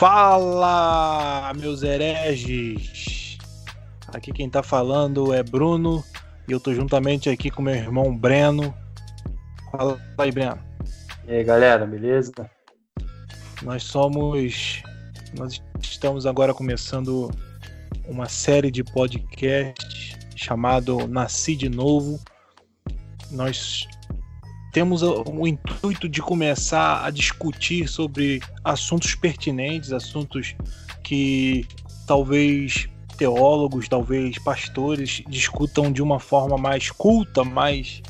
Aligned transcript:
Fala, 0.00 1.52
meus 1.58 1.82
hereges! 1.82 3.36
Aqui 4.08 4.32
quem 4.32 4.48
tá 4.48 4.62
falando 4.62 5.34
é 5.34 5.42
Bruno 5.42 6.02
e 6.48 6.52
eu 6.52 6.58
tô 6.58 6.72
juntamente 6.72 7.28
aqui 7.28 7.50
com 7.50 7.60
meu 7.60 7.74
irmão 7.74 8.16
Breno. 8.16 8.74
Fala 9.70 10.00
aí, 10.16 10.32
Breno. 10.32 10.58
E 11.28 11.32
aí, 11.34 11.44
galera, 11.44 11.84
beleza? 11.84 12.32
Nós 13.62 13.82
somos. 13.82 14.82
Nós 15.38 15.62
estamos 15.78 16.24
agora 16.24 16.54
começando 16.54 17.30
uma 18.08 18.26
série 18.26 18.70
de 18.70 18.82
podcasts 18.82 20.16
chamado 20.34 21.06
Nasci 21.08 21.54
de 21.54 21.68
Novo. 21.68 22.18
Nós 23.30 23.86
temos 24.72 25.02
o 25.02 25.46
intuito 25.46 26.08
de 26.08 26.20
começar 26.20 27.04
a 27.04 27.10
discutir 27.10 27.88
sobre 27.88 28.40
assuntos 28.64 29.14
pertinentes, 29.14 29.92
assuntos 29.92 30.54
que 31.02 31.66
talvez 32.06 32.88
teólogos, 33.16 33.88
talvez 33.88 34.38
pastores 34.38 35.22
discutam 35.28 35.92
de 35.92 36.02
uma 36.02 36.18
forma 36.18 36.56
mais 36.56 36.90
culta, 36.90 37.44
mais 37.44 38.00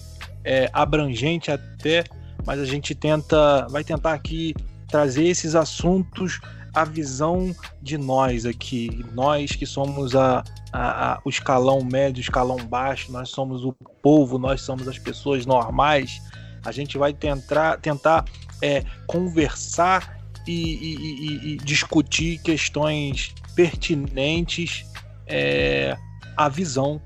é, 0.44 0.70
abrangente 0.72 1.50
até, 1.50 2.04
mas 2.46 2.60
a 2.60 2.64
gente 2.64 2.94
tenta, 2.94 3.66
vai 3.68 3.82
tentar 3.82 4.12
aqui 4.12 4.54
trazer 4.88 5.24
esses 5.24 5.54
assuntos 5.54 6.40
a 6.74 6.84
visão 6.84 7.54
de 7.82 7.98
nós 7.98 8.46
aqui, 8.46 9.04
nós 9.12 9.50
que 9.52 9.66
somos 9.66 10.14
a, 10.14 10.44
a, 10.72 11.14
a, 11.14 11.20
o 11.24 11.28
escalão 11.28 11.82
médio, 11.82 12.18
o 12.18 12.22
escalão 12.22 12.58
baixo, 12.58 13.10
nós 13.10 13.30
somos 13.30 13.64
o 13.64 13.72
povo, 14.02 14.38
nós 14.38 14.60
somos 14.60 14.86
as 14.86 14.98
pessoas 14.98 15.44
normais. 15.44 16.20
A 16.64 16.72
gente 16.72 16.98
vai 16.98 17.12
tentar, 17.12 17.78
tentar 17.78 18.24
é, 18.62 18.84
conversar 19.06 20.18
e, 20.46 20.52
e, 20.52 20.96
e, 20.96 21.52
e, 21.52 21.56
discutir 21.58 22.38
questões 22.38 23.34
pertinentes 23.54 24.84
é, 25.26 25.96
à 26.36 26.48
visão, 26.48 27.00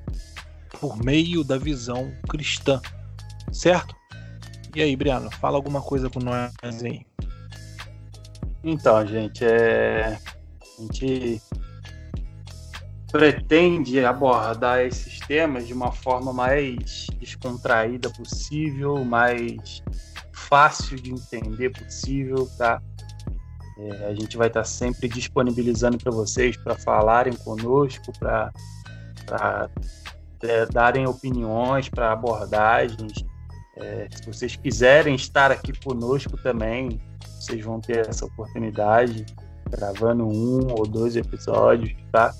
por 0.80 0.96
meio 1.02 1.44
da 1.44 1.56
visão 1.56 2.12
cristã, 2.28 2.80
certo? 3.52 3.94
E 4.74 4.82
aí, 4.82 4.96
Briano, 4.96 5.30
fala 5.30 5.56
alguma 5.56 5.80
coisa 5.80 6.10
com 6.10 6.18
nós 6.18 6.52
aí. 6.82 7.06
Então, 8.64 9.06
gente, 9.06 9.44
é... 9.44 10.18
a 10.78 10.82
gente 10.82 11.40
pretende 13.14 14.04
abordar 14.04 14.80
esses 14.80 15.20
temas 15.20 15.68
de 15.68 15.72
uma 15.72 15.92
forma 15.92 16.32
mais 16.32 17.06
descontraída 17.20 18.10
possível, 18.10 19.04
mais 19.04 19.80
fácil 20.32 20.96
de 20.96 21.12
entender 21.12 21.70
possível, 21.70 22.50
tá? 22.58 22.82
É, 23.78 24.06
a 24.08 24.14
gente 24.14 24.36
vai 24.36 24.48
estar 24.48 24.64
sempre 24.64 25.08
disponibilizando 25.08 25.96
para 25.96 26.10
vocês 26.10 26.56
para 26.56 26.74
falarem 26.74 27.34
conosco, 27.34 28.12
para 28.18 28.50
é, 30.42 30.66
darem 30.66 31.06
opiniões 31.06 31.88
para 31.88 32.10
abordagens. 32.10 33.24
É, 33.76 34.08
se 34.10 34.26
vocês 34.26 34.56
quiserem 34.56 35.14
estar 35.14 35.52
aqui 35.52 35.72
conosco 35.84 36.36
também, 36.38 37.00
vocês 37.40 37.64
vão 37.64 37.80
ter 37.80 38.08
essa 38.08 38.26
oportunidade 38.26 39.24
gravando 39.70 40.26
um 40.26 40.72
ou 40.72 40.84
dois 40.84 41.14
episódios, 41.14 41.94
tá? 42.10 42.34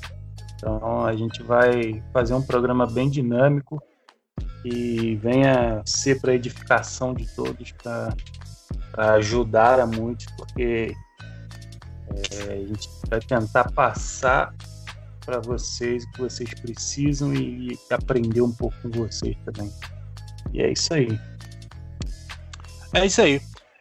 Então 0.57 1.05
a 1.05 1.15
gente 1.15 1.43
vai 1.43 2.03
fazer 2.13 2.35
um 2.35 2.43
programa 2.43 2.87
bem 2.87 3.11
dinâmico 3.11 3.83
e 4.65 5.17
venha 5.17 5.83
ser 5.85 6.21
para 6.21 6.35
edificação 6.35 7.13
de 7.13 7.27
todos, 7.35 7.73
para 7.73 8.15
ajudar 9.15 9.79
a 9.79 9.87
muitos, 9.87 10.27
porque 10.37 10.95
é, 12.09 12.53
a 12.53 12.67
gente 12.67 12.89
vai 13.09 13.21
tentar 13.21 13.71
passar 13.73 14.55
para 15.25 15.41
vocês 15.41 16.05
o 16.05 16.13
que 16.13 16.21
vocês 16.21 16.55
precisam 16.55 17.35
e, 17.35 17.79
aprender 17.91 18.41
um 18.41 18.53
pouco 18.53 18.77
com 18.83 18.91
vocês 18.91 19.37
também. 19.45 19.71
E 20.53 20.63
é 20.63 20.73
isso 20.73 20.93
aí. 20.95 21.19
É 22.93 23.07
isso 23.07 23.23
aí. 23.23 23.41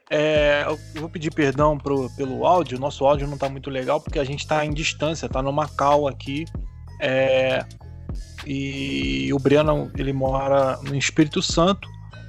É, 0.09 0.63
eu 0.67 1.01
vou 1.01 1.09
pedir 1.09 1.31
perdão 1.31 1.77
pro, 1.77 2.09
pelo 2.11 2.45
áudio. 2.45 2.79
Nosso 2.79 3.05
áudio 3.05 3.27
não 3.27 3.35
está 3.35 3.49
muito 3.49 3.69
legal 3.69 3.99
porque 4.01 4.19
a 4.19 4.23
gente 4.23 4.39
está 4.39 4.65
em 4.65 4.73
distância, 4.73 5.25
está 5.25 5.41
numa 5.41 5.67
cal 5.67 6.07
aqui. 6.07 6.45
É, 7.01 7.65
e 8.45 9.33
o 9.33 9.39
Breno 9.39 9.91
ele 9.97 10.13
mora 10.13 10.77
no 10.83 10.95
Espírito 10.95 11.41
Santo 11.41 11.87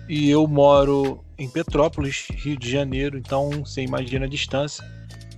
e 0.09 0.31
eu 0.31 0.47
moro 0.47 1.25
em 1.39 1.49
Petrópolis, 1.49 2.27
Rio 2.31 2.57
de 2.57 2.71
Janeiro. 2.71 3.19
Então 3.19 3.51
você 3.65 3.83
imagina 3.83 4.27
a 4.27 4.29
distância. 4.29 4.85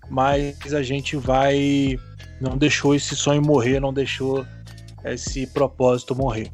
Mas 0.08 0.72
a 0.72 0.82
gente 0.82 1.16
vai. 1.16 1.98
Não 2.40 2.56
deixou 2.56 2.94
esse 2.94 3.16
sonho 3.16 3.42
morrer, 3.42 3.80
não 3.80 3.92
deixou 3.92 4.46
esse 5.04 5.46
propósito 5.48 6.14
morrer. 6.14 6.50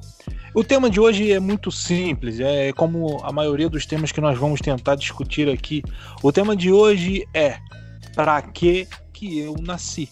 O 0.54 0.62
tema 0.62 0.90
de 0.90 1.00
hoje 1.00 1.32
é 1.32 1.40
muito 1.40 1.72
simples, 1.72 2.38
é 2.38 2.72
como 2.74 3.24
a 3.24 3.32
maioria 3.32 3.70
dos 3.70 3.86
temas 3.86 4.12
que 4.12 4.20
nós 4.20 4.38
vamos 4.38 4.60
tentar 4.60 4.96
discutir 4.96 5.48
aqui. 5.48 5.82
O 6.22 6.30
tema 6.30 6.54
de 6.54 6.70
hoje 6.70 7.26
é 7.32 7.56
para 8.14 8.42
que 8.42 8.86
que 9.14 9.38
eu 9.38 9.54
nasci? 9.62 10.10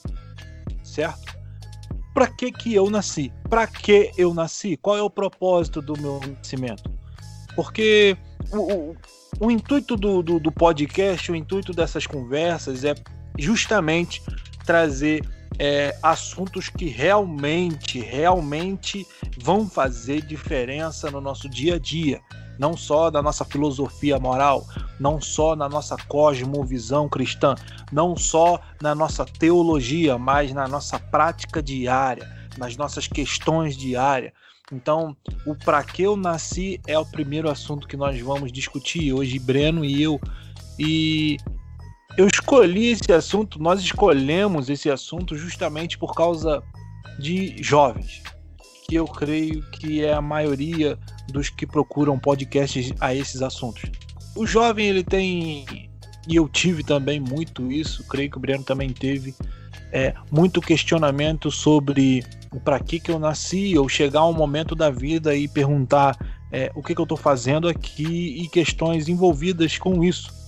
Certo? 0.83 1.37
Para 2.15 2.27
que 2.27 2.51
que 2.51 2.75
eu 2.75 2.89
nasci? 2.89 3.31
Para 3.51 3.67
que 3.67 4.13
eu 4.17 4.33
nasci? 4.33 4.79
Qual 4.79 4.97
é 4.97 5.03
o 5.03 5.11
propósito 5.11 5.83
do 5.83 5.93
meu 6.01 6.21
nascimento? 6.21 6.91
Porque 7.55 8.17
o, 8.51 8.73
o, 8.73 8.97
o 9.41 9.51
intuito 9.51 9.95
do, 9.95 10.23
do, 10.23 10.41
do 10.41 10.51
podcast, 10.51 11.31
o 11.31 11.37
intuito 11.37 11.75
dessas 11.75 12.07
conversas 12.07 12.83
é 12.83 12.95
justamente 13.39 14.23
trazer 14.65 15.23
é, 15.59 15.97
assuntos 16.03 16.69
que 16.69 16.87
realmente, 16.87 18.01
realmente 18.01 19.07
vão 19.39 19.69
fazer 19.69 20.23
diferença 20.23 21.11
no 21.11 21.21
nosso 21.21 21.49
dia 21.49 21.75
a 21.75 21.79
dia. 21.79 22.21
Não 22.59 22.77
só 22.77 23.11
da 23.11 23.23
nossa 23.23 23.45
filosofia 23.45 24.19
moral, 24.19 24.67
não 24.99 25.21
só 25.21 25.57
na 25.57 25.69
nossa 25.69 25.97
cosmovisão 25.97 27.09
cristã, 27.09 27.55
não 27.91 28.17
só 28.17 28.61
na 28.83 28.95
nossa 28.95 29.25
teologia, 29.25 30.19
mas 30.19 30.53
na 30.53 30.69
nossa 30.69 30.99
prática 30.99 31.63
diária, 31.63 32.31
nas 32.59 32.77
nossas 32.77 33.07
questões 33.07 33.77
diárias. 33.77 34.33
Então, 34.73 35.17
o 35.47 35.55
para 35.55 35.83
que 35.83 36.03
eu 36.03 36.17
nasci 36.17 36.81
é 36.87 36.99
o 36.99 37.05
primeiro 37.05 37.51
assunto 37.51 37.89
que 37.89 37.97
nós 37.97 38.21
vamos 38.21 38.53
discutir 38.53 39.13
hoje, 39.13 39.39
Breno 39.39 39.85
e 39.85 40.03
eu. 40.03 40.21
E 40.79 41.39
eu 42.17 42.27
escolhi 42.27 42.87
esse 42.93 43.13
assunto, 43.13 43.61
nós 43.63 43.81
escolhemos 43.81 44.69
esse 44.69 44.91
assunto 44.91 45.37
justamente 45.37 45.97
por 45.99 46.15
causa 46.15 46.63
de 47.19 47.63
jovens, 47.63 48.23
que 48.89 48.95
eu 48.95 49.05
creio 49.05 49.63
que 49.73 50.05
é 50.05 50.13
a 50.13 50.23
maioria 50.23 50.99
dos 51.29 51.49
que 51.49 51.67
procuram 51.67 52.19
podcasts 52.19 52.93
a 53.01 53.15
esses 53.15 53.43
assuntos. 53.43 53.83
O 54.37 54.47
jovem 54.47 54.87
ele 54.87 55.05
tem 55.05 55.91
e 56.29 56.37
eu 56.37 56.49
tive 56.49 56.85
também 56.85 57.19
muito 57.19 57.71
isso, 57.73 58.07
creio 58.07 58.31
que 58.31 58.37
o 58.37 58.41
Breno 58.41 58.63
também 58.63 58.91
teve 58.91 59.35
é, 59.93 60.15
muito 60.31 60.61
questionamento 60.61 61.51
sobre 61.51 62.25
para 62.65 62.81
que 62.81 63.01
que 63.01 63.11
eu 63.11 63.19
nasci, 63.19 63.77
ou 63.79 63.89
chegar 63.89 64.27
um 64.27 64.33
momento 64.33 64.75
da 64.75 64.91
vida 64.91 65.35
e 65.35 65.49
perguntar 65.49 66.17
é, 66.53 66.71
o 66.75 66.83
que, 66.83 66.95
que 66.95 67.01
eu 67.01 67.05
estou 67.05 67.17
fazendo 67.17 67.69
aqui 67.69 68.43
e 68.43 68.49
questões 68.49 69.09
envolvidas 69.09 69.79
com 69.79 70.03
isso. 70.03 70.40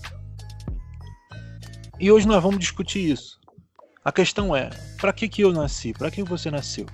E 2.03 2.11
hoje 2.11 2.27
nós 2.27 2.43
vamos 2.43 2.59
discutir 2.59 3.13
isso. 3.13 3.39
A 4.05 4.11
questão 4.11 4.57
é: 4.57 4.71
para 5.01 5.13
que, 5.13 5.29
que 5.29 5.43
eu 5.43 5.53
nasci? 5.53 5.93
Para 5.93 6.11
que 6.11 6.25
você 6.25 6.51
nasceu? 6.51 6.85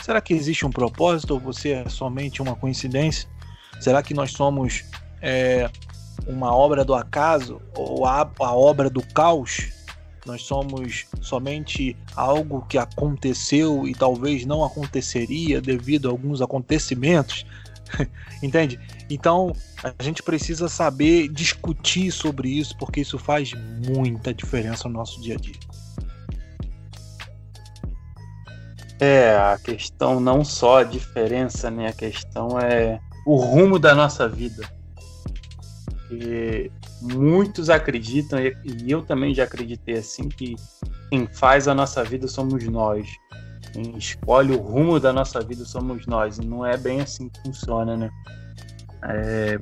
Será 0.00 0.20
que 0.20 0.32
existe 0.32 0.64
um 0.64 0.70
propósito 0.70 1.34
ou 1.34 1.40
você 1.40 1.70
é 1.70 1.88
somente 1.88 2.40
uma 2.40 2.54
coincidência? 2.54 3.28
Será 3.80 4.00
que 4.00 4.14
nós 4.14 4.30
somos 4.30 4.84
é, 5.20 5.68
uma 6.24 6.54
obra 6.54 6.84
do 6.84 6.94
acaso 6.94 7.60
ou 7.76 8.06
a, 8.06 8.30
a 8.38 8.54
obra 8.54 8.88
do 8.88 9.04
caos? 9.08 9.72
Nós 10.24 10.42
somos 10.42 11.04
somente 11.20 11.96
algo 12.14 12.64
que 12.66 12.78
aconteceu 12.78 13.88
e 13.88 13.92
talvez 13.92 14.46
não 14.46 14.64
aconteceria 14.64 15.60
devido 15.60 16.06
a 16.06 16.12
alguns 16.12 16.40
acontecimentos? 16.40 17.44
Entende? 18.40 18.78
Então, 19.10 19.54
a 19.82 20.02
gente 20.02 20.22
precisa 20.22 20.68
saber 20.68 21.28
discutir 21.28 22.10
sobre 22.10 22.48
isso, 22.48 22.76
porque 22.78 23.00
isso 23.00 23.18
faz 23.18 23.52
muita 23.86 24.32
diferença 24.32 24.88
no 24.88 24.94
nosso 24.94 25.20
dia 25.20 25.34
a 25.34 25.38
dia. 25.38 25.54
É, 29.00 29.36
a 29.36 29.58
questão 29.58 30.20
não 30.20 30.44
só 30.44 30.78
a 30.78 30.84
diferença, 30.84 31.70
né? 31.70 31.88
A 31.88 31.92
questão 31.92 32.58
é 32.58 32.98
o 33.26 33.36
rumo 33.36 33.78
da 33.78 33.94
nossa 33.94 34.28
vida. 34.28 34.66
E 36.10 36.70
muitos 37.02 37.68
acreditam, 37.68 38.38
e 38.40 38.90
eu 38.90 39.02
também 39.02 39.34
já 39.34 39.44
acreditei 39.44 39.96
assim, 39.98 40.28
que 40.28 40.54
quem 41.10 41.26
faz 41.26 41.68
a 41.68 41.74
nossa 41.74 42.02
vida 42.02 42.26
somos 42.26 42.64
nós. 42.64 43.06
Quem 43.72 43.96
escolhe 43.98 44.52
o 44.52 44.60
rumo 44.60 45.00
da 45.00 45.12
nossa 45.12 45.40
vida 45.40 45.64
somos 45.64 46.06
nós. 46.06 46.38
E 46.38 46.46
não 46.46 46.64
é 46.64 46.76
bem 46.76 47.00
assim 47.00 47.28
que 47.28 47.40
funciona, 47.42 47.96
né? 47.96 48.10
É, 49.04 49.58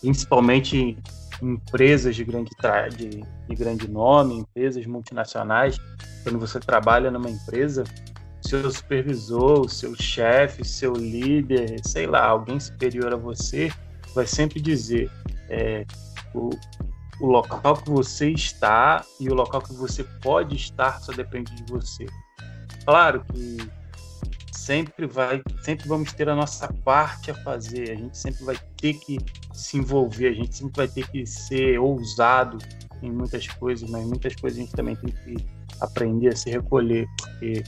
principalmente 0.00 0.98
empresas 1.40 2.14
de 2.14 2.24
grande, 2.24 2.50
de, 2.96 3.08
de 3.48 3.54
grande 3.56 3.88
nome, 3.88 4.38
empresas 4.38 4.86
multinacionais. 4.86 5.76
Quando 6.22 6.38
você 6.38 6.60
trabalha 6.60 7.10
numa 7.10 7.30
empresa, 7.30 7.84
seu 8.40 8.70
supervisor, 8.70 9.68
seu 9.68 9.94
chefe, 9.94 10.64
seu 10.64 10.92
líder, 10.92 11.80
sei 11.84 12.06
lá, 12.06 12.26
alguém 12.26 12.60
superior 12.60 13.12
a 13.12 13.16
você, 13.16 13.72
vai 14.14 14.26
sempre 14.26 14.60
dizer 14.60 15.10
é, 15.48 15.84
o, 16.34 16.50
o 17.20 17.26
local 17.26 17.76
que 17.76 17.90
você 17.90 18.30
está 18.30 19.04
e 19.18 19.28
o 19.28 19.34
local 19.34 19.62
que 19.62 19.72
você 19.72 20.04
pode 20.22 20.56
estar 20.56 21.00
só 21.00 21.12
depende 21.12 21.54
de 21.54 21.64
você. 21.70 22.06
Claro 22.84 23.24
que 23.32 23.58
sempre 24.64 25.06
vai, 25.06 25.42
sempre 25.62 25.88
vamos 25.88 26.12
ter 26.12 26.28
a 26.28 26.36
nossa 26.36 26.72
parte 26.84 27.30
a 27.30 27.34
fazer. 27.34 27.90
A 27.90 27.94
gente 27.94 28.16
sempre 28.16 28.44
vai 28.44 28.56
ter 28.76 28.94
que 28.94 29.18
se 29.52 29.78
envolver, 29.78 30.28
a 30.28 30.32
gente 30.32 30.56
sempre 30.56 30.72
vai 30.76 30.88
ter 30.88 31.08
que 31.10 31.26
ser 31.26 31.78
ousado 31.78 32.58
em 33.02 33.10
muitas 33.10 33.46
coisas, 33.48 33.88
mas 33.90 34.06
muitas 34.06 34.34
coisas 34.36 34.58
a 34.58 34.62
gente 34.62 34.72
também 34.72 34.94
tem 34.96 35.10
que 35.10 35.44
aprender 35.80 36.28
a 36.28 36.36
se 36.36 36.50
recolher, 36.50 37.06
porque 37.18 37.64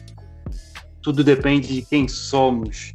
tudo 1.03 1.25
depende 1.25 1.75
de 1.75 1.83
quem 1.83 2.07
somos. 2.07 2.93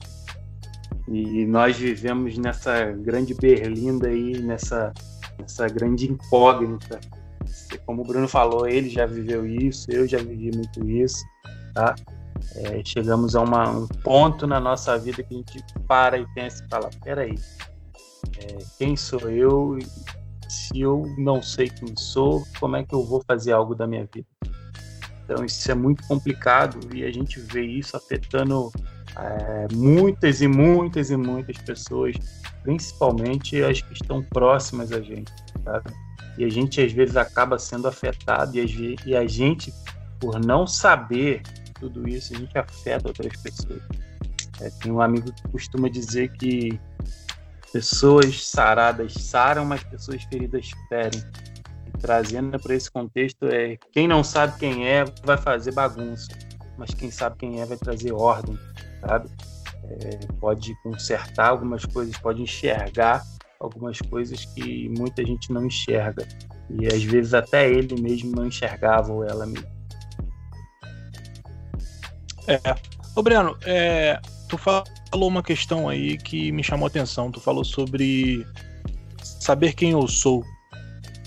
E 1.07 1.45
nós 1.45 1.77
vivemos 1.77 2.37
nessa 2.37 2.91
grande 2.91 3.33
berlinda 3.33 4.07
aí, 4.07 4.41
nessa, 4.41 4.93
nessa 5.39 5.67
grande 5.67 6.09
incógnita. 6.09 6.99
Como 7.85 8.03
o 8.03 8.05
Bruno 8.05 8.27
falou, 8.27 8.67
ele 8.67 8.89
já 8.89 9.05
viveu 9.05 9.45
isso, 9.45 9.91
eu 9.91 10.07
já 10.07 10.19
vivi 10.19 10.51
muito 10.55 10.87
isso, 10.89 11.23
tá? 11.73 11.95
É, 12.55 12.81
chegamos 12.83 13.35
a 13.35 13.41
uma, 13.41 13.69
um 13.69 13.87
ponto 13.87 14.47
na 14.47 14.59
nossa 14.59 14.97
vida 14.97 15.21
que 15.23 15.33
a 15.33 15.37
gente 15.37 15.63
para 15.87 16.17
e 16.17 16.25
pensa 16.33 16.63
e 16.63 16.69
fala: 16.69 16.89
peraí, 17.03 17.35
é, 18.37 18.57
quem 18.77 18.95
sou 18.95 19.29
eu? 19.29 19.77
Se 20.47 20.81
eu 20.81 21.03
não 21.17 21.43
sei 21.43 21.69
quem 21.69 21.95
sou, 21.95 22.43
como 22.59 22.75
é 22.75 22.83
que 22.83 22.93
eu 22.93 23.05
vou 23.05 23.23
fazer 23.27 23.51
algo 23.51 23.75
da 23.75 23.85
minha 23.85 24.07
vida? 24.11 24.27
Então, 25.23 25.45
isso 25.45 25.71
é 25.71 25.75
muito 25.75 26.03
complicado 26.07 26.79
e 26.95 27.03
a 27.03 27.11
gente 27.11 27.39
vê 27.39 27.63
isso 27.63 27.95
afetando 27.95 28.71
é, 29.15 29.67
muitas 29.71 30.41
e 30.41 30.47
muitas 30.47 31.11
e 31.11 31.17
muitas 31.17 31.57
pessoas, 31.57 32.15
principalmente 32.63 33.61
as 33.61 33.79
que 33.79 33.93
estão 33.93 34.23
próximas 34.23 34.91
a 34.91 34.99
gente, 35.01 35.31
sabe? 35.63 35.91
E 36.35 36.43
a 36.43 36.49
gente 36.49 36.81
às 36.81 36.91
vezes 36.91 37.15
acaba 37.15 37.59
sendo 37.59 37.87
afetado 37.87 38.57
e 38.57 38.95
e 39.05 39.15
a 39.15 39.27
gente, 39.27 39.71
por 40.19 40.43
não 40.43 40.65
saber 40.65 41.43
tudo 41.79 42.07
isso, 42.07 42.33
a 42.33 42.37
gente 42.37 42.57
afeta 42.57 43.07
outras 43.07 43.35
pessoas. 43.41 43.81
É, 44.61 44.69
tem 44.81 44.91
um 44.91 45.01
amigo 45.01 45.31
que 45.31 45.43
costuma 45.49 45.89
dizer 45.89 46.31
que 46.33 46.79
pessoas 47.71 48.45
saradas 48.45 49.13
saram, 49.13 49.65
mas 49.65 49.83
pessoas 49.83 50.23
feridas 50.23 50.69
ferem. 50.89 51.21
E 51.87 51.97
trazendo 51.97 52.59
para 52.59 52.75
esse 52.75 52.91
contexto, 52.91 53.45
é 53.45 53.77
quem 53.91 54.07
não 54.07 54.23
sabe 54.23 54.57
quem 54.59 54.87
é 54.87 55.05
vai 55.23 55.37
fazer 55.37 55.73
bagunça, 55.73 56.27
mas 56.77 56.93
quem 56.93 57.09
sabe 57.09 57.37
quem 57.37 57.61
é 57.61 57.65
vai 57.65 57.77
trazer 57.77 58.11
ordem, 58.11 58.57
sabe? 59.01 59.29
É, 59.85 60.19
pode 60.39 60.75
consertar 60.83 61.49
algumas 61.49 61.85
coisas, 61.85 62.15
pode 62.17 62.41
enxergar 62.41 63.23
algumas 63.59 63.99
coisas 63.99 64.45
que 64.45 64.89
muita 64.89 65.25
gente 65.25 65.51
não 65.51 65.65
enxerga. 65.65 66.27
E 66.69 66.87
às 66.87 67.03
vezes 67.03 67.33
até 67.33 67.69
ele 67.69 67.99
mesmo 67.99 68.31
não 68.35 68.45
enxergava 68.45 69.11
ou 69.11 69.23
ela 69.23 69.45
mesmo. 69.45 69.78
É. 72.49 72.75
Ô, 73.15 73.21
Breno, 73.21 73.57
é, 73.63 74.19
tu 74.47 74.57
falou 74.57 75.27
uma 75.27 75.43
questão 75.43 75.87
aí 75.87 76.17
que 76.17 76.51
me 76.51 76.63
chamou 76.63 76.85
a 76.85 76.89
atenção. 76.89 77.31
Tu 77.31 77.39
falou 77.39 77.63
sobre 77.63 78.45
saber 79.21 79.73
quem 79.73 79.91
eu 79.91 80.07
sou. 80.07 80.43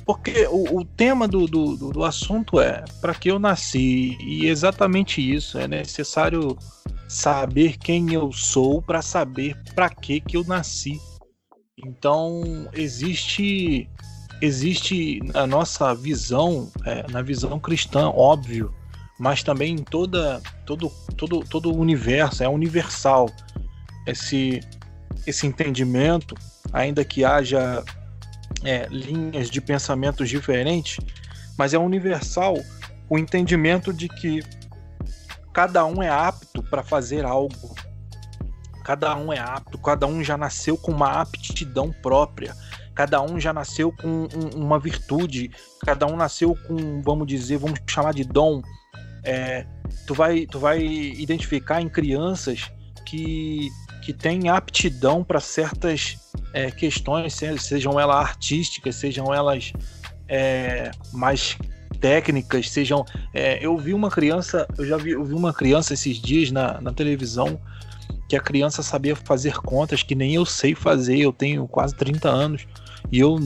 Porque 0.04 0.46
o, 0.48 0.80
o 0.80 0.84
tema 0.84 1.28
do, 1.28 1.46
do, 1.46 1.76
do, 1.76 2.04
assunto 2.04 2.60
é 2.60 2.84
para 3.00 3.14
que 3.14 3.30
eu 3.30 3.38
nasci. 3.38 4.16
E 4.20 4.46
exatamente 4.46 5.20
isso. 5.20 5.58
É 5.58 5.68
necessário 5.68 6.58
saber 7.08 7.78
quem 7.78 8.12
eu 8.12 8.32
sou 8.32 8.82
para 8.82 9.00
saber 9.00 9.56
para 9.74 9.88
que, 9.88 10.20
que 10.20 10.36
eu 10.36 10.44
nasci. 10.44 11.00
Então, 11.78 12.68
existe 12.72 13.88
existe 14.40 15.20
na 15.32 15.46
nossa 15.46 15.94
visão, 15.94 16.68
é, 16.84 17.08
na 17.12 17.22
visão 17.22 17.60
cristã, 17.60 18.10
óbvio, 18.10 18.74
mas 19.18 19.42
também 19.42 19.74
em 19.74 19.84
toda, 19.84 20.40
todo, 20.66 20.90
todo, 21.16 21.40
todo 21.40 21.70
o 21.70 21.78
universo, 21.78 22.42
é 22.42 22.48
universal 22.48 23.30
esse, 24.06 24.60
esse 25.26 25.46
entendimento, 25.46 26.34
ainda 26.72 27.04
que 27.04 27.24
haja 27.24 27.84
é, 28.64 28.86
linhas 28.90 29.50
de 29.50 29.60
pensamentos 29.60 30.28
diferentes, 30.28 30.98
mas 31.56 31.74
é 31.74 31.78
universal 31.78 32.56
o 33.08 33.18
entendimento 33.18 33.92
de 33.92 34.08
que 34.08 34.42
cada 35.52 35.84
um 35.84 36.02
é 36.02 36.08
apto 36.08 36.62
para 36.62 36.82
fazer 36.82 37.24
algo. 37.24 37.74
Cada 38.84 39.14
um 39.14 39.32
é 39.32 39.38
apto, 39.38 39.78
cada 39.78 40.06
um 40.06 40.24
já 40.24 40.36
nasceu 40.36 40.76
com 40.76 40.90
uma 40.90 41.20
aptidão 41.20 41.92
própria, 42.02 42.52
cada 42.94 43.22
um 43.22 43.38
já 43.38 43.52
nasceu 43.52 43.92
com 43.92 44.26
um, 44.34 44.60
uma 44.64 44.78
virtude, 44.78 45.52
cada 45.86 46.06
um 46.06 46.16
nasceu 46.16 46.56
com, 46.66 47.00
vamos 47.00 47.28
dizer, 47.28 47.58
vamos 47.58 47.78
chamar 47.86 48.12
de 48.12 48.24
dom, 48.24 48.60
é, 49.24 49.64
tu, 50.06 50.14
vai, 50.14 50.46
tu 50.46 50.58
vai 50.58 50.84
identificar 50.84 51.80
em 51.80 51.88
crianças 51.88 52.70
que, 53.06 53.68
que 54.02 54.12
têm 54.12 54.48
aptidão 54.48 55.22
para 55.22 55.40
certas 55.40 56.16
é, 56.52 56.70
questões, 56.70 57.34
sejam 57.58 57.98
elas 57.98 58.16
artísticas, 58.16 58.96
sejam 58.96 59.32
elas 59.32 59.72
é, 60.28 60.90
mais 61.12 61.56
técnicas, 62.00 62.70
sejam. 62.70 63.04
É, 63.32 63.64
eu 63.64 63.76
vi 63.78 63.94
uma 63.94 64.10
criança, 64.10 64.66
eu 64.76 64.86
já 64.86 64.96
vi, 64.96 65.10
eu 65.10 65.24
vi 65.24 65.34
uma 65.34 65.52
criança 65.52 65.94
esses 65.94 66.16
dias 66.16 66.50
na, 66.50 66.80
na 66.80 66.92
televisão 66.92 67.60
que 68.28 68.36
a 68.36 68.40
criança 68.40 68.82
sabia 68.82 69.14
fazer 69.14 69.54
contas 69.58 70.02
que 70.02 70.14
nem 70.14 70.34
eu 70.34 70.46
sei 70.46 70.74
fazer, 70.74 71.18
eu 71.18 71.32
tenho 71.32 71.68
quase 71.68 71.94
30 71.94 72.28
anos 72.28 72.66
e 73.10 73.18
eu 73.18 73.38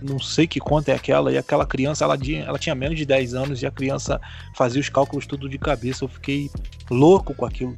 não 0.00 0.18
sei 0.18 0.46
que 0.46 0.60
conta 0.60 0.92
é 0.92 0.94
aquela, 0.94 1.32
e 1.32 1.38
aquela 1.38 1.66
criança, 1.66 2.04
ela, 2.04 2.18
ela 2.46 2.58
tinha 2.58 2.74
menos 2.74 2.96
de 2.98 3.04
10 3.04 3.34
anos, 3.34 3.62
e 3.62 3.66
a 3.66 3.70
criança 3.70 4.20
fazia 4.54 4.80
os 4.80 4.88
cálculos 4.88 5.26
tudo 5.26 5.48
de 5.48 5.58
cabeça, 5.58 6.04
eu 6.04 6.08
fiquei 6.08 6.50
louco 6.90 7.34
com 7.34 7.44
aquilo. 7.44 7.76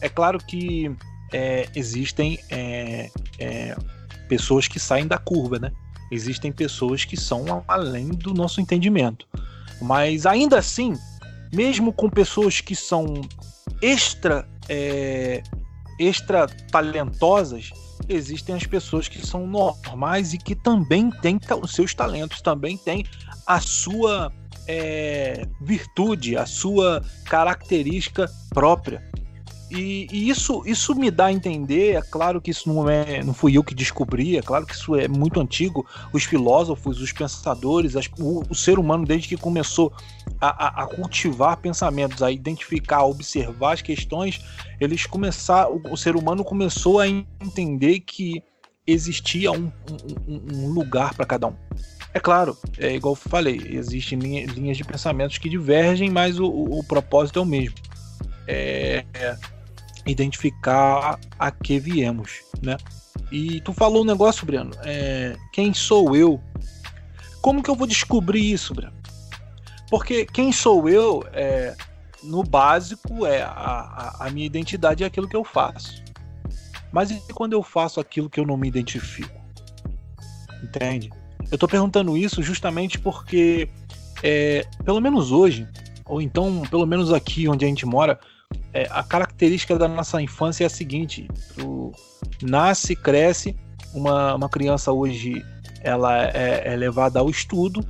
É 0.00 0.08
claro 0.08 0.38
que 0.38 0.94
é, 1.32 1.68
existem 1.74 2.38
é, 2.50 3.10
é, 3.38 3.76
pessoas 4.28 4.68
que 4.68 4.78
saem 4.78 5.06
da 5.06 5.18
curva, 5.18 5.58
né? 5.58 5.72
Existem 6.10 6.52
pessoas 6.52 7.04
que 7.04 7.16
são 7.16 7.64
além 7.66 8.08
do 8.08 8.32
nosso 8.32 8.60
entendimento. 8.60 9.26
Mas 9.80 10.24
ainda 10.24 10.58
assim, 10.58 10.94
mesmo 11.52 11.92
com 11.92 12.08
pessoas 12.08 12.60
que 12.60 12.76
são 12.76 13.22
extra, 13.82 14.48
é, 14.68 15.42
extra 15.98 16.46
talentosas, 16.70 17.70
existem 18.08 18.54
as 18.54 18.66
pessoas 18.66 19.08
que 19.08 19.24
são 19.24 19.46
normais 19.46 20.32
e 20.32 20.38
que 20.38 20.54
também 20.54 21.10
têm 21.10 21.38
os 21.62 21.72
seus 21.72 21.94
talentos, 21.94 22.40
também 22.40 22.76
têm 22.76 23.04
a 23.46 23.60
sua 23.60 24.32
é, 24.66 25.46
virtude, 25.60 26.36
a 26.36 26.46
sua 26.46 27.02
característica 27.24 28.30
própria. 28.50 29.02
E, 29.70 30.06
e, 30.12 30.28
isso, 30.28 30.62
isso 30.64 30.94
me 30.94 31.10
dá 31.10 31.26
a 31.26 31.32
entender, 31.32 31.96
é 31.96 32.02
claro 32.02 32.40
que 32.40 32.52
isso 32.52 32.72
não, 32.72 32.88
é, 32.88 33.22
não 33.24 33.34
fui 33.34 33.56
eu 33.56 33.64
que 33.64 33.74
descobri, 33.74 34.36
é 34.36 34.42
claro 34.42 34.64
que 34.64 34.74
isso 34.74 34.94
é 34.94 35.08
muito 35.08 35.40
antigo. 35.40 35.84
Os 36.12 36.24
filósofos, 36.24 37.00
os 37.00 37.12
pensadores, 37.12 37.96
as, 37.96 38.08
o, 38.18 38.42
o, 38.48 38.54
ser 38.54 38.78
humano, 38.78 39.04
desde 39.04 39.28
que 39.28 39.36
começou 39.36 39.92
a, 40.40 40.66
a, 40.66 40.84
a, 40.84 40.86
cultivar 40.86 41.56
pensamentos, 41.56 42.22
a 42.22 42.30
identificar, 42.30 42.98
a 42.98 43.06
observar 43.06 43.72
as 43.72 43.82
questões, 43.82 44.40
eles 44.80 45.04
começaram, 45.04 45.80
o, 45.84 45.94
o 45.94 45.96
ser 45.96 46.14
humano 46.14 46.44
começou 46.44 47.00
a 47.00 47.08
entender 47.08 48.00
que 48.00 48.42
existia 48.86 49.50
um, 49.50 49.72
um, 50.28 50.42
um 50.54 50.68
lugar 50.68 51.12
para 51.14 51.26
cada 51.26 51.48
um. 51.48 51.56
É 52.14 52.20
claro, 52.20 52.56
é 52.78 52.94
igual 52.94 53.12
eu 53.12 53.30
falei, 53.30 53.60
existem 53.72 54.18
linha, 54.18 54.46
linhas 54.46 54.76
de 54.76 54.84
pensamentos 54.84 55.38
que 55.38 55.48
divergem, 55.48 56.08
mas 56.08 56.38
o, 56.38 56.46
o 56.46 56.84
propósito 56.84 57.40
é 57.40 57.42
o 57.42 57.44
mesmo. 57.44 57.76
É, 58.46 59.04
identificar 60.06 61.18
a 61.38 61.50
que 61.50 61.78
viemos, 61.78 62.42
né? 62.62 62.76
E 63.32 63.60
tu 63.60 63.72
falou 63.72 64.02
um 64.02 64.06
negócio, 64.06 64.46
Breno, 64.46 64.70
é, 64.84 65.36
quem 65.52 65.74
sou 65.74 66.14
eu? 66.14 66.40
Como 67.42 67.62
que 67.62 67.70
eu 67.70 67.74
vou 67.74 67.86
descobrir 67.86 68.52
isso, 68.52 68.74
Breno? 68.74 68.94
Porque 69.90 70.24
quem 70.26 70.52
sou 70.52 70.88
eu, 70.88 71.24
é, 71.32 71.74
no 72.22 72.42
básico, 72.42 73.26
é 73.26 73.42
a, 73.42 74.16
a, 74.20 74.30
minha 74.30 74.46
identidade 74.46 75.04
é 75.04 75.06
aquilo 75.06 75.28
que 75.28 75.36
eu 75.36 75.44
faço. 75.44 76.02
Mas 76.92 77.10
e 77.10 77.20
quando 77.32 77.52
eu 77.52 77.62
faço 77.62 78.00
aquilo 78.00 78.30
que 78.30 78.40
eu 78.40 78.46
não 78.46 78.56
me 78.56 78.68
identifico? 78.68 79.40
Entende? 80.62 81.10
Eu 81.50 81.58
tô 81.58 81.68
perguntando 81.68 82.16
isso 82.16 82.42
justamente 82.42 82.98
porque, 82.98 83.68
é, 84.22 84.66
pelo 84.84 85.00
menos 85.00 85.30
hoje, 85.30 85.68
ou 86.04 86.20
então 86.20 86.62
pelo 86.62 86.86
menos 86.86 87.12
aqui 87.12 87.48
onde 87.48 87.64
a 87.64 87.68
gente 87.68 87.86
mora, 87.86 88.18
é, 88.76 88.86
a 88.90 89.02
característica 89.02 89.78
da 89.78 89.88
nossa 89.88 90.20
infância 90.20 90.64
é 90.64 90.66
a 90.66 90.70
seguinte: 90.70 91.26
tu 91.56 91.92
nasce, 92.42 92.94
cresce, 92.94 93.56
uma, 93.94 94.34
uma 94.34 94.48
criança 94.50 94.92
hoje 94.92 95.42
ela 95.80 96.26
é, 96.28 96.62
é 96.66 96.76
levada 96.76 97.20
ao 97.20 97.30
estudo 97.30 97.86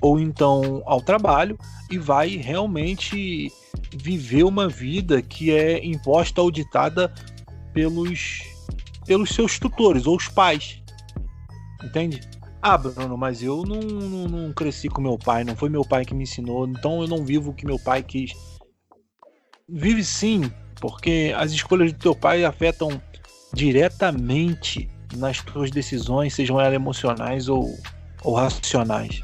ou 0.00 0.20
então 0.20 0.82
ao 0.86 1.00
trabalho 1.00 1.58
e 1.90 1.98
vai 1.98 2.36
realmente 2.36 3.50
viver 3.96 4.44
uma 4.44 4.68
vida 4.68 5.20
que 5.20 5.50
é 5.50 5.84
imposta 5.84 6.40
ou 6.40 6.52
ditada 6.52 7.12
pelos, 7.72 8.42
pelos 9.06 9.30
seus 9.30 9.58
tutores 9.58 10.06
ou 10.06 10.16
os 10.16 10.28
pais. 10.28 10.80
Entende? 11.82 12.20
Ah, 12.62 12.76
Bruno, 12.76 13.16
mas 13.16 13.42
eu 13.42 13.64
não, 13.64 13.80
não, 13.80 14.28
não, 14.28 14.52
cresci 14.52 14.88
com 14.88 15.00
meu 15.00 15.18
pai, 15.18 15.42
não 15.42 15.56
foi 15.56 15.68
meu 15.68 15.84
pai 15.84 16.04
que 16.04 16.14
me 16.14 16.24
ensinou, 16.24 16.66
então 16.66 17.00
eu 17.00 17.08
não 17.08 17.24
vivo 17.24 17.50
o 17.50 17.54
que 17.54 17.66
meu 17.66 17.78
pai 17.78 18.02
quis. 18.02 18.32
Vive 19.68 20.02
sim, 20.02 20.50
porque 20.80 21.34
as 21.36 21.52
escolhas 21.52 21.92
do 21.92 21.98
teu 21.98 22.14
pai 22.14 22.42
afetam 22.44 23.00
diretamente 23.52 24.88
nas 25.16 25.42
tuas 25.42 25.70
decisões, 25.70 26.34
sejam 26.34 26.58
elas 26.58 26.72
emocionais 26.72 27.48
ou, 27.48 27.78
ou 28.22 28.34
racionais. 28.34 29.22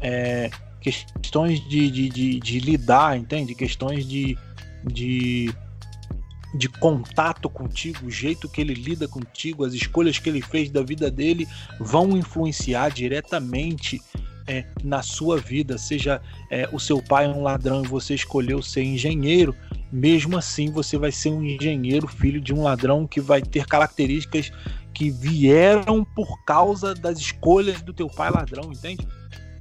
É, 0.00 0.50
questões 0.80 1.66
de, 1.68 1.90
de, 1.90 2.08
de, 2.10 2.40
de, 2.40 2.60
lidar, 2.60 3.16
entende? 3.16 3.54
Questões 3.54 4.06
de, 4.06 4.36
de, 4.84 5.52
de 6.54 6.68
contato 6.68 7.48
contigo, 7.48 8.06
o 8.06 8.10
jeito 8.10 8.48
que 8.48 8.60
ele 8.60 8.74
lida 8.74 9.08
contigo, 9.08 9.64
as 9.64 9.72
escolhas 9.72 10.18
que 10.18 10.28
ele 10.28 10.42
fez 10.42 10.70
da 10.70 10.82
vida 10.82 11.10
dele 11.10 11.48
vão 11.80 12.16
influenciar 12.16 12.90
diretamente 12.90 14.02
é, 14.48 14.64
na 14.82 15.02
sua 15.02 15.36
vida. 15.36 15.78
Seja 15.78 16.20
é, 16.50 16.68
o 16.72 16.80
seu 16.80 17.02
pai 17.02 17.26
é 17.26 17.28
um 17.28 17.42
ladrão 17.42 17.84
e 17.84 17.86
você 17.86 18.14
escolheu 18.14 18.62
ser 18.62 18.82
engenheiro, 18.82 19.54
mesmo 19.92 20.36
assim 20.36 20.70
você 20.72 20.96
vai 20.96 21.12
ser 21.12 21.30
um 21.30 21.44
engenheiro, 21.44 22.08
filho 22.08 22.40
de 22.40 22.52
um 22.54 22.62
ladrão 22.62 23.06
que 23.06 23.20
vai 23.20 23.42
ter 23.42 23.66
características 23.66 24.50
que 24.92 25.10
vieram 25.10 26.04
por 26.04 26.42
causa 26.44 26.94
das 26.94 27.18
escolhas 27.18 27.82
do 27.82 27.92
teu 27.92 28.08
pai 28.08 28.30
ladrão, 28.30 28.72
entende? 28.72 29.06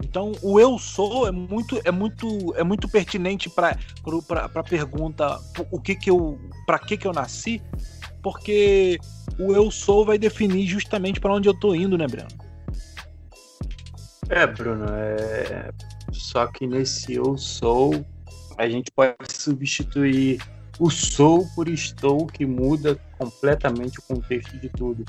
Então, 0.03 0.31
o 0.41 0.59
eu 0.59 0.77
sou 0.79 1.27
é 1.27 1.31
muito 1.31 1.79
é 1.83 1.91
muito 1.91 2.53
é 2.55 2.63
muito 2.63 2.87
pertinente 2.87 3.49
para 3.49 3.77
para 4.27 4.63
pergunta 4.63 5.39
o 5.71 5.79
que 5.79 5.95
que 5.95 6.09
eu 6.09 6.39
para 6.65 6.79
que 6.79 6.97
que 6.97 7.07
eu 7.07 7.13
nasci, 7.13 7.61
porque 8.21 8.99
o 9.39 9.53
eu 9.53 9.69
sou 9.69 10.05
vai 10.05 10.17
definir 10.17 10.67
justamente 10.67 11.19
para 11.19 11.33
onde 11.33 11.49
eu 11.49 11.53
tô 11.53 11.73
indo, 11.73 11.97
né, 11.97 12.07
Breno? 12.07 12.46
É, 14.29 14.45
Bruno, 14.45 14.85
é... 14.89 15.71
só 16.11 16.47
que 16.47 16.67
nesse 16.67 17.15
eu 17.15 17.37
sou 17.37 18.05
a 18.57 18.67
gente 18.67 18.91
pode 18.91 19.15
substituir 19.31 20.41
o 20.79 20.89
sou 20.89 21.47
por 21.55 21.69
estou, 21.69 22.25
que 22.27 22.45
muda 22.45 22.99
completamente 23.17 23.99
o 23.99 24.01
contexto 24.03 24.57
de 24.57 24.69
tudo. 24.69 25.05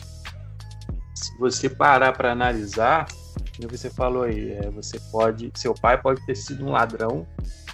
Se 1.14 1.36
você 1.38 1.68
parar 1.68 2.12
para 2.12 2.32
analisar, 2.32 3.06
como 3.56 3.68
você 3.68 3.90
falou 3.90 4.22
aí, 4.22 4.52
é, 4.52 4.70
você 4.70 5.00
pode, 5.10 5.50
seu 5.56 5.74
pai 5.74 6.00
pode 6.00 6.24
ter 6.24 6.34
sido 6.34 6.64
um 6.64 6.70
ladrão, 6.70 7.26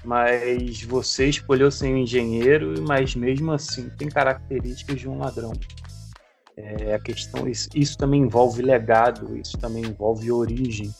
mas 0.04 0.82
você 0.82 1.28
escolheu 1.28 1.70
ser 1.70 1.92
um 1.92 1.98
engenheiro, 1.98 2.74
mas 2.86 3.14
mesmo 3.14 3.52
assim 3.52 3.88
tem 3.90 4.08
características 4.08 5.00
de 5.00 5.08
um 5.08 5.18
ladrão. 5.18 5.52
É, 6.56 6.94
a 6.94 6.98
questão 7.00 7.48
isso, 7.48 7.68
isso 7.74 7.98
também 7.98 8.22
envolve 8.22 8.62
legado, 8.62 9.36
isso 9.36 9.58
também 9.58 9.84
envolve 9.84 10.30
origem, 10.30 10.92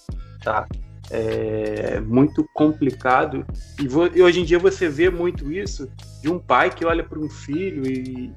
tá? 0.44 0.66
É 1.10 2.00
muito 2.00 2.48
complicado 2.54 3.44
e, 3.78 3.86
vo, 3.86 4.06
e 4.06 4.22
hoje 4.22 4.40
em 4.40 4.44
dia 4.44 4.58
você 4.58 4.88
vê 4.88 5.10
muito 5.10 5.52
isso 5.52 5.86
de 6.22 6.30
um 6.30 6.38
pai 6.38 6.70
que 6.70 6.84
olha 6.86 7.04
para 7.04 7.18
um 7.18 7.28
filho 7.28 7.86
e 7.86 8.32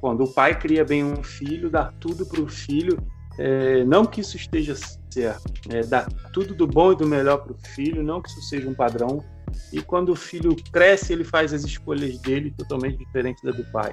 quando 0.00 0.24
o 0.24 0.34
pai 0.34 0.58
cria 0.58 0.84
bem 0.84 1.04
um 1.04 1.22
filho, 1.22 1.70
dá 1.70 1.92
tudo 2.00 2.26
para 2.26 2.40
o 2.40 2.48
filho 2.48 2.98
é, 3.38 3.84
não 3.84 4.04
que 4.04 4.20
isso 4.20 4.36
esteja 4.36 4.74
certo, 5.10 5.52
é, 5.70 5.82
dá 5.82 6.08
tudo 6.32 6.54
do 6.54 6.66
bom 6.66 6.92
e 6.92 6.96
do 6.96 7.06
melhor 7.06 7.38
para 7.38 7.52
o 7.52 7.56
filho, 7.72 8.02
não 8.02 8.20
que 8.20 8.28
isso 8.28 8.42
seja 8.42 8.68
um 8.68 8.74
padrão. 8.74 9.24
E 9.72 9.80
quando 9.80 10.10
o 10.10 10.16
filho 10.16 10.56
cresce, 10.72 11.12
ele 11.12 11.22
faz 11.22 11.54
as 11.54 11.62
escolhas 11.62 12.18
dele 12.18 12.50
totalmente 12.50 12.98
diferentes 12.98 13.42
da 13.44 13.52
do 13.52 13.64
pai. 13.70 13.92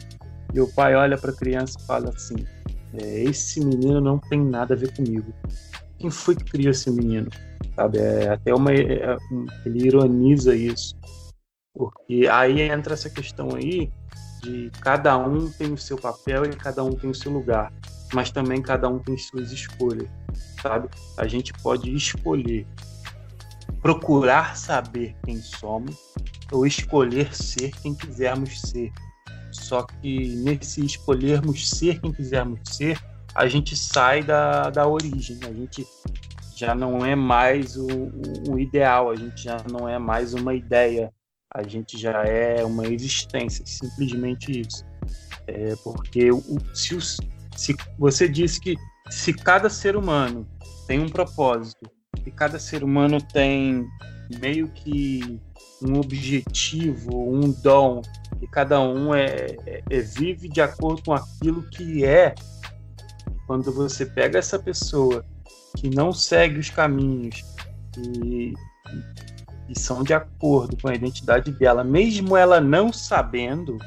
E 0.52 0.60
o 0.60 0.68
pai 0.74 0.96
olha 0.96 1.18
para 1.18 1.30
a 1.30 1.36
criança 1.36 1.78
e 1.80 1.86
fala 1.86 2.10
assim: 2.10 2.36
é, 2.94 3.24
esse 3.24 3.64
menino 3.64 4.02
não 4.02 4.18
tem 4.18 4.44
nada 4.44 4.74
a 4.74 4.78
ver 4.78 4.92
comigo. 4.96 5.32
Quem 6.00 6.10
foi 6.10 6.36
que 6.36 6.44
criou 6.44 6.72
esse 6.72 6.90
menino? 6.90 7.30
Sabe? 7.74 8.00
É 8.00 8.30
até 8.30 8.54
uma 8.54 8.74
é, 8.74 9.18
ele 9.66 9.88
ironiza 9.88 10.56
isso, 10.56 10.96
porque 11.74 12.28
aí 12.32 12.62
entra 12.62 12.94
essa 12.94 13.10
questão 13.10 13.56
aí 13.56 13.92
de 14.44 14.70
cada 14.82 15.18
um 15.18 15.50
tem 15.50 15.74
o 15.74 15.78
seu 15.78 15.98
papel 15.98 16.46
e 16.46 16.50
cada 16.50 16.84
um 16.84 16.92
tem 16.92 17.10
o 17.10 17.16
seu 17.16 17.32
lugar 17.32 17.72
mas 18.14 18.32
também 18.32 18.62
cada 18.62 18.88
um 18.88 19.00
tem 19.00 19.18
suas 19.18 19.52
escolhas, 19.52 20.08
sabe? 20.62 20.90
A 21.18 21.28
gente 21.28 21.54
pode 21.54 21.94
escolher 21.94 22.66
procurar 23.82 24.56
saber 24.56 25.16
quem 25.24 25.38
somos 25.38 25.96
ou 26.52 26.66
escolher 26.66 27.36
ser 27.36 27.72
quem 27.82 27.94
quisermos 27.94 28.62
ser. 28.62 28.92
Só 29.52 29.84
que 29.84 30.36
nesse 30.38 30.86
escolhermos 30.86 31.70
ser 31.70 32.00
quem 32.00 32.12
quisermos 32.12 32.60
ser, 32.66 33.00
a 33.34 33.48
gente 33.48 33.76
sai 33.76 34.24
da, 34.24 34.70
da 34.70 34.88
origem, 34.88 35.40
a 35.44 35.54
gente 35.54 35.86
já 36.56 36.74
não 36.74 37.06
é 37.06 37.16
mais 37.16 37.76
o, 37.76 37.88
o, 38.50 38.60
ideal, 38.60 39.10
a 39.10 39.16
gente 39.16 39.44
já 39.44 39.58
não 39.70 39.88
é 39.88 40.00
mais 40.00 40.34
uma 40.34 40.54
ideia, 40.54 41.12
a 41.54 41.64
gente 41.64 41.98
já 41.98 42.24
é 42.24 42.64
uma 42.64 42.88
existência, 42.88 43.66
simplesmente 43.66 44.62
isso. 44.62 44.86
É 45.48 45.76
porque 45.84 46.32
o, 46.32 46.42
se, 46.74 46.96
os, 46.96 47.18
se 47.56 47.76
você 48.00 48.28
disse 48.28 48.60
que 48.60 48.76
se 49.10 49.34
cada 49.34 49.70
ser 49.70 49.96
humano 49.96 50.48
tem 50.88 51.00
um 51.00 51.10
propósito 51.10 51.90
e 52.26 52.32
cada 52.32 52.58
ser 52.58 52.84
humano 52.84 53.18
tem 53.22 53.86
meio 54.40 54.70
que 54.70 55.40
um 55.82 56.00
objetivo, 56.00 57.30
um 57.30 57.52
dom, 57.52 58.02
e 58.42 58.48
cada 58.48 58.80
um 58.82 59.14
é, 59.14 59.58
é, 59.66 59.84
é, 59.90 60.00
vive 60.00 60.50
de 60.50 60.62
acordo 60.62 61.04
com 61.04 61.14
aquilo 61.14 61.64
que 61.70 62.04
é. 62.04 62.34
Quando 63.46 63.72
você 63.72 64.06
pega 64.06 64.40
essa 64.40 64.58
pessoa 64.58 65.24
que 65.76 65.90
não 65.90 66.12
segue 66.12 66.60
os 66.60 66.70
caminhos 66.70 67.44
e, 68.24 68.54
são 69.78 70.04
de 70.04 70.14
acordo 70.14 70.78
com 70.78 70.88
a 70.88 70.96
identidade 70.96 71.52
dela, 71.52 71.84
mesmo 71.84 72.38
ela 72.38 72.62
não 72.62 72.94
sabendo, 72.94 73.78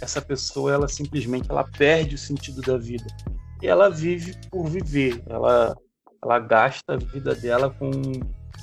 essa 0.00 0.20
pessoa 0.20 0.72
ela 0.72 0.88
simplesmente 0.88 1.50
ela 1.50 1.64
perde 1.64 2.14
o 2.14 2.18
sentido 2.18 2.60
da 2.62 2.76
vida. 2.76 3.06
E 3.62 3.66
ela 3.66 3.90
vive 3.90 4.34
por 4.50 4.68
viver. 4.68 5.22
Ela 5.26 5.76
ela 6.22 6.38
gasta 6.38 6.94
a 6.94 6.96
vida 6.96 7.34
dela 7.34 7.70
com 7.70 7.90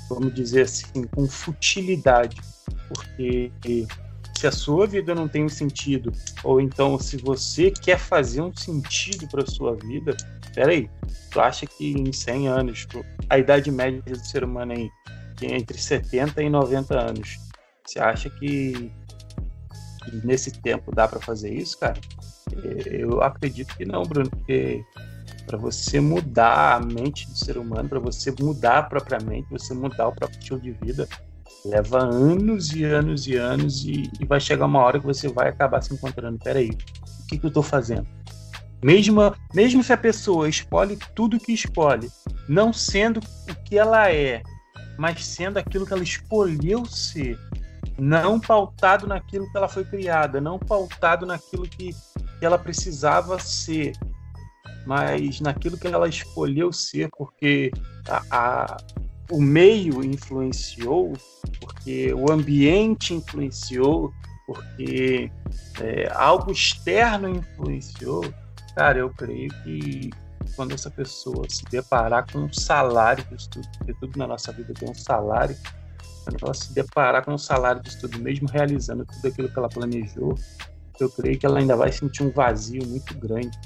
vamos 0.10 0.34
dizer 0.34 0.64
assim 0.64 1.04
com 1.16 1.28
futilidade. 1.28 2.38
Porque 2.90 3.52
se 4.38 4.48
a 4.48 4.52
sua 4.52 4.86
vida 4.86 5.16
não 5.16 5.28
tem 5.28 5.44
um 5.44 5.50
sentido 5.50 6.12
ou 6.44 6.62
então 6.62 7.00
se 7.00 7.18
você 7.18 7.72
quer 7.72 7.98
fazer 7.98 8.42
um 8.42 8.56
sentido 8.56 9.28
para 9.28 9.46
sua 9.46 9.76
vida 9.76 10.16
peraí 10.58 10.90
tu 11.32 11.40
acha 11.40 11.68
que 11.68 11.92
em 11.92 12.12
100 12.12 12.48
anos 12.48 12.88
a 13.30 13.38
idade 13.38 13.72
média 13.72 14.02
do 14.02 14.18
ser 14.18 14.44
humano 14.44 14.74
aí 14.74 14.90
é 15.44 15.56
entre 15.56 15.78
70 15.78 16.42
e 16.42 16.50
90 16.50 17.00
anos 17.00 17.38
você 17.86 18.00
acha 18.00 18.30
que 18.30 18.92
nesse 20.24 20.52
tempo 20.52 20.94
dá 20.94 21.08
para 21.08 21.20
fazer 21.20 21.54
isso, 21.54 21.80
cara? 21.80 22.00
É, 22.64 23.04
eu 23.04 23.22
acredito 23.22 23.76
que 23.76 23.86
não, 23.86 24.04
Bruno, 24.04 24.30
porque 24.30 24.84
para 25.46 25.58
você 25.58 26.00
mudar 26.00 26.76
a 26.76 26.80
mente 26.80 27.28
do 27.28 27.38
ser 27.38 27.58
humano, 27.58 27.88
para 27.88 28.00
você 28.00 28.34
mudar 28.40 28.80
a 28.80 28.84
própria 28.84 29.20
mente, 29.20 29.48
você 29.50 29.74
mudar 29.74 30.10
o 30.10 30.14
próprio 30.14 30.40
estilo 30.40 30.60
de 30.60 30.72
vida, 30.72 31.08
leva 31.66 32.00
anos 32.00 32.74
e 32.74 32.84
anos 32.84 33.28
e 33.28 33.36
anos 33.36 33.86
e, 33.86 34.04
e 34.20 34.26
vai 34.26 34.40
chegar 34.40 34.66
uma 34.66 34.84
hora 34.84 35.00
que 35.00 35.06
você 35.06 35.28
vai 35.28 35.50
acabar 35.50 35.82
se 35.82 35.94
encontrando. 35.94 36.38
Peraí, 36.40 36.70
o 36.70 37.28
que, 37.28 37.38
que 37.38 37.46
eu 37.46 37.50
estou 37.50 37.64
fazendo? 37.64 38.08
Mesmo, 38.84 39.34
mesmo 39.54 39.84
se 39.84 39.92
a 39.92 39.98
pessoa 39.98 40.48
escolhe 40.48 40.98
tudo 41.16 41.40
que 41.40 41.52
escolhe, 41.52 42.10
não 42.48 42.72
sendo 42.72 43.20
o 43.20 43.56
que 43.64 43.78
ela 43.78 44.12
é, 44.12 44.44
mas 44.98 45.26
sendo 45.26 45.58
aquilo 45.58 45.86
que 45.86 45.94
ela 45.94 46.04
escolheu 46.04 46.86
ser, 46.86 47.38
não 47.98 48.40
pautado 48.40 49.08
naquilo 49.08 49.50
que 49.52 49.58
ela 49.58 49.68
foi 49.68 49.84
criada, 49.84 50.40
não 50.40 50.60
pautado 50.60 51.26
naquilo 51.26 51.64
que, 51.64 51.90
que 51.92 52.46
ela 52.46 52.58
precisava 52.58 53.40
ser, 53.40 53.94
mas 54.86 55.42
naquilo 55.42 55.78
que 55.78 55.88
ela 55.88 56.08
escolheu 56.08 56.72
ser, 56.72 57.10
porque 57.18 57.72
a, 58.08 58.24
a, 58.32 58.78
o 59.32 59.42
meio 59.42 60.04
influenciou, 60.04 61.14
porque 61.60 62.14
o 62.14 62.32
ambiente 62.32 63.14
influenciou, 63.14 64.14
porque 64.46 65.32
é, 65.82 66.10
algo 66.14 66.52
externo 66.52 67.28
influenciou. 67.30 68.24
Cara, 68.78 69.00
eu 69.00 69.10
creio 69.10 69.50
que 69.64 70.12
quando 70.56 70.72
essa 70.72 70.92
pessoa 70.92 71.50
se 71.50 71.66
deparar 71.66 72.32
com 72.32 72.42
um 72.42 72.54
salário, 72.54 73.26
porque 73.26 73.92
tudo 74.00 74.20
na 74.20 74.28
nossa 74.28 74.52
vida 74.52 74.72
tem 74.72 74.88
um 74.88 74.94
salário, 74.94 75.58
quando 76.24 76.38
ela 76.44 76.54
se 76.54 76.72
deparar 76.76 77.26
com 77.26 77.34
um 77.34 77.40
salário 77.40 77.82
de 77.82 77.90
estudo, 77.90 78.20
mesmo 78.20 78.48
realizando 78.48 79.04
tudo 79.04 79.30
aquilo 79.30 79.50
que 79.50 79.58
ela 79.58 79.68
planejou, 79.68 80.38
eu 81.00 81.10
creio 81.10 81.40
que 81.40 81.46
ela 81.48 81.58
ainda 81.58 81.76
vai 81.76 81.92
sentir 81.92 82.22
um 82.22 82.30
vazio 82.30 82.86
muito 82.86 83.18
grande. 83.18 83.58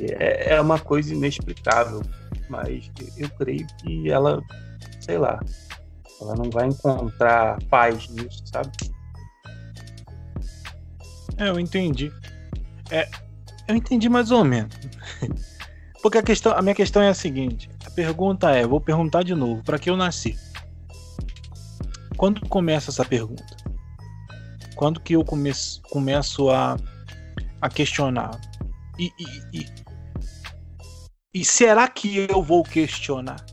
É, 0.00 0.54
é 0.54 0.60
uma 0.60 0.78
coisa 0.78 1.12
inexplicável. 1.12 2.00
mas 2.48 2.88
eu 3.16 3.28
creio 3.30 3.66
que 3.78 4.08
ela, 4.12 4.40
sei 5.00 5.18
lá, 5.18 5.40
ela 6.20 6.36
não 6.36 6.48
vai 6.50 6.68
encontrar 6.68 7.58
paz 7.64 8.08
nisso, 8.10 8.44
sabe? 8.46 8.70
É, 11.36 11.48
eu 11.48 11.58
entendi. 11.58 12.12
É, 12.92 13.08
eu 13.68 13.76
entendi 13.76 14.08
mais 14.08 14.30
ou 14.30 14.42
menos. 14.44 14.74
Porque 16.02 16.18
a, 16.18 16.22
questão, 16.22 16.52
a 16.52 16.62
minha 16.62 16.74
questão 16.74 17.02
é 17.02 17.08
a 17.08 17.14
seguinte: 17.14 17.68
a 17.84 17.90
pergunta 17.90 18.50
é, 18.50 18.66
vou 18.66 18.80
perguntar 18.80 19.22
de 19.22 19.34
novo, 19.34 19.62
para 19.62 19.78
que 19.78 19.90
eu 19.90 19.96
nasci? 19.96 20.36
Quando 22.16 22.40
começa 22.48 22.90
essa 22.90 23.04
pergunta? 23.04 23.56
Quando 24.74 25.00
que 25.00 25.14
eu 25.14 25.24
começo, 25.24 26.50
a, 26.50 26.76
a 27.60 27.68
questionar? 27.68 28.40
E, 28.98 29.12
e, 29.18 29.60
e, 29.60 29.66
e 31.34 31.44
será 31.44 31.86
que 31.88 32.26
eu 32.28 32.42
vou 32.42 32.62
questionar? 32.62 33.44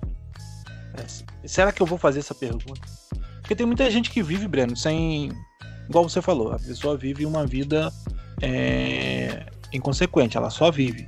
Será 1.45 1.72
que 1.72 1.81
eu 1.81 1.86
vou 1.86 1.98
fazer 1.98 2.19
essa 2.19 2.34
pergunta? 2.34 2.81
Porque 3.41 3.55
tem 3.55 3.65
muita 3.65 3.89
gente 3.91 4.10
que 4.10 4.24
vive, 4.24 4.48
Breno, 4.48 4.75
sem. 4.75 5.31
Igual 5.88 6.10
você 6.10 6.22
falou, 6.22 6.51
a 6.51 6.57
pessoa 6.57 6.98
vive 6.98 7.25
uma 7.27 7.45
vida 7.45 7.91
é, 8.41 9.45
inconsequente, 9.75 10.38
ela 10.38 10.50
só 10.50 10.72
vive. 10.72 11.05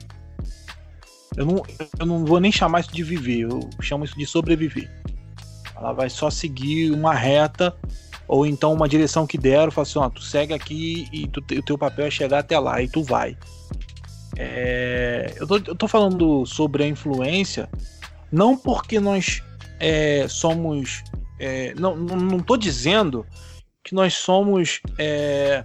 Eu 1.35 1.45
não, 1.45 1.63
eu 1.99 2.05
não 2.05 2.25
vou 2.25 2.39
nem 2.39 2.51
chamar 2.51 2.81
isso 2.81 2.91
de 2.91 3.03
viver, 3.03 3.41
eu 3.41 3.59
chamo 3.81 4.05
isso 4.05 4.17
de 4.17 4.25
sobreviver. 4.25 4.89
Ela 5.75 5.93
vai 5.93 6.09
só 6.09 6.29
seguir 6.29 6.91
uma 6.91 7.13
reta 7.13 7.75
ou 8.27 8.45
então 8.45 8.73
uma 8.73 8.89
direção 8.89 9.27
que 9.27 9.37
deram, 9.37 9.71
fala 9.71 9.87
assim, 9.87 9.99
ó, 9.99 10.09
tu 10.09 10.21
segue 10.21 10.53
aqui 10.53 11.07
e 11.13 11.27
tu, 11.27 11.39
o 11.39 11.61
teu 11.61 11.77
papel 11.77 12.07
é 12.07 12.11
chegar 12.11 12.39
até 12.39 12.57
lá 12.57 12.81
e 12.81 12.87
tu 12.87 13.03
vai. 13.03 13.37
É, 14.35 15.33
eu, 15.37 15.47
tô, 15.47 15.57
eu 15.57 15.75
tô 15.75 15.87
falando 15.87 16.45
sobre 16.45 16.83
a 16.83 16.87
influência 16.87 17.69
não 18.31 18.57
porque 18.57 18.99
nós 18.99 19.41
é, 19.79 20.27
somos. 20.27 21.03
É, 21.39 21.73
não, 21.75 21.95
não 21.95 22.39
tô 22.39 22.57
dizendo 22.57 23.25
que 23.83 23.93
nós 23.93 24.15
somos 24.15 24.81
é, 24.97 25.63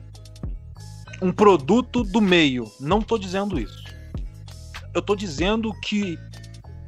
um 1.22 1.32
produto 1.32 2.02
do 2.02 2.20
meio. 2.20 2.70
Não 2.80 3.00
tô 3.00 3.16
dizendo 3.16 3.58
isso. 3.58 3.84
Eu 4.92 5.00
tô 5.00 5.14
dizendo 5.14 5.72
que 5.80 6.18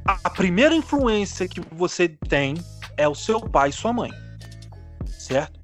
a 0.05 0.29
primeira 0.29 0.75
influência 0.75 1.47
que 1.47 1.61
você 1.73 2.09
tem 2.09 2.55
é 2.97 3.07
o 3.07 3.15
seu 3.15 3.39
pai 3.39 3.69
e 3.69 3.73
sua 3.73 3.93
mãe. 3.93 4.11
Certo? 5.07 5.59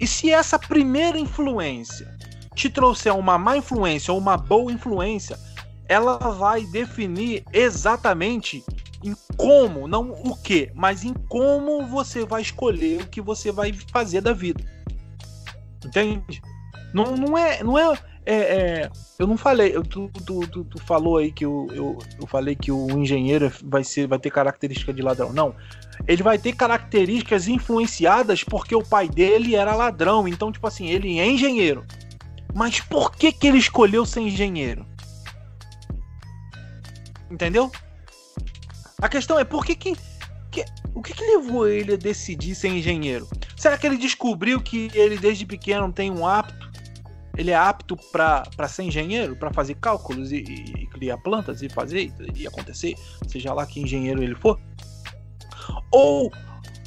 E 0.00 0.06
se 0.06 0.30
essa 0.30 0.58
primeira 0.58 1.18
influência 1.18 2.18
te 2.54 2.70
trouxer 2.70 3.14
uma 3.14 3.38
má 3.38 3.56
influência 3.56 4.12
ou 4.12 4.18
uma 4.18 4.36
boa 4.36 4.72
influência, 4.72 5.38
ela 5.86 6.16
vai 6.16 6.64
definir 6.66 7.44
exatamente 7.52 8.64
em 9.04 9.14
como, 9.36 9.86
não 9.86 10.10
o 10.10 10.36
que, 10.36 10.70
mas 10.74 11.04
em 11.04 11.12
como 11.28 11.86
você 11.86 12.24
vai 12.24 12.42
escolher 12.42 13.02
o 13.02 13.06
que 13.06 13.20
você 13.20 13.52
vai 13.52 13.72
fazer 13.92 14.22
da 14.22 14.32
vida. 14.32 14.64
Entende? 15.84 16.42
Não, 16.92 17.16
não 17.16 17.36
é. 17.36 17.62
Não 17.62 17.78
é, 17.78 17.98
é, 18.26 18.34
é 18.34 18.90
eu 19.18 19.26
não 19.26 19.36
falei. 19.36 19.74
Eu, 19.74 19.82
tu, 19.82 20.10
tu, 20.24 20.46
tu, 20.46 20.64
tu, 20.64 20.78
falou 20.80 21.18
aí 21.18 21.30
que 21.30 21.44
eu, 21.44 21.68
eu, 21.72 21.98
eu 22.20 22.26
falei 22.26 22.54
que 22.54 22.72
o 22.72 22.90
engenheiro 22.90 23.52
vai, 23.64 23.84
ser, 23.84 24.06
vai 24.06 24.18
ter 24.18 24.30
característica 24.30 24.92
de 24.92 25.02
ladrão. 25.02 25.32
Não. 25.32 25.54
Ele 26.06 26.22
vai 26.22 26.38
ter 26.38 26.54
características 26.54 27.48
influenciadas 27.48 28.42
porque 28.42 28.74
o 28.74 28.82
pai 28.82 29.08
dele 29.08 29.54
era 29.54 29.74
ladrão. 29.74 30.26
Então, 30.26 30.50
tipo 30.50 30.66
assim, 30.66 30.88
ele 30.88 31.18
é 31.18 31.26
engenheiro. 31.26 31.84
Mas 32.54 32.80
por 32.80 33.12
que, 33.12 33.32
que 33.32 33.46
ele 33.46 33.58
escolheu 33.58 34.04
ser 34.04 34.20
engenheiro? 34.20 34.86
Entendeu? 37.30 37.70
A 39.00 39.08
questão 39.08 39.38
é 39.38 39.44
por 39.44 39.64
que 39.64 39.74
que, 39.74 39.96
que 40.50 40.64
o 40.94 41.02
que, 41.02 41.14
que 41.14 41.24
levou 41.24 41.66
ele 41.66 41.94
a 41.94 41.96
decidir 41.96 42.54
ser 42.54 42.68
engenheiro? 42.68 43.28
Será 43.56 43.78
que 43.78 43.86
ele 43.86 43.96
descobriu 43.96 44.60
que 44.60 44.90
ele 44.94 45.16
desde 45.16 45.46
pequeno 45.46 45.92
tem 45.92 46.10
um 46.10 46.26
apto? 46.26 46.69
Ele 47.36 47.50
é 47.50 47.56
apto 47.56 47.96
para 48.10 48.68
ser 48.68 48.84
engenheiro, 48.84 49.36
para 49.36 49.52
fazer 49.52 49.74
cálculos 49.74 50.32
e, 50.32 50.36
e, 50.38 50.86
criar 50.88 51.18
plantas 51.18 51.62
e 51.62 51.68
fazer 51.68 52.12
e 52.34 52.46
acontecer, 52.46 52.94
seja 53.28 53.52
lá 53.52 53.64
que 53.66 53.80
engenheiro 53.80 54.22
ele 54.22 54.34
for? 54.34 54.60
Ou 55.92 56.30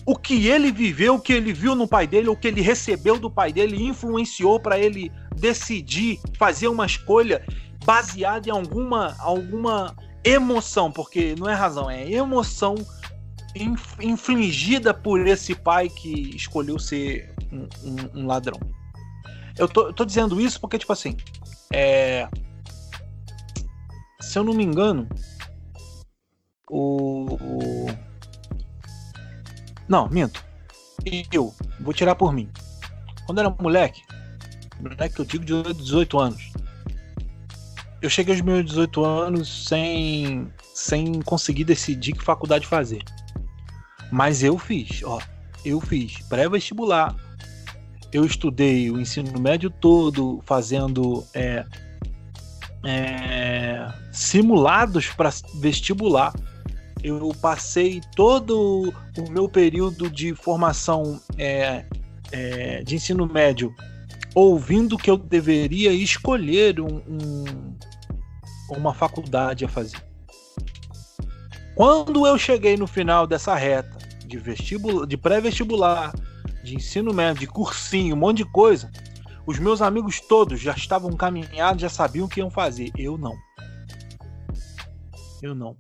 o 0.05 0.15
que 0.15 0.47
ele 0.47 0.71
viveu, 0.71 1.15
o 1.15 1.19
que 1.19 1.33
ele 1.33 1.53
viu 1.53 1.75
no 1.75 1.87
pai 1.87 2.05
dele, 2.05 2.27
o 2.27 2.35
que 2.35 2.47
ele 2.47 2.61
recebeu 2.61 3.17
do 3.17 3.31
pai 3.31 3.53
dele 3.53 3.81
influenciou 3.81 4.59
para 4.59 4.77
ele 4.77 5.11
decidir 5.35 6.19
fazer 6.37 6.67
uma 6.67 6.85
escolha 6.85 7.45
baseada 7.85 8.49
em 8.49 8.51
alguma 8.51 9.15
alguma 9.19 9.95
emoção, 10.23 10.91
porque 10.91 11.35
não 11.37 11.49
é 11.49 11.53
razão, 11.53 11.89
é 11.89 12.09
emoção 12.09 12.75
infligida 14.01 14.93
por 14.93 15.25
esse 15.27 15.53
pai 15.53 15.87
que 15.87 16.35
escolheu 16.35 16.79
ser 16.79 17.33
um, 17.51 17.67
um, 17.83 18.21
um 18.21 18.27
ladrão. 18.27 18.59
Eu 19.57 19.67
tô, 19.67 19.87
eu 19.87 19.93
tô, 19.93 20.03
dizendo 20.03 20.41
isso 20.41 20.59
porque, 20.59 20.79
tipo 20.79 20.91
assim, 20.91 21.15
é... 21.71 22.27
se 24.19 24.37
eu 24.37 24.43
não 24.43 24.53
me 24.53 24.63
engano, 24.63 25.07
o, 26.69 27.35
o... 27.35 27.85
Não, 29.87 30.09
minto. 30.09 30.43
Eu, 31.31 31.53
vou 31.79 31.93
tirar 31.93 32.15
por 32.15 32.33
mim. 32.33 32.49
Quando 33.25 33.37
eu 33.39 33.45
era 33.45 33.55
moleque, 33.61 34.01
moleque 34.79 35.15
que 35.15 35.21
eu 35.21 35.25
digo 35.25 35.45
de 35.45 35.73
18 35.73 36.19
anos, 36.19 36.53
eu 38.01 38.09
cheguei 38.09 38.33
aos 38.33 38.41
meus 38.41 38.65
18 38.65 39.05
anos 39.05 39.67
sem, 39.67 40.51
sem 40.73 41.21
conseguir 41.21 41.63
decidir 41.63 42.13
que 42.13 42.23
faculdade 42.23 42.67
fazer. 42.67 43.01
Mas 44.11 44.43
eu 44.43 44.57
fiz, 44.57 45.01
ó. 45.03 45.19
Eu 45.63 45.79
fiz 45.79 46.19
pré-vestibular. 46.27 47.15
Eu 48.13 48.25
estudei 48.25 48.91
o 48.91 49.01
ensino 49.01 49.39
médio 49.39 49.71
todo 49.71 50.39
fazendo 50.45 51.25
é, 51.33 51.65
é, 52.83 53.91
simulados 54.11 55.07
para 55.07 55.31
vestibular. 55.55 56.31
Eu 57.03 57.33
passei 57.41 58.01
todo 58.15 58.93
o 59.17 59.31
meu 59.31 59.49
período 59.49 60.09
de 60.09 60.35
formação 60.35 61.19
é, 61.37 61.85
é 62.31 62.83
de 62.83 62.95
ensino 62.95 63.25
médio 63.25 63.73
ouvindo 64.35 64.97
que 64.97 65.09
eu 65.09 65.17
deveria 65.17 65.91
escolher 65.91 66.79
um, 66.79 67.01
um, 67.07 67.75
uma 68.69 68.93
faculdade 68.93 69.65
a 69.65 69.67
fazer. 69.67 70.03
Quando 71.75 72.27
eu 72.27 72.37
cheguei 72.37 72.77
no 72.77 72.87
final 72.87 73.25
dessa 73.25 73.55
reta 73.55 73.97
de 74.25 74.37
vestibular, 74.37 75.07
de 75.07 75.17
pré-vestibular, 75.17 76.13
de 76.63 76.75
ensino 76.75 77.13
médio, 77.13 77.41
de 77.41 77.47
cursinho, 77.47 78.15
um 78.15 78.19
monte 78.19 78.37
de 78.37 78.45
coisa, 78.45 78.89
os 79.45 79.59
meus 79.59 79.81
amigos 79.81 80.19
todos 80.21 80.59
já 80.59 80.73
estavam 80.73 81.11
caminhados, 81.11 81.81
já 81.81 81.89
sabiam 81.89 82.25
o 82.25 82.29
que 82.29 82.39
iam 82.39 82.49
fazer. 82.49 82.91
Eu 82.97 83.17
não. 83.17 83.35
Eu 85.41 85.53
não. 85.53 85.75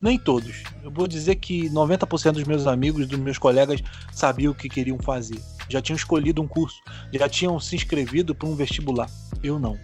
Nem 0.00 0.18
todos. 0.18 0.64
Eu 0.82 0.90
vou 0.90 1.06
dizer 1.06 1.36
que 1.36 1.70
90% 1.70 2.32
dos 2.32 2.44
meus 2.44 2.66
amigos, 2.66 3.06
dos 3.06 3.20
meus 3.20 3.38
colegas, 3.38 3.80
sabiam 4.12 4.50
o 4.50 4.54
que 4.54 4.68
queriam 4.68 4.98
fazer. 4.98 5.40
Já 5.68 5.80
tinham 5.80 5.96
escolhido 5.96 6.42
um 6.42 6.48
curso, 6.48 6.80
já 7.12 7.28
tinham 7.28 7.58
se 7.60 7.76
inscrevido 7.76 8.34
para 8.34 8.48
um 8.48 8.56
vestibular. 8.56 9.08
Eu 9.40 9.60
não. 9.60 9.78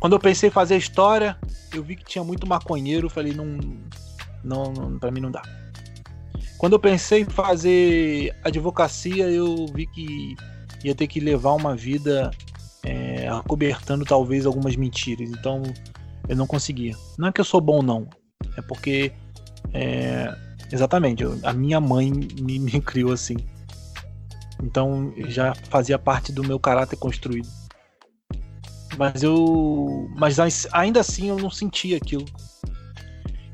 Quando 0.00 0.14
eu 0.14 0.18
pensei 0.18 0.48
em 0.48 0.52
fazer 0.52 0.78
história, 0.78 1.36
eu 1.74 1.82
vi 1.82 1.96
que 1.96 2.04
tinha 2.04 2.24
muito 2.24 2.46
maconheiro, 2.46 3.10
falei, 3.10 3.34
não, 3.34 3.58
não, 4.42 4.72
não 4.72 4.98
para 4.98 5.10
mim 5.10 5.20
não 5.20 5.30
dá. 5.30 5.42
Quando 6.62 6.74
eu 6.74 6.78
pensei 6.78 7.22
em 7.22 7.24
fazer 7.24 8.32
advocacia, 8.44 9.28
eu 9.28 9.66
vi 9.74 9.84
que 9.84 10.36
ia 10.84 10.94
ter 10.94 11.08
que 11.08 11.18
levar 11.18 11.54
uma 11.54 11.74
vida 11.74 12.30
é, 12.84 13.26
talvez 14.06 14.46
algumas 14.46 14.76
mentiras. 14.76 15.28
Então 15.28 15.64
eu 16.28 16.36
não 16.36 16.46
conseguia. 16.46 16.94
Não 17.18 17.26
é 17.26 17.32
que 17.32 17.40
eu 17.40 17.44
sou 17.44 17.60
bom, 17.60 17.82
não. 17.82 18.08
É 18.56 18.62
porque. 18.62 19.10
É, 19.74 20.32
exatamente, 20.70 21.24
eu, 21.24 21.36
a 21.42 21.52
minha 21.52 21.80
mãe 21.80 22.12
me, 22.12 22.60
me 22.60 22.78
criou 22.80 23.10
assim. 23.10 23.38
Então 24.62 25.12
já 25.26 25.56
fazia 25.68 25.98
parte 25.98 26.30
do 26.30 26.44
meu 26.44 26.60
caráter 26.60 26.94
construído. 26.94 27.48
Mas 28.96 29.24
eu. 29.24 30.08
Mas 30.16 30.38
ainda 30.70 31.00
assim 31.00 31.28
eu 31.28 31.38
não 31.38 31.50
senti 31.50 31.92
aquilo. 31.92 32.24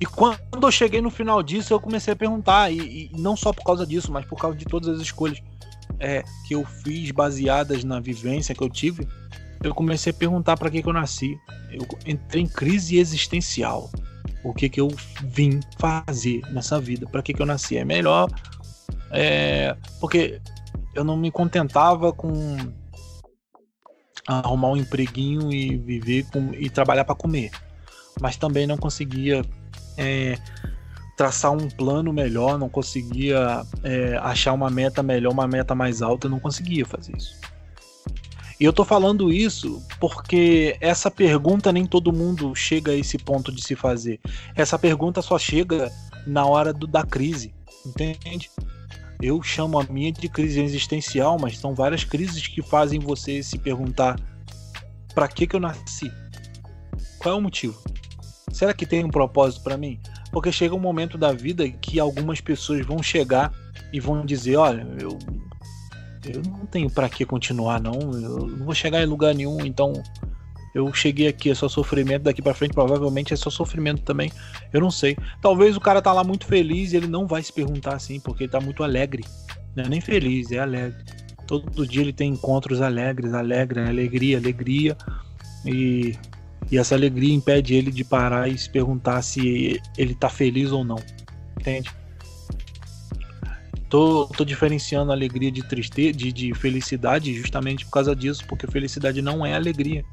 E 0.01 0.07
quando 0.07 0.39
eu 0.63 0.71
cheguei 0.71 1.01
no 1.01 1.11
final 1.11 1.43
disso, 1.43 1.73
eu 1.73 1.81
comecei 1.81 2.13
a 2.13 2.17
perguntar, 2.17 2.71
e, 2.71 3.11
e 3.13 3.21
não 3.21 3.37
só 3.37 3.53
por 3.53 3.65
causa 3.65 3.87
disso, 3.87 4.13
mas 4.13 4.25
por 4.25 4.39
causa 4.39 4.57
de 4.57 4.65
todas 4.65 4.89
as 4.89 5.01
escolhas 5.01 5.41
é, 5.99 6.23
que 6.47 6.55
eu 6.55 6.65
fiz 6.65 7.11
baseadas 7.11 7.83
na 7.83 7.99
vivência 7.99 8.55
que 8.55 8.63
eu 8.63 8.71
tive, 8.71 9.09
eu 9.63 9.75
comecei 9.75 10.13
a 10.13 10.15
perguntar 10.15 10.57
para 10.57 10.71
que, 10.71 10.83
que 10.83 10.89
eu 10.89 10.93
nasci. 10.93 11.37
Eu 11.71 11.87
entrei 12.07 12.43
em 12.43 12.47
crise 12.47 12.97
existencial. 12.99 13.91
O 14.45 14.55
que, 14.55 14.69
que 14.69 14.81
eu 14.81 14.89
vim 15.25 15.59
fazer 15.79 16.43
nessa 16.53 16.81
vida? 16.81 17.07
Para 17.07 17.23
que, 17.23 17.35
que 17.35 17.43
eu 17.43 17.47
nasci? 17.47 17.77
É 17.77 17.85
melhor. 17.85 18.31
É, 19.11 19.77
porque 19.99 20.41
eu 20.95 21.03
não 21.03 21.17
me 21.17 21.31
contentava 21.31 22.13
com 22.13 22.57
arrumar 24.27 24.69
um 24.69 24.77
empreguinho 24.77 25.51
e 25.53 25.77
viver 25.77 26.27
com, 26.31 26.53
e 26.55 26.71
trabalhar 26.71 27.05
para 27.05 27.15
comer. 27.15 27.51
Mas 28.21 28.37
também 28.37 28.67
não 28.67 28.77
conseguia 28.77 29.43
é, 29.99 30.39
traçar 31.17 31.53
um 31.53 31.69
plano 31.69 32.13
melhor, 32.13 32.57
não 32.57 32.69
conseguia 32.69 33.63
é, 33.83 34.17
achar 34.23 34.53
uma 34.53 34.71
meta 34.71 35.03
melhor, 35.03 35.33
uma 35.33 35.49
meta 35.49 35.75
mais 35.75 36.01
alta, 36.01 36.29
não 36.29 36.39
conseguia 36.39 36.87
fazer 36.87 37.17
isso. 37.17 37.37
E 38.61 38.65
eu 38.65 38.73
tô 38.73 38.85
falando 38.85 39.33
isso 39.33 39.83
porque 40.01 40.77
essa 40.81 41.11
pergunta 41.11 41.73
nem 41.73 41.87
todo 41.87 42.13
mundo 42.13 42.55
chega 42.55 42.93
a 42.93 42.95
esse 42.95 43.19
ponto 43.19 43.53
de 43.53 43.63
se 43.63 43.77
fazer. 43.77 44.21
Essa 44.55 44.79
pergunta 44.79 45.21
só 45.23 45.39
chega 45.39 45.93
na 46.27 46.45
hora 46.45 46.73
do, 46.73 46.87
da 46.87 47.05
crise, 47.05 47.53
entende? 47.85 48.51
Eu 49.21 49.43
chamo 49.43 49.81
a 49.81 49.85
minha 49.85 50.13
de 50.13 50.29
crise 50.29 50.61
existencial, 50.61 51.37
mas 51.41 51.59
são 51.59 51.75
várias 51.75 52.05
crises 52.05 52.47
que 52.47 52.63
fazem 52.63 53.01
você 53.01 53.43
se 53.43 53.59
perguntar: 53.59 54.19
para 55.15 55.29
que 55.29 55.47
que 55.47 55.57
eu 55.57 55.61
nasci? 55.61 56.11
Qual 57.19 57.35
é 57.35 57.39
o 57.39 57.41
motivo? 57.41 57.81
Será 58.53 58.73
que 58.73 58.87
tem 58.87 59.05
um 59.05 59.11
propósito 59.11 59.63
para 59.63 59.77
mim? 59.77 60.01
Porque 60.33 60.51
chega 60.51 60.75
um 60.75 60.81
momento 60.81 61.17
da 61.17 61.33
vida 61.33 61.69
que 61.69 62.01
algumas 62.01 62.41
pessoas 62.41 62.85
vão 62.85 63.03
chegar 63.03 63.53
e 63.93 64.01
vão 64.01 64.25
dizer: 64.25 64.57
olha, 64.57 64.87
eu 65.01 65.19
eu 66.27 66.43
não 66.43 66.67
tenho 66.67 66.91
para 66.91 67.09
que 67.09 67.25
continuar, 67.25 67.81
não. 67.81 67.99
Eu 68.13 68.47
não 68.47 68.65
vou 68.67 68.75
chegar 68.75 69.03
em 69.03 69.07
lugar 69.07 69.35
nenhum, 69.35 69.65
então 69.65 69.93
eu 70.75 70.93
cheguei 70.93 71.29
aqui, 71.29 71.51
é 71.51 71.55
só 71.55 71.69
sofrimento, 71.69 72.23
daqui 72.23 72.43
para 72.43 72.55
frente 72.55 72.73
provavelmente 72.73 73.33
é 73.33 73.37
só 73.37 73.51
sofrimento 73.51 74.03
também. 74.03 74.31
Eu 74.73 74.81
não 74.81 74.91
sei. 74.91 75.17
Talvez 75.41 75.77
o 75.77 75.81
cara 75.81 76.03
tá 76.03 76.13
lá 76.13 76.23
muito 76.23 76.47
feliz 76.47 76.93
e 76.93 76.97
ele 76.97 77.07
não 77.07 77.27
vai 77.27 77.43
se 77.43 77.53
perguntar 77.53 77.95
assim, 77.95 78.21
porque 78.21 78.45
ele 78.45 78.53
tá 78.53 78.61
muito 78.61 78.83
alegre. 78.83 79.25
Não 79.75 79.85
é 79.85 79.89
nem 79.89 80.01
feliz, 80.01 80.51
é 80.51 80.59
alegre. 80.59 81.03
Todo 81.47 81.87
dia 81.87 82.03
ele 82.03 82.13
tem 82.13 82.33
encontros 82.33 82.83
alegres, 82.83 83.33
alegre, 83.33 83.81
alegria, 83.81 84.37
alegria. 84.37 84.97
E, 85.65 86.15
e 86.71 86.79
essa 86.79 86.95
alegria 86.95 87.35
impede 87.35 87.75
ele 87.75 87.91
de 87.91 88.05
parar 88.05 88.49
e 88.49 88.59
se 88.59 88.69
perguntar 88.69 89.23
se 89.23 89.81
ele 89.97 90.15
tá 90.15 90.29
feliz 90.29 90.71
ou 90.71 90.85
não. 90.85 90.99
Entende? 91.59 91.91
Tô, 93.89 94.27
tô 94.27 94.45
diferenciando 94.45 95.11
alegria 95.11 95.51
de 95.51 95.63
tristeza, 95.63 96.13
de, 96.13 96.31
de 96.31 96.55
felicidade 96.55 97.33
justamente 97.35 97.87
por 97.87 97.93
causa 97.93 98.15
disso, 98.15 98.45
porque 98.47 98.67
felicidade 98.67 99.23
não 99.23 99.47
é 99.47 99.55
alegria. 99.55 100.05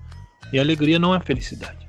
E 0.54 0.60
alegria 0.60 0.98
não 0.98 1.13
é 1.13 1.20
felicidade. 1.20 1.86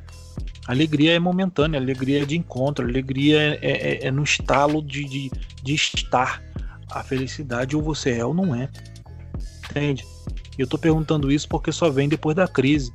Alegria 0.66 1.14
é 1.14 1.18
momentânea, 1.18 1.78
alegria 1.78 2.22
é 2.22 2.24
de 2.24 2.36
encontro, 2.36 2.84
alegria 2.84 3.40
é, 3.40 3.58
é, 3.62 3.70
é, 3.70 4.06
é 4.06 4.10
no 4.10 4.24
estalo 4.24 4.82
de, 4.82 5.04
de, 5.04 5.30
de 5.62 5.74
estar. 5.74 6.42
A 6.90 7.02
felicidade 7.02 7.76
ou 7.76 7.82
você 7.82 8.12
é 8.12 8.24
ou 8.24 8.34
não 8.34 8.54
é. 8.54 8.68
Entende? 9.70 10.04
Eu 10.58 10.66
tô 10.66 10.78
perguntando 10.78 11.30
isso 11.30 11.48
porque 11.48 11.70
só 11.70 11.90
vem 11.90 12.08
depois 12.08 12.34
da 12.34 12.48
crise. 12.48 12.92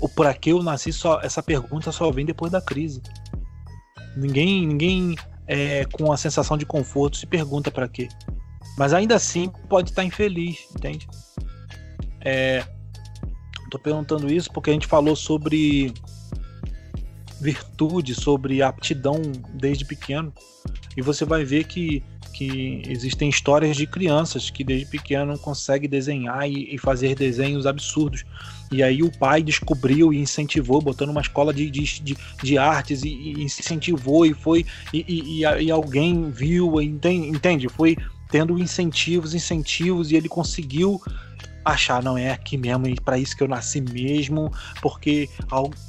O 0.00 0.08
para 0.08 0.32
que 0.34 0.50
eu 0.50 0.62
nasci 0.62 0.92
só 0.92 1.20
essa 1.20 1.42
pergunta 1.42 1.92
só 1.92 2.10
vem 2.10 2.24
depois 2.24 2.50
da 2.50 2.60
crise. 2.60 3.02
Ninguém 4.16 4.66
ninguém 4.66 5.16
é, 5.46 5.84
com 5.86 6.12
a 6.12 6.16
sensação 6.16 6.56
de 6.56 6.64
conforto, 6.64 7.16
se 7.16 7.26
pergunta 7.26 7.70
para 7.70 7.88
quê. 7.88 8.08
Mas 8.78 8.92
ainda 8.92 9.16
assim 9.16 9.50
pode 9.68 9.90
estar 9.90 10.04
infeliz, 10.04 10.66
entende? 10.74 11.08
É, 12.20 12.64
tô 13.70 13.78
perguntando 13.78 14.30
isso 14.32 14.50
porque 14.52 14.70
a 14.70 14.72
gente 14.72 14.86
falou 14.86 15.16
sobre 15.16 15.92
virtude, 17.40 18.14
sobre 18.14 18.62
aptidão 18.62 19.20
desde 19.54 19.84
pequeno. 19.84 20.32
E 20.96 21.02
você 21.02 21.24
vai 21.24 21.44
ver 21.44 21.64
que, 21.64 22.02
que 22.40 22.80
existem 22.86 23.28
histórias 23.28 23.76
de 23.76 23.86
crianças 23.86 24.48
que 24.48 24.64
desde 24.64 24.86
pequeno 24.86 25.38
conseguem 25.38 25.90
desenhar 25.90 26.48
e, 26.48 26.74
e 26.74 26.78
fazer 26.78 27.14
desenhos 27.14 27.66
absurdos. 27.66 28.24
E 28.72 28.82
aí 28.82 29.02
o 29.02 29.12
pai 29.18 29.42
descobriu 29.42 30.10
e 30.10 30.18
incentivou, 30.18 30.80
botando 30.80 31.10
uma 31.10 31.20
escola 31.20 31.52
de, 31.52 31.70
de, 31.70 32.16
de, 32.42 32.56
artes 32.56 33.02
e, 33.02 33.08
e, 33.08 33.42
incentivou 33.42 34.24
e 34.24 34.32
foi 34.32 34.64
e, 34.90 35.42
e, 35.42 35.70
alguém 35.70 36.30
viu, 36.30 36.80
entende? 36.80 37.68
Foi 37.68 37.94
tendo 38.30 38.58
incentivos, 38.58 39.34
incentivos 39.34 40.10
e 40.10 40.16
ele 40.16 40.28
conseguiu 40.28 40.98
achar, 41.64 42.02
não 42.02 42.16
é 42.16 42.30
aqui 42.30 42.56
mesmo, 42.56 42.86
e 42.86 42.94
para 42.94 43.18
isso 43.18 43.36
que 43.36 43.42
eu 43.42 43.48
nasci 43.48 43.80
mesmo, 43.80 44.52
porque. 44.80 45.28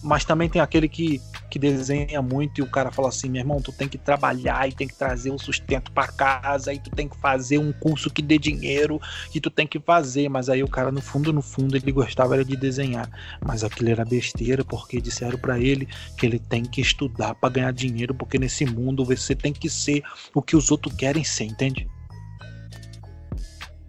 Mas 0.03 0.25
também 0.25 0.49
tem 0.49 0.61
aquele 0.61 0.87
que, 0.87 1.21
que 1.49 1.57
desenha 1.57 2.21
muito 2.21 2.59
e 2.59 2.61
o 2.61 2.69
cara 2.69 2.91
fala 2.91 3.09
assim: 3.09 3.29
meu 3.29 3.41
irmão, 3.41 3.61
tu 3.61 3.71
tem 3.71 3.87
que 3.87 3.97
trabalhar 3.97 4.67
e 4.67 4.73
tem 4.73 4.87
que 4.87 4.95
trazer 4.95 5.31
o 5.31 5.39
sustento 5.39 5.91
para 5.91 6.07
casa, 6.07 6.73
e 6.73 6.79
tu 6.79 6.89
tem 6.91 7.07
que 7.07 7.17
fazer 7.17 7.57
um 7.57 7.71
curso 7.71 8.09
que 8.09 8.21
dê 8.21 8.37
dinheiro, 8.37 8.99
e 9.33 9.39
tu 9.39 9.49
tem 9.49 9.65
que 9.65 9.79
fazer. 9.79 10.29
Mas 10.29 10.49
aí 10.49 10.63
o 10.63 10.67
cara, 10.67 10.91
no 10.91 11.01
fundo, 11.01 11.31
no 11.31 11.41
fundo, 11.41 11.75
ele 11.75 11.91
gostava 11.91 12.43
de 12.43 12.55
desenhar, 12.55 13.09
mas 13.45 13.63
aquilo 13.63 13.89
era 13.89 14.05
besteira, 14.05 14.63
porque 14.63 15.01
disseram 15.01 15.37
para 15.37 15.59
ele 15.59 15.87
que 16.17 16.25
ele 16.25 16.39
tem 16.39 16.63
que 16.63 16.81
estudar 16.81 17.35
para 17.35 17.49
ganhar 17.49 17.73
dinheiro, 17.73 18.13
porque 18.13 18.37
nesse 18.37 18.65
mundo 18.65 19.05
você 19.05 19.35
tem 19.35 19.53
que 19.53 19.69
ser 19.69 20.03
o 20.33 20.41
que 20.41 20.55
os 20.55 20.71
outros 20.71 20.95
querem 20.95 21.23
ser, 21.23 21.45
entende? 21.45 21.87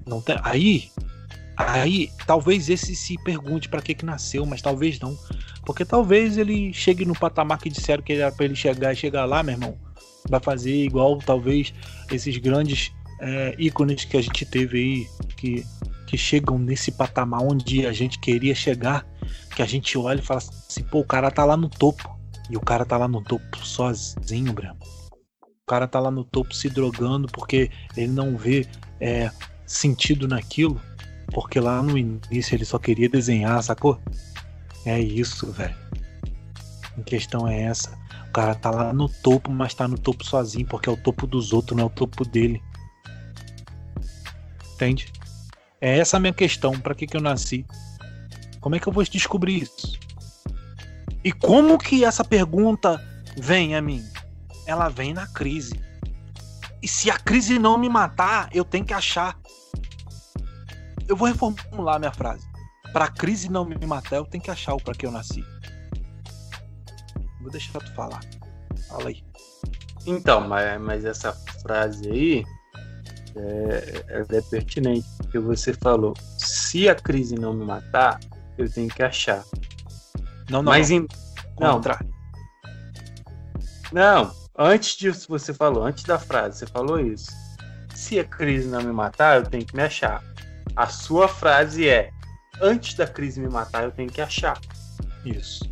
Não 0.07 0.21
tem... 0.21 0.37
Aí 0.43 0.91
Aí, 1.57 2.11
talvez 2.27 2.69
esse 2.69 2.97
se 2.97 3.17
pergunte 3.23 3.69
para 3.69 3.83
que 3.83 3.95
que 3.95 4.05
nasceu, 4.05 4.47
mas 4.47 4.63
talvez 4.63 4.99
não. 4.99 5.17
Porque 5.65 5.85
talvez 5.85 6.39
ele 6.39 6.73
chegue 6.73 7.05
no 7.05 7.15
patamar 7.15 7.59
que 7.59 7.69
disseram 7.69 8.03
que 8.03 8.15
era 8.15 8.33
para 8.33 8.45
ele 8.45 8.57
chegar 8.57 8.93
e 8.93 8.97
chegar 8.97 9.25
lá, 9.25 9.43
meu 9.43 9.55
irmão. 9.55 9.79
Vai 10.29 10.41
fazer 10.41 10.75
igual, 10.75 11.19
talvez, 11.19 11.73
esses 12.11 12.37
grandes 12.39 12.93
é, 13.21 13.55
ícones 13.59 14.05
que 14.05 14.17
a 14.17 14.23
gente 14.23 14.47
teve 14.47 14.79
aí, 14.79 15.27
que, 15.37 15.65
que 16.07 16.17
chegam 16.17 16.59
nesse 16.59 16.91
patamar 16.93 17.43
onde 17.43 17.87
a 17.87 17.93
gente 17.93 18.19
queria 18.19 18.55
chegar, 18.55 19.07
que 19.55 19.63
a 19.63 19.67
gente 19.67 19.97
olha 19.99 20.21
e 20.21 20.25
fala 20.25 20.39
assim, 20.39 20.83
pô, 20.85 21.01
o 21.01 21.07
cara 21.07 21.31
tá 21.31 21.45
lá 21.45 21.57
no 21.57 21.69
topo. 21.69 22.19
E 22.51 22.57
o 22.57 22.61
cara 22.61 22.85
tá 22.85 22.97
lá 22.97 23.07
no 23.07 23.23
topo 23.23 23.65
sozinho, 23.65 24.53
Breno. 24.53 24.77
O 25.43 25.67
cara 25.67 25.87
tá 25.87 26.01
lá 26.01 26.11
no 26.11 26.25
topo 26.25 26.55
se 26.55 26.69
drogando 26.69 27.29
porque 27.29 27.71
ele 27.97 28.13
não 28.13 28.37
vê 28.37 28.67
é, 29.01 29.31
sentido 29.65 30.27
naquilo 30.27 30.81
porque 31.33 31.59
lá 31.59 31.83
no 31.83 31.97
início 31.97 32.55
ele 32.55 32.65
só 32.65 32.79
queria 32.79 33.09
desenhar, 33.09 33.63
sacou? 33.63 34.01
É 34.85 34.99
isso, 35.01 35.51
velho. 35.53 35.77
A 36.99 37.03
questão 37.03 37.49
é 37.49 37.63
essa. 37.63 37.97
O 38.29 38.33
cara 38.33 38.55
tá 38.55 38.71
lá 38.71 38.93
no 38.93 39.09
topo, 39.09 39.51
mas 39.51 39.75
tá 39.75 39.87
no 39.89 39.99
topo 39.99 40.25
sozinho, 40.25 40.67
porque 40.67 40.89
é 40.89 40.93
o 40.93 40.97
topo 40.97 41.27
dos 41.27 41.53
outros, 41.53 41.77
não 41.77 41.85
é 41.85 41.87
o 41.87 41.91
topo 41.91 42.25
dele. 42.25 42.63
Entende? 44.75 45.13
É 45.81 45.99
essa 45.99 46.17
a 46.17 46.21
minha 46.21 46.33
questão. 46.33 46.79
Para 46.79 46.95
que, 46.95 47.07
que 47.07 47.17
eu 47.17 47.21
nasci? 47.21 47.67
Como 48.61 48.75
é 48.75 48.79
que 48.79 48.87
eu 48.87 48.93
vou 48.93 49.03
descobrir 49.05 49.63
isso? 49.63 49.99
E 51.25 51.33
como 51.33 51.79
que 51.79 52.05
essa 52.05 52.25
pergunta 52.25 53.03
vem 53.37 53.75
a 53.75 53.83
mim? 53.83 54.05
Ela 54.67 54.89
vem 54.89 55.13
na 55.15 55.27
crise. 55.27 55.81
E 56.81 56.89
se 56.89 57.11
a 57.11 57.19
crise 57.19 57.59
não 57.59 57.79
me 57.79 57.89
matar, 57.89 58.49
eu 58.53 58.65
tenho 58.65 58.85
que 58.85 58.95
achar 58.95 59.39
eu 61.13 61.17
vou 61.17 61.29
reformular 61.29 61.99
minha 61.99 62.11
frase. 62.11 62.47
Para 62.91 63.05
a 63.05 63.09
crise 63.09 63.51
não 63.51 63.67
me 63.67 63.77
matar, 63.87 64.17
eu 64.17 64.25
tenho 64.25 64.43
que 64.43 64.51
achar 64.51 64.75
o 64.75 64.83
para 64.83 64.95
que 64.95 65.05
eu 65.05 65.11
nasci. 65.11 65.45
Vou 67.43 67.51
deixar 67.51 67.81
tu 67.81 67.95
falar. 67.95 68.21
Fala 68.89 69.11
aí. 69.11 69.23
Então, 70.07 70.41
mas, 70.49 70.81
mas 70.81 71.05
essa 71.05 71.35
frase 71.61 72.09
aí 72.11 72.45
é, 73.37 74.27
é 74.31 74.41
pertinente, 74.41 75.07
porque 75.19 75.39
você 75.39 75.75
falou: 75.75 76.15
se 76.39 76.89
a 76.89 76.95
crise 76.95 77.35
não 77.35 77.53
me 77.53 77.65
matar, 77.65 78.19
eu 78.57 78.71
tenho 78.71 78.89
que 78.89 79.03
achar. 79.03 79.45
Não, 80.49 80.63
não. 80.63 80.73
Mas. 80.73 80.91
Em... 80.91 81.07
Não. 81.61 81.79
não, 83.93 84.33
antes 84.59 84.97
disso 84.97 85.29
você 85.29 85.53
falou, 85.53 85.85
antes 85.85 86.05
da 86.05 86.19
frase, 86.19 86.61
você 86.61 86.67
falou 86.67 86.99
isso. 86.99 87.31
Se 87.95 88.19
a 88.19 88.25
crise 88.25 88.67
não 88.69 88.83
me 88.83 88.93
matar, 88.93 89.37
eu 89.37 89.43
tenho 89.45 89.67
que 89.67 89.77
me 89.77 89.83
achar. 89.83 90.32
A 90.77 90.87
sua 90.87 91.29
frase 91.29 91.89
é: 91.89 92.11
antes 92.61 92.95
da 92.95 93.07
crise 93.07 93.41
me 93.41 93.49
matar, 93.49 93.85
eu 93.85 93.91
tenho 93.91 94.11
que 94.11 94.21
achar. 94.21 94.59
Isso. 95.25 95.71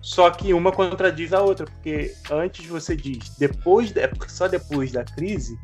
Só 0.00 0.30
que 0.30 0.54
uma 0.54 0.72
contradiz 0.72 1.32
a 1.32 1.42
outra, 1.42 1.66
porque 1.66 2.14
antes 2.30 2.64
você 2.64 2.96
diz, 2.96 3.28
depois, 3.36 3.94
é 3.94 4.10
só 4.26 4.48
depois 4.48 4.90
da 4.90 5.04
crise 5.04 5.58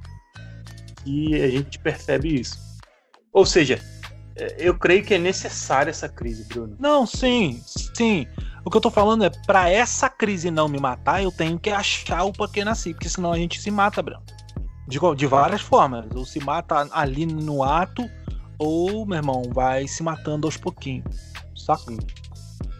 que 1.02 1.42
a 1.42 1.48
gente 1.48 1.78
percebe 1.78 2.40
isso. 2.40 2.58
Ou 3.32 3.46
seja, 3.46 3.80
é, 4.36 4.56
eu 4.58 4.76
creio 4.76 5.04
que 5.04 5.14
é 5.14 5.18
necessária 5.18 5.90
essa 5.90 6.08
crise, 6.08 6.44
Bruno. 6.44 6.76
Não, 6.78 7.06
sim, 7.06 7.62
sim. 7.94 8.26
O 8.64 8.70
que 8.70 8.76
eu 8.76 8.80
tô 8.80 8.90
falando 8.90 9.24
é, 9.24 9.30
para 9.46 9.70
essa 9.70 10.08
crise 10.08 10.50
não 10.50 10.68
me 10.68 10.78
matar, 10.78 11.22
eu 11.22 11.30
tenho 11.30 11.58
que 11.58 11.70
achar 11.70 12.24
o 12.24 12.32
porquê 12.32 12.64
nasci, 12.64 12.92
porque 12.92 13.08
senão 13.08 13.32
a 13.32 13.38
gente 13.38 13.60
se 13.60 13.70
mata, 13.70 14.02
Bruno. 14.02 14.22
De, 14.88 14.98
de 15.16 15.26
várias 15.26 15.60
formas. 15.60 16.06
Ou 16.14 16.24
se 16.24 16.40
mata 16.40 16.88
ali 16.92 17.24
no 17.24 17.62
ato, 17.62 18.08
ou, 18.58 19.06
meu 19.06 19.16
irmão, 19.16 19.42
vai 19.52 19.86
se 19.86 20.02
matando 20.02 20.46
aos 20.46 20.56
pouquinhos. 20.56 21.04
Saca? 21.56 21.92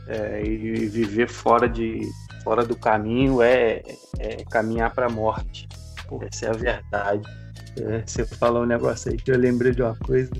É, 0.07 0.43
e 0.45 0.87
viver 0.87 1.29
fora 1.29 1.69
de 1.69 2.01
fora 2.43 2.65
do 2.65 2.77
caminho 2.77 3.41
é, 3.41 3.83
é 4.19 4.45
caminhar 4.51 4.95
para 4.95 5.07
a 5.07 5.11
morte. 5.11 5.67
Pô, 6.07 6.23
essa 6.31 6.47
é 6.47 6.51
a 6.51 6.53
verdade. 6.53 7.29
É, 7.81 8.03
você 8.07 8.25
falou 8.27 8.63
um 8.63 8.67
negócio 8.67 9.11
aí 9.11 9.17
que 9.17 9.31
eu 9.31 9.39
lembrei 9.39 9.73
de 9.73 9.83
uma 9.83 9.97
coisa. 9.97 10.31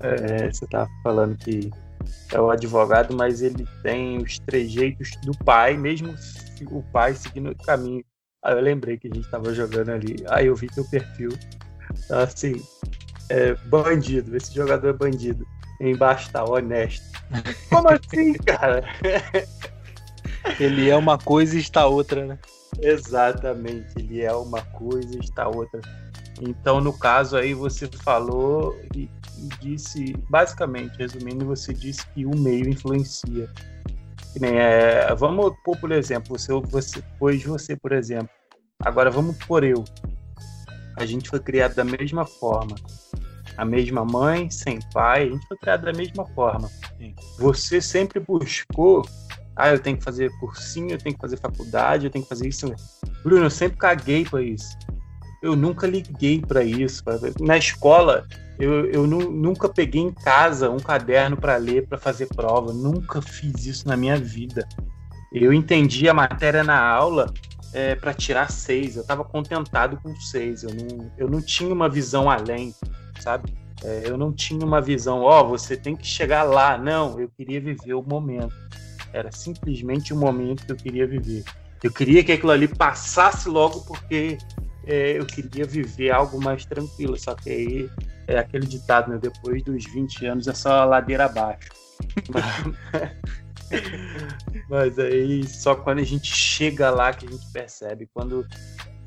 É, 0.00 0.52
você 0.52 0.66
tava 0.66 0.88
falando 1.02 1.36
que 1.36 1.70
é 2.32 2.40
o 2.40 2.50
advogado, 2.50 3.14
mas 3.16 3.42
ele 3.42 3.66
tem 3.82 4.18
os 4.18 4.38
trejeitos 4.38 5.10
do 5.24 5.32
pai, 5.44 5.76
mesmo 5.76 6.14
o 6.70 6.82
pai 6.84 7.14
seguindo 7.14 7.50
o 7.50 7.64
caminho. 7.64 8.04
Aí 8.42 8.54
eu 8.54 8.60
lembrei 8.60 8.98
que 8.98 9.08
a 9.08 9.14
gente 9.14 9.28
tava 9.30 9.52
jogando 9.52 9.90
ali. 9.90 10.16
Aí 10.28 10.46
eu 10.46 10.54
vi 10.54 10.68
teu 10.68 10.84
perfil. 10.84 11.30
Assim, 12.10 12.54
é, 13.28 13.54
bandido, 13.66 14.36
esse 14.36 14.54
jogador 14.54 14.88
é 14.88 14.92
bandido. 14.92 15.46
Embaixo 15.80 16.30
tá 16.30 16.44
honesto. 16.44 17.04
Como 17.68 17.88
assim, 17.88 18.34
cara? 18.44 18.84
Ele 20.60 20.88
é 20.88 20.96
uma 20.96 21.18
coisa 21.18 21.56
e 21.56 21.60
está 21.60 21.86
outra, 21.86 22.24
né? 22.24 22.38
Exatamente, 22.80 23.86
ele 23.96 24.22
é 24.22 24.32
uma 24.32 24.60
coisa 24.62 25.16
e 25.16 25.20
está 25.20 25.48
outra. 25.48 25.80
Então, 26.40 26.80
no 26.80 26.92
caso 26.92 27.36
aí, 27.36 27.54
você 27.54 27.86
falou 27.86 28.78
e, 28.94 29.08
e 29.38 29.48
disse, 29.60 30.12
basicamente, 30.28 30.96
resumindo, 30.98 31.46
você 31.46 31.72
disse 31.72 32.06
que 32.08 32.26
o 32.26 32.36
meio 32.36 32.68
influencia. 32.68 33.48
Que 34.32 34.40
nem 34.40 34.58
é, 34.58 35.14
vamos 35.14 35.54
pôr, 35.64 35.76
por 35.78 35.92
exemplo, 35.92 36.36
você, 36.36 36.52
você, 36.52 37.02
pois 37.18 37.44
você, 37.44 37.76
por 37.76 37.92
exemplo. 37.92 38.30
Agora 38.80 39.10
vamos 39.10 39.36
por 39.44 39.62
eu. 39.62 39.84
A 40.96 41.04
gente 41.06 41.28
foi 41.28 41.40
criado 41.40 41.74
da 41.74 41.84
mesma 41.84 42.24
forma. 42.24 42.76
A 43.56 43.64
mesma 43.64 44.04
mãe, 44.04 44.50
sem 44.50 44.78
pai, 44.92 45.28
a 45.28 45.30
gente 45.30 45.46
foi 45.46 45.56
criado 45.56 45.84
da 45.84 45.92
mesma 45.92 46.26
forma. 46.26 46.68
Sim. 46.98 47.14
Você 47.38 47.80
sempre 47.80 48.18
buscou 48.18 49.04
ah, 49.56 49.70
eu 49.70 49.78
tenho 49.78 49.96
que 49.96 50.02
fazer 50.02 50.30
cursinho, 50.38 50.90
eu 50.90 50.98
tenho 50.98 51.14
que 51.14 51.20
fazer 51.20 51.36
faculdade, 51.36 52.06
eu 52.06 52.10
tenho 52.10 52.24
que 52.24 52.28
fazer 52.28 52.48
isso. 52.48 52.72
Bruno, 53.22 53.44
eu 53.44 53.50
sempre 53.50 53.76
caguei 53.78 54.24
para 54.24 54.42
isso. 54.42 54.76
Eu 55.40 55.54
nunca 55.54 55.86
liguei 55.86 56.40
para 56.40 56.64
isso. 56.64 57.04
Na 57.40 57.56
escola, 57.56 58.26
eu, 58.58 58.86
eu 58.90 59.06
nu, 59.06 59.30
nunca 59.30 59.68
peguei 59.68 60.00
em 60.00 60.12
casa 60.12 60.70
um 60.70 60.78
caderno 60.78 61.36
para 61.36 61.56
ler, 61.56 61.86
para 61.86 61.98
fazer 61.98 62.26
prova. 62.34 62.72
Nunca 62.72 63.22
fiz 63.22 63.64
isso 63.66 63.86
na 63.86 63.96
minha 63.96 64.16
vida. 64.16 64.66
Eu 65.32 65.52
entendi 65.52 66.08
a 66.08 66.14
matéria 66.14 66.64
na 66.64 66.80
aula 66.80 67.32
é, 67.74 67.96
para 67.96 68.14
tirar 68.14 68.50
seis. 68.50 68.94
Eu 68.96 69.02
estava 69.02 69.24
contentado 69.24 69.98
com 70.00 70.14
seis. 70.16 70.62
Eu 70.62 70.70
não, 70.72 71.12
eu 71.18 71.28
não 71.28 71.42
tinha 71.42 71.74
uma 71.74 71.88
visão 71.88 72.30
além, 72.30 72.72
sabe? 73.20 73.52
É, 73.82 74.04
eu 74.06 74.16
não 74.16 74.32
tinha 74.32 74.64
uma 74.64 74.80
visão, 74.80 75.20
ó, 75.20 75.42
oh, 75.42 75.48
você 75.48 75.76
tem 75.76 75.96
que 75.96 76.06
chegar 76.06 76.44
lá. 76.44 76.78
Não, 76.78 77.18
eu 77.18 77.28
queria 77.28 77.60
viver 77.60 77.94
o 77.94 78.02
momento. 78.02 78.54
Era 79.12 79.30
simplesmente 79.30 80.12
o 80.12 80.16
momento 80.16 80.64
que 80.64 80.72
eu 80.72 80.76
queria 80.76 81.06
viver. 81.06 81.44
Eu 81.82 81.92
queria 81.92 82.24
que 82.24 82.32
aquilo 82.32 82.52
ali 82.52 82.66
passasse 82.66 83.48
logo 83.48 83.80
porque 83.82 84.38
é, 84.86 85.18
eu 85.18 85.26
queria 85.26 85.66
viver 85.66 86.10
algo 86.10 86.42
mais 86.42 86.64
tranquilo. 86.64 87.18
Só 87.18 87.34
que 87.34 87.50
aí 87.50 87.90
é 88.26 88.38
aquele 88.38 88.66
ditado, 88.66 89.10
né? 89.10 89.18
Depois 89.20 89.62
dos 89.62 89.84
20 89.92 90.26
anos 90.26 90.48
é 90.48 90.54
só 90.54 90.84
ladeira 90.84 91.26
abaixo. 91.26 91.68
Mas 94.68 94.98
aí 94.98 95.46
só 95.46 95.74
quando 95.74 95.98
a 95.98 96.04
gente 96.04 96.32
chega 96.32 96.90
lá 96.90 97.12
que 97.12 97.26
a 97.26 97.30
gente 97.30 97.46
percebe. 97.52 98.08
Quando 98.12 98.46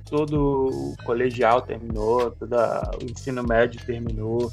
todo 0.10 0.70
o 0.70 0.96
colegial 1.04 1.62
terminou, 1.62 2.32
todo 2.32 2.56
o 2.56 3.04
ensino 3.04 3.44
médio 3.44 3.84
terminou, 3.86 4.52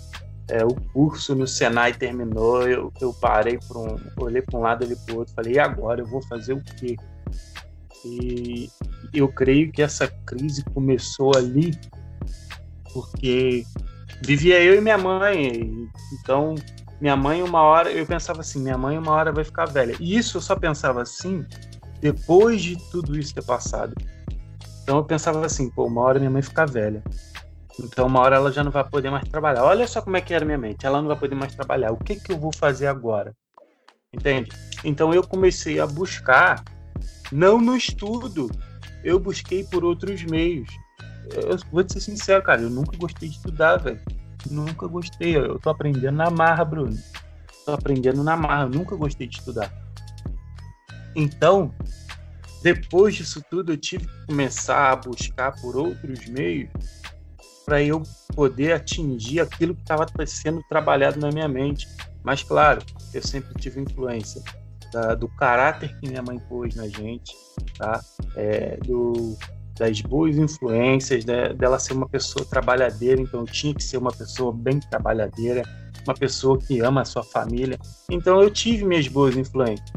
é, 0.49 0.65
o 0.65 0.75
curso 0.93 1.35
no 1.35 1.47
Senai 1.47 1.95
terminou, 1.95 2.69
eu, 2.69 2.93
eu 3.01 3.13
parei 3.15 3.59
por 3.59 3.77
um, 3.79 3.97
olhei 4.23 4.43
para 4.43 4.59
um 4.59 4.63
lado 4.63 4.85
e 4.85 4.97
para 4.97 5.15
o 5.15 5.19
outro, 5.19 5.35
falei, 5.35 5.55
e 5.55 5.59
agora 5.59 6.03
eu 6.03 6.07
vou 6.07 6.23
fazer 6.23 6.53
o 6.53 6.63
quê? 6.63 6.97
E 8.05 8.69
eu 9.13 9.29
creio 9.29 9.73
que 9.73 9.81
essa 9.81 10.07
crise 10.27 10.63
começou 10.65 11.33
ali 11.35 11.71
porque 12.93 13.65
vivia 14.23 14.63
eu 14.63 14.77
e 14.77 14.81
minha 14.81 14.99
mãe, 14.99 15.89
então 16.21 16.55
minha 17.05 17.17
mãe 17.17 17.43
uma 17.43 17.61
hora, 17.61 17.93
eu 17.93 18.07
pensava 18.07 18.41
assim, 18.41 18.63
minha 18.63 18.79
mãe 18.79 18.97
uma 18.97 19.13
hora 19.13 19.31
vai 19.31 19.45
ficar 19.45 19.67
velha. 19.67 19.95
E 20.01 20.17
isso 20.17 20.39
eu 20.39 20.41
só 20.41 20.57
pensava 20.57 21.03
assim 21.03 21.45
depois 22.01 22.63
de 22.63 22.79
tudo 22.91 23.19
isso 23.19 23.35
ter 23.35 23.45
passado. 23.45 23.95
Então 24.83 24.97
eu 24.97 25.05
pensava 25.05 25.45
assim, 25.45 25.69
pô, 25.69 25.85
uma 25.85 26.01
hora 26.01 26.19
minha 26.19 26.31
mãe 26.31 26.41
ficar 26.41 26.65
velha. 26.65 27.05
Então, 27.79 28.07
uma 28.07 28.21
hora 28.21 28.37
ela 28.37 28.51
já 28.51 28.65
não 28.65 28.71
vai 28.71 28.89
poder 28.89 29.11
mais 29.11 29.29
trabalhar. 29.29 29.65
Olha 29.65 29.87
só 29.87 30.01
como 30.01 30.17
é 30.17 30.23
que 30.23 30.33
era 30.33 30.47
minha 30.47 30.57
mente. 30.57 30.87
Ela 30.87 31.03
não 31.03 31.09
vai 31.09 31.19
poder 31.19 31.35
mais 31.35 31.55
trabalhar. 31.55 31.93
O 31.93 31.99
que 31.99 32.17
que 32.17 32.33
eu 32.33 32.39
vou 32.39 32.53
fazer 32.57 32.87
agora? 32.87 33.35
Entende? 34.11 34.51
Então, 34.83 35.13
eu 35.13 35.23
comecei 35.27 35.81
a 35.81 35.87
buscar, 35.87 36.65
não 37.31 37.61
no 37.61 37.77
estudo, 37.77 38.51
eu 39.03 39.19
busquei 39.19 39.63
por 39.65 39.85
outros 39.85 40.23
meios. 40.25 40.71
Eu 41.35 41.59
vou 41.71 41.85
te 41.85 41.93
ser 41.93 42.01
sincero, 42.01 42.43
cara, 42.43 42.63
eu 42.63 42.71
nunca 42.71 42.97
gostei 42.97 43.29
de 43.29 43.35
estudar, 43.35 43.77
velho. 43.77 44.01
Nunca 44.51 44.87
gostei. 44.87 45.37
Eu 45.37 45.59
tô 45.59 45.71
aprendendo 45.71 46.17
na 46.17 46.31
marra, 46.31 46.65
Bruno. 46.65 46.97
Tô 47.65 47.73
aprendendo 47.73 48.23
na 48.23 48.37
marra. 48.37 48.67
Nunca 48.67 48.97
gostei 48.97 49.27
de 49.27 49.39
estudar. 49.39 49.73
Então, 51.17 51.73
depois 52.63 53.15
disso 53.15 53.43
tudo, 53.51 53.73
eu 53.73 53.77
tive 53.77 54.07
que 54.07 54.27
começar 54.27 54.91
a 54.91 54.97
buscar 54.97 55.53
por 55.61 55.77
outros 55.77 56.27
meios 56.27 56.71
para 57.65 57.83
eu 57.83 58.03
poder 58.35 58.73
atingir 58.73 59.41
aquilo 59.41 59.75
que 59.75 59.83
estava 59.83 60.07
sendo 60.27 60.63
trabalhado 60.69 61.19
na 61.19 61.31
minha 61.31 61.49
mente. 61.49 61.89
Mas, 62.23 62.43
claro, 62.43 62.83
eu 63.13 63.23
sempre 63.23 63.55
tive 63.61 63.81
influência 63.81 64.43
da, 64.93 65.15
do 65.15 65.29
caráter 65.29 65.99
que 65.99 66.09
minha 66.09 66.23
mãe 66.23 66.39
pôs 66.39 66.75
na 66.75 66.89
gente, 66.89 67.35
tá? 67.77 68.01
É, 68.37 68.77
do, 68.79 69.37
das 69.79 70.01
boas 70.01 70.37
influências, 70.37 71.25
né? 71.25 71.53
dela 71.53 71.79
ser 71.79 71.95
uma 71.95 72.09
pessoa 72.09 72.45
trabalhadeira, 72.45 73.21
então 73.21 73.45
tinha 73.45 73.75
que 73.75 73.83
ser 73.83 73.97
uma 73.97 74.13
pessoa 74.13 74.53
bem 74.53 74.79
trabalhadeira, 74.79 75.63
uma 76.07 76.15
pessoa 76.15 76.59
que 76.59 76.81
ama 76.81 77.03
a 77.03 77.05
sua 77.05 77.23
família. 77.23 77.79
Então 78.11 78.43
eu 78.43 78.51
tive 78.51 78.85
minhas 78.85 79.09
boas 79.09 79.37
influências. 79.37 79.93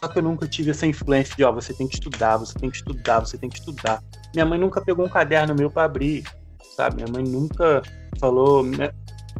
Só 0.00 0.08
que 0.08 0.18
eu 0.18 0.22
nunca 0.22 0.46
tive 0.48 0.70
essa 0.70 0.86
influência 0.86 1.34
de, 1.36 1.44
ó, 1.44 1.52
você 1.52 1.72
tem 1.72 1.86
que 1.86 1.94
estudar, 1.94 2.36
você 2.36 2.54
tem 2.58 2.68
que 2.68 2.76
estudar, 2.76 3.20
você 3.20 3.38
tem 3.38 3.48
que 3.48 3.58
estudar. 3.58 4.02
Minha 4.34 4.44
mãe 4.44 4.58
nunca 4.58 4.80
pegou 4.80 5.06
um 5.06 5.08
caderno 5.08 5.54
meu 5.54 5.70
para 5.70 5.84
abrir 5.84 6.24
sabe? 6.76 6.96
Minha 6.96 7.08
mãe 7.12 7.24
nunca 7.24 7.82
falou. 8.20 8.62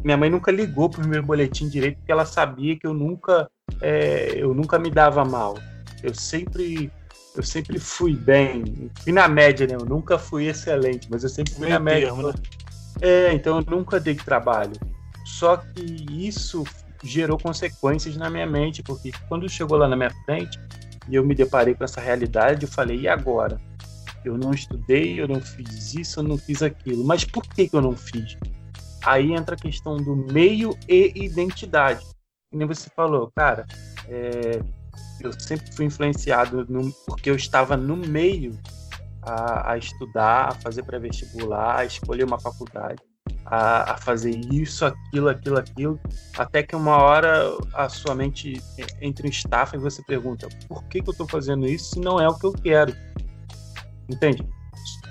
Minha 0.03 0.17
mãe 0.17 0.29
nunca 0.29 0.51
ligou 0.51 0.89
pro 0.89 1.07
meu 1.07 1.21
boletim 1.21 1.69
direito 1.69 1.97
porque 1.97 2.11
ela 2.11 2.25
sabia 2.25 2.77
que 2.77 2.87
eu 2.87 2.93
nunca, 2.93 3.49
é, 3.81 4.33
eu 4.35 4.53
nunca 4.53 4.79
me 4.79 4.89
dava 4.89 5.23
mal. 5.23 5.55
Eu 6.03 6.13
sempre, 6.13 6.91
eu 7.37 7.43
sempre 7.43 7.79
fui 7.79 8.15
bem, 8.15 8.91
fui 8.99 9.13
na 9.13 9.27
média, 9.27 9.67
né? 9.67 9.75
Eu 9.75 9.85
nunca 9.85 10.17
fui 10.17 10.47
excelente, 10.47 11.07
mas 11.09 11.23
eu 11.23 11.29
sempre 11.29 11.53
fui 11.53 11.69
na 11.69 11.79
média. 11.79 12.07
Termo, 12.07 12.27
né? 12.27 12.33
É, 12.99 13.33
então 13.33 13.59
eu 13.59 13.65
nunca 13.65 13.99
dei 13.99 14.15
trabalho. 14.15 14.73
Só 15.25 15.57
que 15.57 16.05
isso 16.11 16.63
gerou 17.03 17.37
consequências 17.37 18.17
na 18.17 18.29
minha 18.29 18.47
mente, 18.47 18.81
porque 18.81 19.11
quando 19.29 19.47
chegou 19.47 19.77
lá 19.77 19.87
na 19.87 19.95
minha 19.95 20.11
frente 20.25 20.59
e 21.07 21.15
eu 21.15 21.23
me 21.23 21.35
deparei 21.35 21.75
com 21.75 21.83
essa 21.83 22.01
realidade, 22.01 22.65
eu 22.65 22.71
falei: 22.71 23.01
e 23.01 23.07
agora? 23.07 23.59
eu 24.27 24.37
não 24.37 24.51
estudei, 24.51 25.19
eu 25.19 25.27
não 25.27 25.41
fiz 25.41 25.93
isso, 25.93 26.19
eu 26.19 26.23
não 26.23 26.37
fiz 26.37 26.61
aquilo. 26.61 27.03
Mas 27.03 27.23
por 27.23 27.43
que, 27.43 27.67
que 27.67 27.75
eu 27.75 27.81
não 27.81 27.95
fiz? 27.95 28.37
Aí 29.03 29.33
entra 29.33 29.55
a 29.55 29.59
questão 29.59 29.97
do 29.97 30.15
meio 30.15 30.77
e 30.87 31.13
identidade. 31.15 32.05
Como 32.51 32.67
você 32.67 32.89
falou, 32.95 33.31
cara, 33.35 33.65
é, 34.07 34.59
eu 35.21 35.31
sempre 35.39 35.71
fui 35.73 35.85
influenciado 35.85 36.65
no, 36.69 36.91
porque 37.05 37.29
eu 37.29 37.35
estava 37.35 37.75
no 37.75 37.95
meio 37.95 38.57
a, 39.21 39.73
a 39.73 39.77
estudar, 39.77 40.49
a 40.49 40.51
fazer 40.51 40.83
pré-vestibular, 40.83 41.79
a 41.79 41.85
escolher 41.85 42.23
uma 42.23 42.39
faculdade, 42.39 43.01
a, 43.45 43.93
a, 43.93 43.97
fazer 43.97 44.31
isso, 44.51 44.85
aquilo, 44.85 45.29
aquilo, 45.29 45.57
aquilo, 45.57 45.99
até 46.37 46.63
que 46.63 46.75
uma 46.75 46.97
hora 46.97 47.57
a 47.73 47.89
sua 47.89 48.15
mente 48.15 48.61
entra 49.01 49.27
em 49.27 49.29
estafa 49.29 49.75
e 49.75 49.79
você 49.79 50.01
pergunta: 50.03 50.47
por 50.67 50.83
que, 50.85 51.01
que 51.01 51.09
eu 51.09 51.11
estou 51.11 51.27
fazendo 51.27 51.65
isso 51.65 51.95
se 51.95 51.99
não 51.99 52.19
é 52.19 52.27
o 52.27 52.37
que 52.37 52.45
eu 52.45 52.53
quero? 52.53 52.95
Entende? 54.09 54.47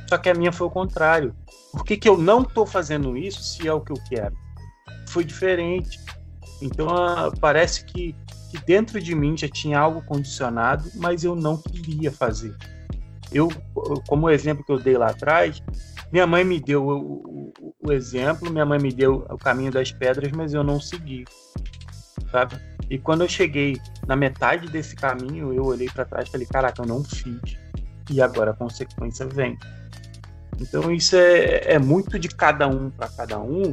Só 0.08 0.16
que 0.16 0.28
a 0.28 0.34
minha 0.34 0.52
foi 0.52 0.66
o 0.66 0.70
contrário. 0.70 1.34
Por 1.72 1.84
que, 1.84 1.96
que 1.96 2.08
eu 2.08 2.16
não 2.16 2.42
estou 2.42 2.64
fazendo 2.64 3.16
isso 3.16 3.42
se 3.42 3.66
é 3.66 3.72
o 3.72 3.80
que 3.80 3.92
eu 3.92 4.00
quero? 4.08 4.34
Foi 5.08 5.24
diferente. 5.24 5.98
Então 6.62 6.86
uh, 6.86 7.38
parece 7.38 7.84
que, 7.84 8.14
que 8.56 8.64
dentro 8.64 9.00
de 9.00 9.14
mim 9.14 9.36
já 9.36 9.48
tinha 9.48 9.78
algo 9.78 10.02
condicionado, 10.02 10.90
mas 10.94 11.24
eu 11.24 11.36
não 11.36 11.56
queria 11.58 12.10
fazer. 12.10 12.56
Eu, 13.30 13.48
como 14.08 14.26
o 14.26 14.30
exemplo 14.30 14.64
que 14.64 14.72
eu 14.72 14.78
dei 14.78 14.96
lá 14.96 15.10
atrás, 15.10 15.62
minha 16.10 16.26
mãe 16.26 16.44
me 16.44 16.60
deu 16.60 16.86
o, 16.86 17.52
o, 17.60 17.74
o 17.82 17.92
exemplo, 17.92 18.50
minha 18.50 18.64
mãe 18.64 18.78
me 18.78 18.92
deu 18.92 19.26
o 19.28 19.36
caminho 19.36 19.70
das 19.70 19.92
pedras, 19.92 20.30
mas 20.32 20.54
eu 20.54 20.64
não 20.64 20.80
segui, 20.80 21.24
sabe? 22.30 22.56
E 22.88 22.98
quando 22.98 23.22
eu 23.22 23.28
cheguei 23.28 23.76
na 24.06 24.14
metade 24.14 24.68
desse 24.68 24.94
caminho, 24.94 25.52
eu 25.52 25.64
olhei 25.64 25.88
para 25.88 26.04
trás 26.04 26.28
e 26.28 26.32
falei: 26.32 26.46
caraca, 26.46 26.82
eu 26.82 26.86
não 26.86 27.02
fiz 27.02 27.58
e 28.10 28.22
agora 28.22 28.52
a 28.52 28.54
consequência 28.54 29.26
vem. 29.26 29.58
Então 30.60 30.90
isso 30.92 31.16
é, 31.16 31.72
é 31.72 31.78
muito 31.78 32.18
de 32.18 32.28
cada 32.28 32.68
um 32.68 32.90
para 32.90 33.08
cada 33.08 33.38
um. 33.38 33.72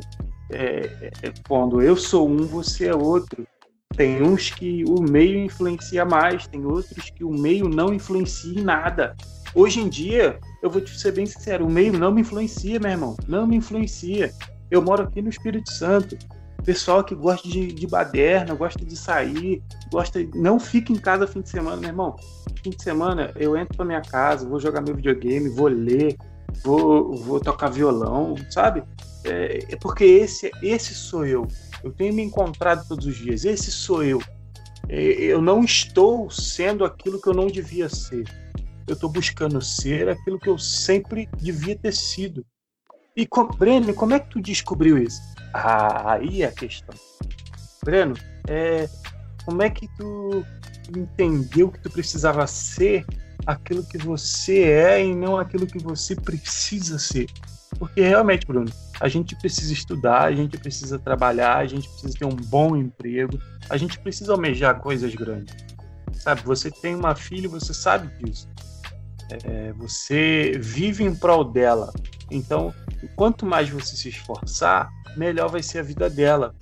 É, 0.50 1.12
é, 1.22 1.34
quando 1.48 1.82
eu 1.82 1.96
sou 1.96 2.28
um, 2.28 2.46
você 2.46 2.88
é 2.88 2.96
outro. 2.96 3.48
Tem 3.95 4.23
uns 4.23 4.49
que 4.49 4.84
o 4.88 5.01
meio 5.01 5.38
influencia 5.38 6.03
mais, 6.03 6.47
tem 6.47 6.65
outros 6.65 7.10
que 7.12 7.23
o 7.23 7.32
meio 7.32 7.69
não 7.69 7.93
influencia 7.93 8.60
em 8.60 8.63
nada. 8.63 9.15
Hoje 9.53 9.79
em 9.79 9.88
dia, 9.88 10.39
eu 10.63 10.69
vou 10.69 10.82
te 10.82 10.99
ser 10.99 11.12
bem 11.12 11.27
sincero, 11.27 11.65
o 11.65 11.71
meio 11.71 11.93
não 11.93 12.12
me 12.12 12.21
influencia, 12.21 12.79
meu 12.79 12.89
irmão, 12.89 13.15
não 13.27 13.45
me 13.45 13.56
influencia. 13.56 14.34
Eu 14.71 14.82
moro 14.82 15.03
aqui 15.03 15.21
no 15.21 15.29
Espírito 15.29 15.71
Santo. 15.71 16.17
pessoal 16.65 17.03
que 17.03 17.13
gosta 17.13 17.47
de, 17.47 17.67
de 17.67 17.86
baderna, 17.86 18.56
gosta 18.56 18.84
de 18.84 18.95
sair, 18.95 19.62
gosta. 19.91 20.19
Não 20.34 20.60
fica 20.60 20.91
em 20.91 20.95
casa 20.95 21.27
fim 21.27 21.41
de 21.41 21.49
semana, 21.49 21.77
meu 21.77 21.89
irmão. 21.89 22.15
Fim 22.63 22.71
de 22.71 22.82
semana 22.82 23.32
eu 23.36 23.56
entro 23.56 23.77
pra 23.77 23.86
minha 23.86 24.01
casa, 24.01 24.47
vou 24.47 24.60
jogar 24.60 24.82
meu 24.82 24.95
videogame, 24.95 25.49
vou 25.49 25.67
ler, 25.67 26.15
vou, 26.63 27.13
vou 27.15 27.39
tocar 27.39 27.69
violão, 27.69 28.34
sabe? 28.49 28.82
É, 29.23 29.73
é 29.73 29.75
porque 29.75 30.03
esse, 30.03 30.49
esse 30.63 30.95
sou 30.95 31.25
eu. 31.25 31.47
Eu 31.84 31.91
tenho 31.91 32.13
me 32.13 32.24
encontrado 32.24 32.88
todos 32.88 33.06
os 33.06 33.15
dias. 33.15 33.46
Esse 33.46 33.72
sou 33.72 34.04
eu. 34.04 34.22
É, 34.88 35.02
eu 35.02 35.41
não 35.41 35.63
estou 35.63 36.30
sendo 36.30 36.86
aquilo 36.86 37.22
que 37.22 37.28
eu 37.28 37.34
não 37.34 37.48
devia 37.48 37.89
ser. 37.89 38.24
Eu 38.88 38.93
estou 38.93 39.10
buscando 39.10 39.62
ser 39.62 40.10
aquilo 40.10 40.39
que 40.39 40.50
eu 40.50 40.58
sempre 40.58 41.30
devia 41.38 41.78
ter 41.78 41.93
sido. 41.93 42.46
E, 43.15 43.26
com, 43.26 43.48
Breno, 43.48 43.93
como 43.93 44.13
é 44.13 44.19
que 44.19 44.30
tu 44.30 44.41
descobriu 44.41 44.98
isso? 44.98 45.22
Ah, 45.54 46.13
aí 46.13 46.41
é 46.41 46.48
a 46.48 46.52
questão. 46.52 46.96
Breno, 47.84 48.15
é, 48.48 48.89
como 49.46 49.62
é 49.62 49.69
que 49.69 49.88
tu 49.98 50.46
entendeu 50.96 51.72
que 51.72 51.80
tu 51.80 51.89
precisava 51.89 52.46
ser 52.48 53.06
aquilo 53.45 53.84
que 53.84 53.97
você 53.97 54.63
é 54.63 55.06
e 55.06 55.15
não 55.15 55.38
aquilo 55.38 55.67
que 55.67 55.79
você 55.79 56.15
precisa 56.15 56.97
ser? 56.97 57.27
Porque 57.77 58.01
realmente, 58.01 58.45
Bruno, 58.45 58.71
a 58.99 59.08
gente 59.08 59.36
precisa 59.36 59.73
estudar, 59.73 60.23
a 60.23 60.32
gente 60.32 60.58
precisa 60.58 60.99
trabalhar, 60.99 61.58
a 61.58 61.65
gente 61.65 61.89
precisa 61.89 62.17
ter 62.17 62.25
um 62.25 62.36
bom 62.36 62.75
emprego, 62.75 63.39
a 63.69 63.77
gente 63.77 63.99
precisa 63.99 64.34
almejar 64.34 64.79
coisas 64.79 65.13
grandes. 65.15 65.56
Sabe, 66.13 66.41
você 66.43 66.69
tem 66.69 66.95
uma 66.95 67.15
filha, 67.15 67.49
você 67.49 67.73
sabe 67.73 68.08
disso. 68.23 68.47
É, 69.43 69.73
você 69.73 70.58
vive 70.60 71.03
em 71.03 71.13
prol 71.13 71.43
dela. 71.43 71.91
Então, 72.29 72.73
quanto 73.15 73.45
mais 73.45 73.69
você 73.69 73.95
se 73.95 74.10
esforçar, 74.10 74.89
melhor 75.17 75.49
vai 75.49 75.63
ser 75.63 75.79
a 75.79 75.84
vida 75.84 76.10
dela. 76.10 76.53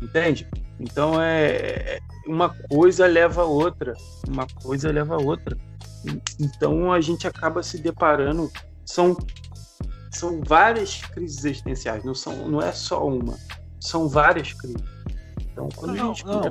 Entende? 0.00 0.46
Então 0.78 1.20
é 1.22 1.98
uma 2.26 2.50
coisa 2.68 3.06
leva 3.06 3.42
a 3.42 3.46
outra, 3.46 3.94
uma 4.28 4.46
coisa 4.62 4.90
leva 4.90 5.14
a 5.14 5.18
outra. 5.18 5.56
Então 6.38 6.92
a 6.92 7.00
gente 7.00 7.26
acaba 7.26 7.62
se 7.62 7.78
deparando 7.78 8.50
são 8.84 9.16
são 10.10 10.40
várias 10.46 11.00
crises 11.00 11.44
existenciais, 11.44 12.04
não 12.04 12.14
são 12.14 12.48
não 12.48 12.60
é 12.60 12.72
só 12.72 13.06
uma, 13.06 13.36
são 13.80 14.08
várias 14.08 14.52
crises. 14.52 14.82
Então 15.52 15.68
quando 15.74 15.94
não, 15.94 16.10
a 16.10 16.14
gente 16.14 16.26
não, 16.26 16.42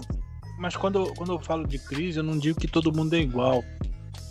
mas 0.58 0.76
quando 0.76 1.14
quando 1.16 1.34
eu 1.34 1.40
falo 1.40 1.68
de 1.68 1.78
crise, 1.78 2.20
eu 2.20 2.24
não 2.24 2.38
digo 2.38 2.60
que 2.60 2.68
todo 2.68 2.96
mundo 2.96 3.16
é 3.16 3.20
igual. 3.20 3.64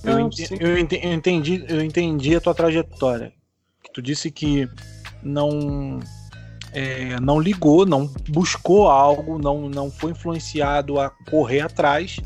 Eu, 0.02 0.18
não, 0.18 0.26
entendi, 0.28 0.56
eu, 0.60 0.78
entendi, 0.78 1.64
eu 1.68 1.84
entendi 1.84 2.34
a 2.34 2.40
tua 2.40 2.54
trajetória. 2.54 3.32
Que 3.82 3.92
tu 3.92 4.00
disse 4.00 4.30
que 4.30 4.68
não 5.22 6.00
é, 6.72 7.18
não 7.20 7.40
ligou, 7.40 7.84
não 7.84 8.06
buscou 8.28 8.88
algo, 8.88 9.38
não, 9.38 9.68
não 9.68 9.90
foi 9.90 10.12
influenciado 10.12 11.00
a 11.00 11.10
correr 11.28 11.60
atrás, 11.60 12.18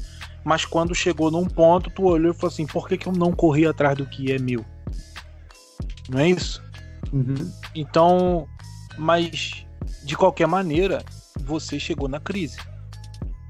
mas 0.44 0.64
quando 0.64 0.94
chegou 0.94 1.30
num 1.30 1.46
ponto, 1.46 1.90
tu 1.90 2.04
olhou 2.04 2.32
e 2.32 2.34
falou 2.34 2.52
assim: 2.52 2.66
por 2.66 2.86
que, 2.86 2.98
que 2.98 3.06
eu 3.06 3.12
não 3.12 3.32
corri 3.32 3.66
atrás 3.66 3.96
do 3.96 4.06
que 4.06 4.30
é 4.30 4.38
meu? 4.38 4.64
Não 6.08 6.18
é 6.18 6.28
isso? 6.28 6.62
Uhum. 7.12 7.50
Então, 7.74 8.46
mas 8.98 9.64
de 10.04 10.16
qualquer 10.16 10.46
maneira, 10.46 11.02
você 11.40 11.80
chegou 11.80 12.08
na 12.08 12.20
crise. 12.20 12.58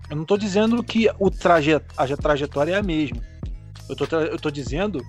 Eu 0.08 0.16
não 0.16 0.22
estou 0.22 0.38
dizendo 0.38 0.82
que 0.82 1.10
o 1.18 1.30
trajet 1.30 1.84
a 1.96 2.06
trajetória 2.16 2.74
é 2.74 2.78
a 2.78 2.82
mesma. 2.82 3.20
Eu 3.88 3.96
tô, 3.96 4.04
eu 4.16 4.38
tô 4.38 4.50
dizendo 4.50 5.02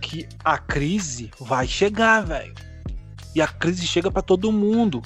que 0.00 0.28
a 0.44 0.56
crise 0.58 1.30
vai 1.40 1.66
chegar, 1.66 2.20
velho. 2.20 2.54
E 3.34 3.40
a 3.40 3.48
crise 3.48 3.86
chega 3.86 4.10
para 4.10 4.22
todo 4.22 4.52
mundo. 4.52 5.02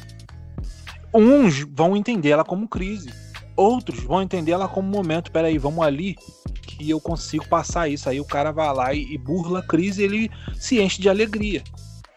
Uns 1.14 1.60
vão 1.60 1.96
entender 1.96 2.30
ela 2.30 2.44
como 2.44 2.68
crise, 2.68 3.10
outros 3.56 4.00
vão 4.04 4.22
entender 4.22 4.52
ela 4.52 4.68
como 4.68 4.88
momento. 4.88 5.32
Peraí, 5.32 5.58
vamos 5.58 5.84
ali 5.84 6.16
que 6.62 6.90
eu 6.90 7.00
consigo 7.00 7.48
passar 7.48 7.88
isso. 7.88 8.08
Aí 8.08 8.20
o 8.20 8.24
cara 8.24 8.52
vai 8.52 8.72
lá 8.74 8.92
e, 8.92 9.14
e 9.14 9.18
burla 9.18 9.60
a 9.60 9.66
crise 9.66 10.02
ele 10.02 10.30
se 10.54 10.80
enche 10.80 11.00
de 11.00 11.08
alegria. 11.08 11.62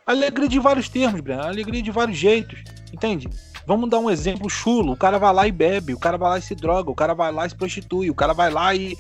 Alegria 0.06 0.50
de 0.50 0.60
vários 0.60 0.90
termos, 0.90 1.22
Breno. 1.22 1.44
Alegria 1.44 1.82
de 1.82 1.92
vários 1.92 2.18
jeitos. 2.18 2.60
Entende? 2.92 3.30
Vamos 3.66 3.90
dar 3.90 4.00
um 4.00 4.10
exemplo 4.10 4.50
chulo. 4.50 4.94
O 4.94 4.98
cara 4.98 5.20
vai 5.20 5.34
lá 5.34 5.48
e 5.48 5.52
bebe, 5.52 5.94
o 5.94 6.00
cara 6.00 6.18
vai 6.18 6.32
lá 6.32 6.40
e 6.40 6.42
se 6.42 6.56
droga, 6.56 6.90
o 6.90 6.96
cara 6.96 7.14
vai 7.14 7.32
lá 7.32 7.46
e 7.46 7.50
se 7.50 7.56
prostitui, 7.56 8.10
o 8.10 8.16
cara 8.16 8.34
vai 8.34 8.50
lá 8.50 8.74
e, 8.74 8.98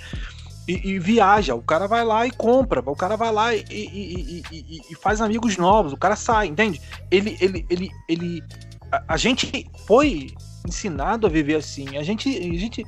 e, 0.67 0.91
e 0.91 0.99
viaja, 0.99 1.55
o 1.55 1.61
cara 1.63 1.87
vai 1.87 2.05
lá 2.05 2.27
e 2.27 2.31
compra, 2.31 2.83
o 2.85 2.95
cara 2.95 3.15
vai 3.15 3.31
lá 3.31 3.55
e, 3.55 3.65
e, 3.71 4.43
e, 4.91 4.95
faz 4.95 5.19
amigos 5.21 5.57
novos, 5.57 5.91
o 5.91 5.97
cara 5.97 6.15
sai, 6.15 6.45
entende? 6.47 6.79
Ele, 7.09 7.35
ele, 7.41 7.65
ele, 7.67 7.89
ele, 8.07 8.43
a, 8.91 9.15
a, 9.15 9.17
gente 9.17 9.67
foi 9.87 10.31
ensinado 10.65 11.27
a 11.27 11.29
viver 11.29 11.55
assim. 11.55 11.97
A 11.97 12.03
gente, 12.03 12.29
a 12.29 12.57
gente 12.57 12.85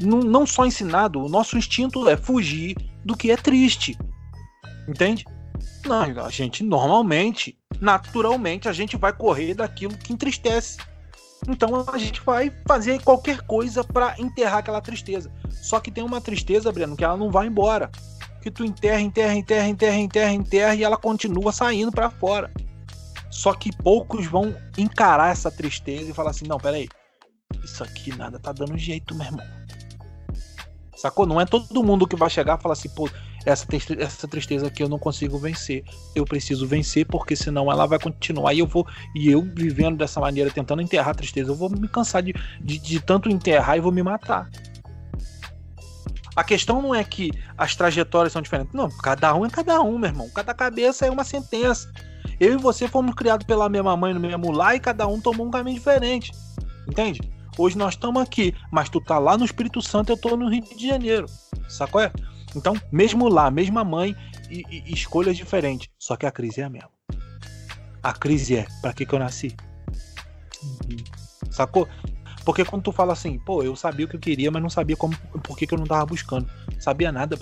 não, 0.00 0.20
não 0.20 0.46
só 0.46 0.66
ensinado, 0.66 1.22
o 1.22 1.28
nosso 1.28 1.56
instinto 1.56 2.08
é 2.08 2.16
fugir 2.16 2.76
do 3.04 3.16
que 3.16 3.30
é 3.30 3.36
triste, 3.36 3.96
entende? 4.88 5.24
Não, 5.86 6.02
a 6.24 6.30
gente 6.30 6.64
normalmente, 6.64 7.56
naturalmente, 7.80 8.68
a 8.68 8.72
gente 8.72 8.96
vai 8.96 9.12
correr 9.12 9.54
daquilo 9.54 9.96
que 9.96 10.12
entristece. 10.12 10.78
Então 11.46 11.84
a 11.86 11.98
gente 11.98 12.22
vai 12.22 12.50
fazer 12.66 13.02
qualquer 13.02 13.42
coisa 13.42 13.84
para 13.84 14.14
enterrar 14.18 14.58
aquela 14.58 14.80
tristeza. 14.80 15.30
Só 15.50 15.78
que 15.78 15.90
tem 15.90 16.02
uma 16.02 16.20
tristeza, 16.20 16.72
Breno, 16.72 16.96
que 16.96 17.04
ela 17.04 17.16
não 17.16 17.30
vai 17.30 17.46
embora. 17.46 17.90
Que 18.42 18.50
tu 18.50 18.64
enterra, 18.64 19.00
enterra, 19.00 19.34
enterra, 19.34 19.68
enterra, 19.68 19.96
enterra, 19.96 20.32
enterra 20.32 20.74
e 20.74 20.84
ela 20.84 20.96
continua 20.96 21.52
saindo 21.52 21.92
para 21.92 22.10
fora. 22.10 22.50
Só 23.30 23.52
que 23.52 23.76
poucos 23.76 24.26
vão 24.26 24.54
encarar 24.78 25.32
essa 25.32 25.50
tristeza 25.50 26.10
e 26.10 26.14
falar 26.14 26.30
assim: 26.30 26.46
não, 26.46 26.58
peraí, 26.58 26.88
isso 27.62 27.82
aqui 27.82 28.16
nada 28.16 28.38
tá 28.38 28.52
dando 28.52 28.76
jeito, 28.76 29.14
meu 29.14 29.26
irmão. 29.26 29.46
Sacou? 30.96 31.26
Não 31.26 31.40
é 31.40 31.44
todo 31.44 31.82
mundo 31.82 32.06
que 32.06 32.16
vai 32.16 32.30
chegar 32.30 32.58
e 32.58 32.62
falar 32.62 32.72
assim: 32.72 32.88
pô, 32.88 33.08
essa, 33.44 33.66
essa 33.98 34.26
tristeza 34.26 34.68
aqui 34.68 34.82
eu 34.82 34.88
não 34.88 34.98
consigo 34.98 35.38
vencer. 35.38 35.84
Eu 36.14 36.24
preciso 36.24 36.66
vencer 36.66 37.06
porque 37.06 37.36
senão 37.36 37.70
ela 37.70 37.86
vai 37.86 37.98
continuar 37.98 38.54
e 38.54 38.60
eu 38.60 38.66
vou 38.66 38.86
e 39.14 39.30
eu 39.30 39.42
vivendo 39.42 39.98
dessa 39.98 40.20
maneira 40.20 40.50
tentando 40.50 40.80
enterrar 40.80 41.10
a 41.10 41.14
tristeza, 41.14 41.50
eu 41.50 41.54
vou 41.54 41.68
me 41.68 41.88
cansar 41.88 42.22
de, 42.22 42.34
de, 42.60 42.78
de 42.78 43.00
tanto 43.00 43.28
enterrar 43.28 43.76
e 43.76 43.80
vou 43.80 43.92
me 43.92 44.02
matar. 44.02 44.48
A 46.36 46.42
questão 46.42 46.82
não 46.82 46.94
é 46.94 47.04
que 47.04 47.30
as 47.56 47.76
trajetórias 47.76 48.32
são 48.32 48.42
diferentes. 48.42 48.74
Não, 48.74 48.88
cada 48.88 49.34
um 49.34 49.44
é 49.44 49.50
cada 49.50 49.80
um, 49.82 49.98
meu 49.98 50.10
irmão. 50.10 50.28
Cada 50.34 50.52
cabeça 50.52 51.06
é 51.06 51.10
uma 51.10 51.22
sentença. 51.22 51.92
Eu 52.40 52.54
e 52.54 52.56
você 52.56 52.88
fomos 52.88 53.14
criados 53.14 53.46
pela 53.46 53.68
mesma 53.68 53.96
mãe 53.96 54.12
no 54.12 54.18
mesmo 54.18 54.50
lar 54.50 54.74
e 54.74 54.80
cada 54.80 55.06
um 55.06 55.20
tomou 55.20 55.46
um 55.46 55.50
caminho 55.50 55.76
diferente. 55.76 56.32
Entende? 56.88 57.20
Hoje 57.56 57.78
nós 57.78 57.94
estamos 57.94 58.20
aqui, 58.20 58.54
mas 58.70 58.88
tu 58.88 59.00
tá 59.00 59.18
lá 59.18 59.38
no 59.38 59.44
Espírito 59.44 59.80
Santo, 59.80 60.10
eu 60.10 60.16
tô 60.16 60.36
no 60.36 60.48
Rio 60.48 60.62
de 60.76 60.86
Janeiro. 60.86 61.26
Sacou? 61.68 62.00
É? 62.00 62.10
Então, 62.56 62.74
mesmo 62.90 63.28
lá, 63.28 63.50
mesma 63.50 63.84
mãe 63.84 64.14
e, 64.50 64.64
e, 64.70 64.92
escolhas 64.92 65.36
diferentes. 65.36 65.88
Só 65.98 66.16
que 66.16 66.26
a 66.26 66.30
crise 66.30 66.60
é 66.60 66.64
a 66.64 66.70
mesma. 66.70 66.90
A 68.02 68.12
crise 68.12 68.56
é, 68.56 68.66
para 68.82 68.92
que 68.92 69.06
que 69.06 69.14
eu 69.14 69.18
nasci? 69.18 69.54
Uhum. 70.62 70.96
Sacou? 71.50 71.88
Porque 72.44 72.64
quando 72.64 72.82
tu 72.82 72.92
fala 72.92 73.12
assim, 73.12 73.38
pô, 73.38 73.62
eu 73.62 73.74
sabia 73.74 74.04
o 74.04 74.08
que 74.08 74.16
eu 74.16 74.20
queria, 74.20 74.50
mas 74.50 74.62
não 74.62 74.68
sabia 74.68 74.96
como, 74.96 75.16
por 75.42 75.56
que, 75.56 75.66
que 75.66 75.74
eu 75.74 75.78
não 75.78 75.86
tava 75.86 76.04
buscando. 76.04 76.50
Sabia 76.78 77.10
nada. 77.10 77.38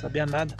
Sabia 0.00 0.26
nada. 0.26 0.56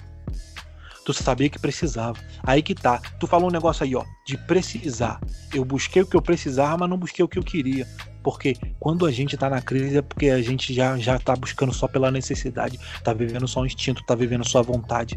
Tu 1.04 1.12
sabia 1.12 1.50
que 1.50 1.58
precisava. 1.58 2.18
Aí 2.42 2.62
que 2.62 2.74
tá. 2.74 3.00
Tu 3.20 3.26
falou 3.26 3.48
um 3.48 3.52
negócio 3.52 3.84
aí, 3.84 3.94
ó, 3.94 4.04
de 4.26 4.38
precisar. 4.38 5.20
Eu 5.52 5.64
busquei 5.64 6.02
o 6.02 6.06
que 6.06 6.16
eu 6.16 6.22
precisava, 6.22 6.78
mas 6.78 6.88
não 6.88 6.96
busquei 6.96 7.24
o 7.24 7.28
que 7.28 7.38
eu 7.38 7.42
queria. 7.42 7.86
Porque 8.22 8.56
quando 8.80 9.04
a 9.04 9.12
gente 9.12 9.36
tá 9.36 9.50
na 9.50 9.60
crise 9.60 9.98
é 9.98 10.02
porque 10.02 10.30
a 10.30 10.40
gente 10.40 10.72
já, 10.72 10.96
já 10.96 11.18
tá 11.18 11.36
buscando 11.36 11.74
só 11.74 11.86
pela 11.86 12.10
necessidade, 12.10 12.80
tá 13.02 13.12
vivendo 13.12 13.46
só 13.46 13.60
o 13.60 13.66
instinto, 13.66 14.02
tá 14.06 14.14
vivendo 14.14 14.48
só 14.48 14.60
a 14.60 14.62
vontade. 14.62 15.16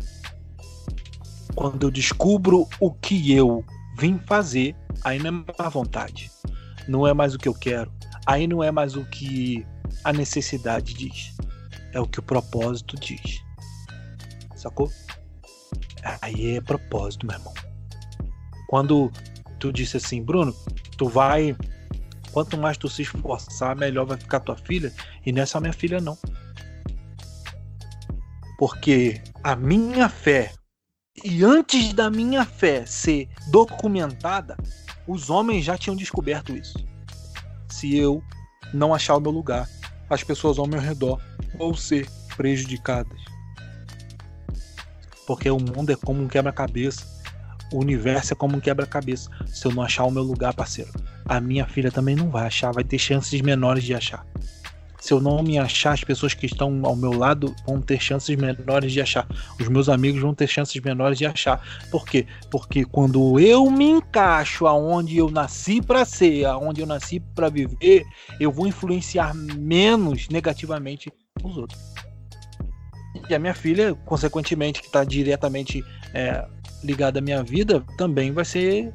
Quando 1.56 1.88
eu 1.88 1.92
descubro 1.92 2.68
o 2.82 2.92
que 2.92 3.32
eu 3.32 3.64
vim 3.98 4.20
fazer, 4.28 4.76
aí 5.04 5.20
não 5.20 5.30
é 5.30 5.54
mais 5.58 5.74
vontade. 5.74 6.30
Não 6.86 7.08
é 7.08 7.14
mais 7.14 7.34
o 7.34 7.38
que 7.38 7.48
eu 7.48 7.54
quero. 7.54 7.92
Aí 8.26 8.46
não 8.46 8.62
é 8.62 8.72
mais 8.72 8.98
o 8.98 9.06
que 9.06 9.66
a 10.04 10.12
necessidade 10.12 10.94
diz. 10.94 11.34
É 11.94 12.00
o 12.00 12.06
que 12.06 12.20
o 12.20 12.24
propósito 12.24 12.98
diz. 13.00 13.42
Sacou? 14.54 14.92
Aí 16.22 16.56
é 16.56 16.62
propósito, 16.62 17.26
meu 17.26 17.36
irmão. 17.36 17.54
Quando 18.68 19.12
tu 19.60 19.72
disse 19.72 19.98
assim, 19.98 20.22
Bruno, 20.22 20.54
tu 20.98 21.08
vai 21.08 21.56
Quanto 22.38 22.56
mais 22.56 22.78
tu 22.78 22.88
se 22.88 23.02
esforçar, 23.02 23.76
melhor 23.76 24.06
vai 24.06 24.16
ficar 24.16 24.40
tua 24.40 24.56
filha. 24.56 24.94
E 25.26 25.32
nessa 25.32 25.60
minha 25.60 25.74
filha 25.74 26.00
não. 26.00 26.16
Porque 28.60 29.20
a 29.44 29.56
minha 29.56 30.08
fé, 30.08 30.54
e 31.24 31.44
antes 31.44 31.94
da 31.94 32.12
minha 32.12 32.46
fé 32.46 32.86
ser 32.86 33.28
documentada, 33.50 34.56
os 35.08 35.32
homens 35.32 35.66
já 35.66 35.80
tinham 35.80 35.96
descoberto 35.96 36.56
isso. 36.56 36.78
Se 37.70 37.98
eu 37.98 38.22
não 38.72 38.94
achar 38.94 39.16
o 39.16 39.20
meu 39.20 39.32
lugar, 39.32 39.68
as 40.08 40.24
pessoas 40.24 40.60
ao 40.60 40.68
meu 40.68 40.80
redor 40.80 41.20
vão 41.58 41.74
ser 41.74 42.08
prejudicadas. 42.36 43.20
Porque 45.28 45.50
o 45.52 45.60
mundo 45.60 45.92
é 45.92 45.96
como 45.96 46.24
um 46.24 46.28
quebra-cabeça. 46.28 47.06
O 47.74 47.80
universo 47.80 48.34
é 48.34 48.36
como 48.36 48.58
um 48.58 48.60
quebra-cabeça. 48.62 49.30
Se 49.46 49.68
eu 49.68 49.74
não 49.74 49.84
achar 49.84 50.06
o 50.06 50.12
meu 50.12 50.24
lugar, 50.24 50.54
parceiro, 50.54 50.90
a 51.26 51.40
minha 51.42 51.68
filha 51.68 51.92
também 51.92 52.16
não 52.16 52.30
vai 52.30 52.48
achar, 52.48 52.72
vai 52.72 52.84
ter 52.84 52.98
chances 52.98 53.42
menores 53.42 53.84
de 53.84 53.94
achar. 53.94 54.26
Se 55.00 55.14
eu 55.14 55.22
não 55.22 55.44
me 55.44 55.60
achar, 55.60 55.94
as 55.94 56.04
pessoas 56.04 56.34
que 56.34 56.46
estão 56.46 56.82
ao 56.84 56.96
meu 56.96 57.14
lado 57.14 57.56
vão 57.66 57.80
ter 57.82 58.02
chances 58.02 58.36
menores 58.36 58.92
de 58.92 59.02
achar. 59.02 59.28
Os 59.60 59.68
meus 59.68 59.90
amigos 59.90 60.22
vão 60.22 60.34
ter 60.34 60.48
chances 60.48 60.82
menores 60.82 61.18
de 61.18 61.26
achar. 61.26 61.62
Por 61.92 62.06
quê? 62.06 62.26
Porque 62.50 62.84
quando 62.84 63.40
eu 63.40 63.70
me 63.70 63.86
encaixo 63.86 64.66
aonde 64.66 65.18
eu 65.18 65.30
nasci 65.30 65.82
para 65.82 66.04
ser, 66.04 66.46
aonde 66.46 66.82
eu 66.82 66.88
nasci 66.88 67.20
para 67.20 67.50
viver, 67.50 68.06
eu 68.40 68.52
vou 68.52 68.66
influenciar 68.66 69.36
menos 69.36 70.30
negativamente 70.30 71.12
os 71.44 71.58
outros. 71.58 71.80
E 73.30 73.36
a 73.36 73.40
minha 73.40 73.54
filha, 73.54 73.94
consequentemente, 74.06 74.82
que 74.82 74.88
está 74.88 75.04
diretamente 75.04 75.84
é, 76.14 76.46
ligada 76.84 77.20
à 77.20 77.22
minha 77.22 77.44
vida, 77.44 77.84
também 77.98 78.32
vai 78.32 78.46
ser. 78.46 78.94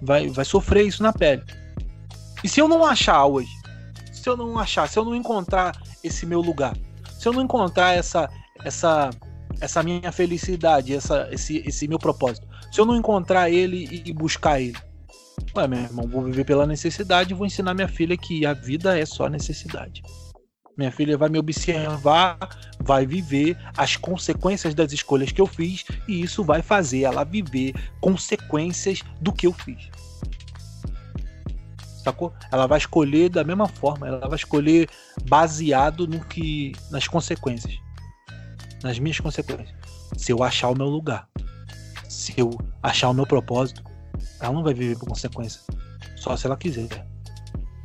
Vai, 0.00 0.28
vai 0.28 0.44
sofrer 0.44 0.86
isso 0.86 1.02
na 1.02 1.12
pele. 1.12 1.42
E 2.42 2.48
se 2.48 2.60
eu 2.60 2.68
não 2.68 2.84
achar 2.84 3.24
hoje, 3.26 3.50
se 4.12 4.28
eu 4.28 4.36
não 4.36 4.58
achar, 4.58 4.88
se 4.88 4.98
eu 4.98 5.04
não 5.04 5.14
encontrar 5.14 5.76
esse 6.04 6.24
meu 6.24 6.40
lugar, 6.40 6.76
se 7.18 7.26
eu 7.26 7.32
não 7.32 7.42
encontrar 7.42 7.94
essa 7.94 8.28
essa 8.64 9.10
essa 9.60 9.82
minha 9.82 10.12
felicidade, 10.12 10.94
essa, 10.94 11.28
esse, 11.32 11.58
esse 11.66 11.88
meu 11.88 11.98
propósito, 11.98 12.46
se 12.70 12.80
eu 12.80 12.84
não 12.84 12.96
encontrar 12.96 13.50
ele 13.50 13.88
e 14.04 14.12
buscar 14.12 14.60
ele, 14.60 14.76
ué, 15.56 15.66
meu 15.66 15.80
irmão, 15.80 16.06
vou 16.06 16.22
viver 16.22 16.44
pela 16.44 16.66
necessidade 16.66 17.32
e 17.32 17.34
vou 17.34 17.46
ensinar 17.46 17.74
minha 17.74 17.88
filha 17.88 18.16
que 18.16 18.46
a 18.46 18.52
vida 18.52 18.98
é 18.98 19.04
só 19.04 19.28
necessidade. 19.28 20.02
Minha 20.78 20.92
filha 20.92 21.18
vai 21.18 21.28
me 21.28 21.40
observar, 21.40 22.38
vai 22.78 23.04
viver 23.04 23.58
as 23.76 23.96
consequências 23.96 24.74
das 24.74 24.92
escolhas 24.92 25.32
que 25.32 25.40
eu 25.40 25.46
fiz 25.46 25.84
e 26.06 26.22
isso 26.22 26.44
vai 26.44 26.62
fazer 26.62 27.02
ela 27.02 27.24
viver 27.24 27.74
consequências 28.00 29.02
do 29.20 29.32
que 29.32 29.48
eu 29.48 29.52
fiz. 29.52 29.90
Sacou? 32.04 32.32
Ela 32.52 32.68
vai 32.68 32.78
escolher 32.78 33.28
da 33.28 33.42
mesma 33.42 33.66
forma, 33.66 34.06
ela 34.06 34.28
vai 34.28 34.36
escolher 34.36 34.88
baseado 35.28 36.06
no 36.06 36.24
que 36.24 36.72
nas 36.92 37.08
consequências. 37.08 37.74
Nas 38.84 39.00
minhas 39.00 39.18
consequências. 39.18 39.74
Se 40.16 40.30
eu 40.30 40.44
achar 40.44 40.68
o 40.68 40.78
meu 40.78 40.86
lugar, 40.86 41.28
se 42.08 42.32
eu 42.36 42.50
achar 42.80 43.08
o 43.08 43.14
meu 43.14 43.26
propósito, 43.26 43.82
ela 44.40 44.52
não 44.52 44.62
vai 44.62 44.74
viver 44.74 44.96
por 44.96 45.08
consequência. 45.08 45.60
Só 46.14 46.36
se 46.36 46.46
ela 46.46 46.56
quiser. 46.56 47.04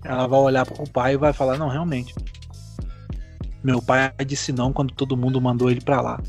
Ela 0.06 0.28
vai 0.28 0.40
olhar 0.40 0.64
para 0.64 0.84
o 0.84 0.88
pai 0.88 1.14
e 1.14 1.18
vai 1.18 1.34
falar: 1.34 1.58
"Não, 1.58 1.70
realmente, 1.70 2.14
meu 3.64 3.82
pai 3.82 4.12
disse 4.26 4.52
não 4.52 4.74
quando 4.74 4.94
todo 4.94 5.16
mundo 5.16 5.40
mandou 5.40 5.72
ele 5.72 5.82
para 5.82 6.02
lá. 6.02 6.22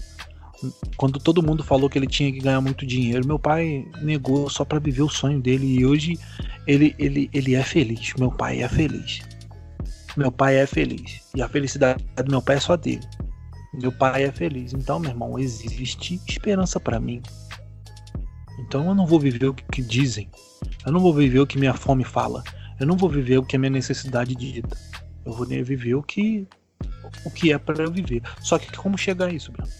Quando 0.97 1.19
todo 1.19 1.43
mundo 1.43 1.63
falou 1.63 1.91
que 1.91 1.99
ele 1.99 2.07
tinha 2.07 2.33
que 2.33 2.39
ganhar 2.39 2.61
muito 2.61 2.87
dinheiro, 2.87 3.27
meu 3.27 3.39
pai 3.39 3.87
negou 4.01 4.49
só 4.49 4.65
para 4.65 4.79
viver 4.79 5.03
o 5.03 5.09
sonho 5.09 5.41
dele 5.41 5.67
e 5.67 5.85
hoje 5.85 6.19
ele, 6.67 6.95
ele, 6.99 7.29
ele 7.33 7.55
é 7.55 7.63
feliz. 7.63 8.15
Meu 8.19 8.31
pai 8.31 8.63
é 8.63 8.69
feliz. 8.69 9.21
Meu 10.17 10.31
pai 10.31 10.57
é 10.57 10.67
feliz. 10.67 11.21
E 11.35 11.43
a 11.43 11.49
felicidade 11.49 12.05
do 12.25 12.31
meu 12.31 12.41
pai 12.41 12.57
é 12.57 12.61
só 12.61 12.77
dele. 12.77 13.07
Meu 13.75 13.91
pai 13.91 14.25
é 14.25 14.33
feliz. 14.33 14.73
Então, 14.73 15.01
meu 15.01 15.11
irmão, 15.11 15.39
existe 15.39 16.21
esperança 16.27 16.79
para 16.79 17.01
mim. 17.01 17.21
Então 18.61 18.87
eu 18.87 18.95
não 18.95 19.07
vou 19.07 19.19
viver 19.19 19.49
o 19.49 19.55
que 19.55 19.83
dizem. 19.83 20.31
Eu 20.87 20.93
não 20.93 21.01
vou 21.01 21.13
viver 21.13 21.41
o 21.41 21.47
que 21.47 21.59
minha 21.59 21.75
fome 21.75 22.05
fala. 22.05 22.43
Eu 22.79 22.87
não 22.87 22.97
vou 22.97 23.09
viver 23.09 23.39
o 23.39 23.45
que 23.45 23.57
a 23.57 23.59
minha 23.59 23.71
necessidade 23.71 24.35
dita. 24.35 24.77
Eu 25.25 25.33
vou 25.33 25.47
viver 25.47 25.95
o 25.95 26.03
que 26.03 26.47
o 27.25 27.31
que 27.31 27.53
é 27.53 27.59
para 27.59 27.89
viver. 27.91 28.23
Só 28.41 28.59
que 28.59 28.75
como 28.77 28.99
chegar 28.99 29.27
a 29.27 29.33
isso, 29.33 29.53
Bruno? 29.53 29.71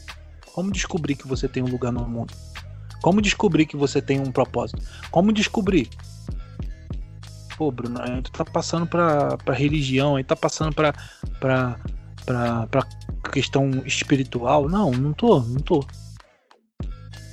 Como 0.55 0.71
descobrir 0.71 1.17
que 1.17 1.27
você 1.27 1.49
tem 1.49 1.63
um 1.63 1.69
lugar 1.69 1.93
no 1.93 2.07
mundo? 2.07 2.33
Como 3.03 3.21
descobrir 3.21 3.67
que 3.67 3.77
você 3.77 4.01
tem 4.01 4.21
um 4.21 4.33
propósito? 4.33 4.83
Como 5.11 5.33
descobrir? 5.33 5.89
Pô, 7.57 7.71
Bruno, 7.71 8.01
aí 8.01 8.23
tu 8.23 8.33
tá 8.33 8.45
passando 8.45 8.87
pra, 8.87 9.37
pra 9.37 9.55
religião, 9.55 10.17
aí 10.17 10.25
tá 10.25 10.35
passando 10.35 10.75
pra, 10.75 10.93
pra, 11.39 11.79
pra, 12.25 12.67
pra 12.69 12.83
questão 13.31 13.71
espiritual. 13.85 14.69
Não, 14.69 14.91
não 14.91 15.13
tô, 15.13 15.41
não 15.41 15.61
tô. 15.61 15.85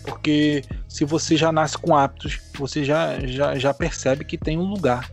Porque 0.04 0.64
se 0.88 1.06
você 1.06 1.38
já 1.38 1.52
nasce 1.52 1.78
com 1.78 1.96
hábitos, 1.96 2.40
você 2.58 2.84
já, 2.84 3.20
já, 3.26 3.58
já 3.58 3.74
percebe 3.74 4.26
que 4.26 4.38
tem 4.38 4.58
um 4.58 4.66
lugar. 4.66 5.10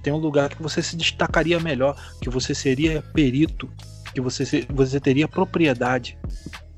Que 0.00 0.04
tem 0.04 0.12
um 0.14 0.16
lugar 0.16 0.48
que 0.48 0.62
você 0.62 0.82
se 0.82 0.96
destacaria 0.96 1.60
melhor, 1.60 1.94
que 2.22 2.30
você 2.30 2.54
seria 2.54 3.02
perito, 3.12 3.68
que 4.14 4.20
você, 4.20 4.66
você 4.70 4.98
teria 4.98 5.28
propriedade. 5.28 6.18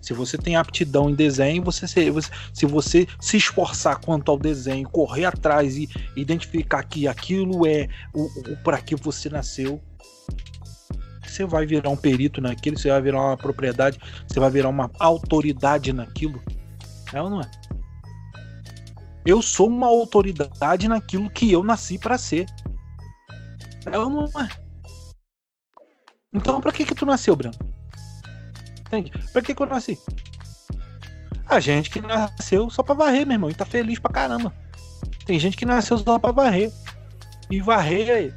Se 0.00 0.12
você 0.12 0.36
tem 0.36 0.56
aptidão 0.56 1.08
em 1.08 1.14
desenho, 1.14 1.62
você, 1.62 2.10
você, 2.10 2.30
se 2.52 2.66
você 2.66 3.06
se 3.20 3.36
esforçar 3.36 4.00
quanto 4.00 4.28
ao 4.32 4.36
desenho, 4.36 4.88
correr 4.88 5.24
atrás 5.24 5.76
e 5.76 5.88
identificar 6.16 6.82
que 6.82 7.06
aquilo 7.06 7.64
é 7.64 7.88
o, 8.12 8.24
o 8.50 8.56
para 8.64 8.78
que 8.78 8.96
você 8.96 9.30
nasceu, 9.30 9.80
você 11.24 11.46
vai 11.46 11.64
virar 11.64 11.90
um 11.90 11.96
perito 11.96 12.40
naquilo, 12.40 12.76
você 12.76 12.90
vai 12.90 13.00
virar 13.00 13.20
uma 13.20 13.36
propriedade, 13.36 14.00
você 14.26 14.40
vai 14.40 14.50
virar 14.50 14.68
uma 14.68 14.90
autoridade 14.98 15.92
naquilo. 15.92 16.42
É 17.12 17.22
ou 17.22 17.30
não 17.30 17.40
é? 17.40 17.48
Eu 19.24 19.40
sou 19.40 19.68
uma 19.68 19.86
autoridade 19.86 20.88
naquilo 20.88 21.30
que 21.30 21.52
eu 21.52 21.62
nasci 21.62 21.96
para 21.96 22.18
ser. 22.18 22.46
É 23.86 24.44
é? 24.44 24.48
Então, 26.32 26.60
pra 26.60 26.72
que 26.72 26.84
que 26.84 26.94
tu 26.94 27.04
nasceu, 27.04 27.36
Branco? 27.36 27.58
Entende? 28.80 29.12
Pra 29.32 29.42
que 29.42 29.54
que 29.54 29.62
eu 29.62 29.66
nasci? 29.66 29.98
A 31.46 31.60
gente 31.60 31.90
que 31.90 32.00
nasceu 32.00 32.70
só 32.70 32.82
pra 32.82 32.94
varrer, 32.94 33.26
meu 33.26 33.34
irmão, 33.34 33.50
e 33.50 33.54
tá 33.54 33.64
feliz 33.64 33.98
pra 33.98 34.12
caramba. 34.12 34.54
Tem 35.26 35.38
gente 35.38 35.56
que 35.56 35.66
nasceu 35.66 35.98
só 35.98 36.18
pra 36.18 36.32
varrer. 36.32 36.72
E 37.50 37.60
varrer 37.60 38.34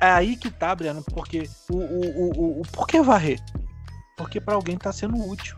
é 0.00 0.06
aí 0.10 0.36
que 0.36 0.50
tá, 0.50 0.74
Breno, 0.74 1.02
porque 1.12 1.48
o, 1.70 1.76
o, 1.76 2.40
o, 2.40 2.60
o 2.60 2.62
por 2.70 2.86
que 2.86 3.00
varrer? 3.00 3.40
Porque 4.16 4.40
para 4.40 4.54
alguém 4.54 4.76
tá 4.76 4.92
sendo 4.92 5.16
útil. 5.16 5.56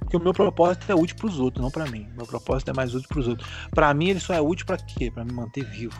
Porque 0.00 0.16
o 0.16 0.20
meu 0.20 0.32
propósito 0.32 0.90
é 0.90 0.94
útil 0.94 1.16
para 1.16 1.26
os 1.26 1.40
outros, 1.40 1.62
não 1.62 1.70
para 1.70 1.86
mim. 1.86 2.08
Meu 2.16 2.26
propósito 2.26 2.70
é 2.70 2.74
mais 2.74 2.94
útil 2.94 3.08
para 3.08 3.18
os 3.20 3.28
outros. 3.28 3.48
Para 3.70 3.92
mim 3.94 4.10
ele 4.10 4.20
só 4.20 4.34
é 4.34 4.40
útil 4.40 4.66
para 4.66 4.76
quê? 4.76 5.10
Para 5.10 5.24
me 5.24 5.32
manter 5.32 5.64
vivo. 5.64 5.98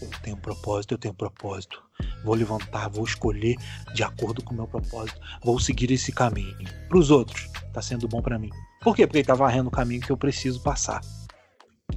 Eu 0.00 0.08
tenho 0.22 0.36
um 0.36 0.40
propósito, 0.40 0.92
eu 0.92 0.98
tenho 0.98 1.12
um 1.12 1.16
propósito. 1.16 1.82
Vou 2.22 2.34
levantar, 2.34 2.88
vou 2.88 3.04
escolher 3.04 3.56
de 3.94 4.02
acordo 4.02 4.42
com 4.42 4.52
o 4.52 4.56
meu 4.56 4.66
propósito. 4.66 5.18
Vou 5.42 5.58
seguir 5.58 5.90
esse 5.90 6.12
caminho. 6.12 6.56
Para 6.88 6.98
os 6.98 7.10
outros, 7.10 7.48
tá 7.72 7.80
sendo 7.80 8.06
bom 8.06 8.20
para 8.20 8.38
mim. 8.38 8.50
Por 8.82 8.94
quê? 8.94 9.06
Porque 9.06 9.18
ele 9.18 9.26
tá 9.26 9.34
varrendo 9.34 9.68
o 9.68 9.72
caminho 9.72 10.00
que 10.00 10.10
eu 10.10 10.16
preciso 10.16 10.60
passar. 10.60 11.00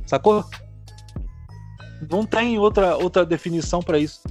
Sacou? 0.06 0.46
Não 2.10 2.26
tem 2.26 2.58
outra, 2.58 2.96
outra 2.96 3.26
definição 3.26 3.82
para 3.82 4.00
isso. 4.00 4.22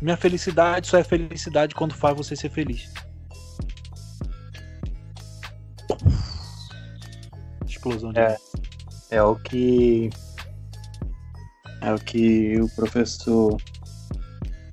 Minha 0.00 0.16
felicidade 0.16 0.86
só 0.86 0.98
é 0.98 1.04
felicidade 1.04 1.74
quando 1.74 1.94
faz 1.94 2.16
você 2.16 2.36
ser 2.36 2.50
feliz. 2.50 2.92
Explosão 7.66 8.12
de. 8.12 8.20
É, 8.20 8.36
é 9.10 9.22
o 9.22 9.36
que 9.36 10.10
é 11.82 11.94
o 11.94 11.98
que 11.98 12.60
o 12.60 12.68
professor. 12.70 13.56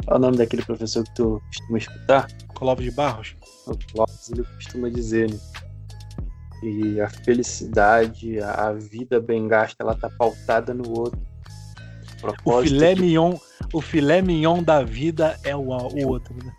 Qual 0.06 0.16
é 0.16 0.20
o 0.20 0.20
nome 0.20 0.38
daquele 0.38 0.64
professor 0.64 1.04
que 1.04 1.16
tu 1.16 1.42
costuma 1.48 1.78
escutar? 1.78 2.28
Clóvis 2.56 2.86
de 2.86 2.92
Barros? 2.92 3.36
O 3.66 3.78
Clóvis 3.92 4.30
ele 4.32 4.44
costuma 4.44 4.90
dizer, 4.90 5.30
né? 5.30 5.38
E 6.64 7.00
a 7.00 7.10
felicidade, 7.10 8.40
a 8.40 8.72
vida 8.72 9.20
bem 9.20 9.48
gasta, 9.48 9.84
ela 9.84 9.96
tá 9.96 10.10
pautada 10.10 10.74
no 10.74 10.90
outro. 10.90 11.20
O, 12.44 12.52
o 12.52 12.62
filé 12.64 12.96
que... 12.96 13.02
mignon, 13.02 13.36
o 13.72 13.82
filé 13.82 14.22
mignon 14.22 14.64
da 14.64 14.84
vida 14.84 15.38
é 15.44 15.56
o, 15.56 15.68
o 15.68 16.08
outro, 16.08 16.36
né? 16.44 16.52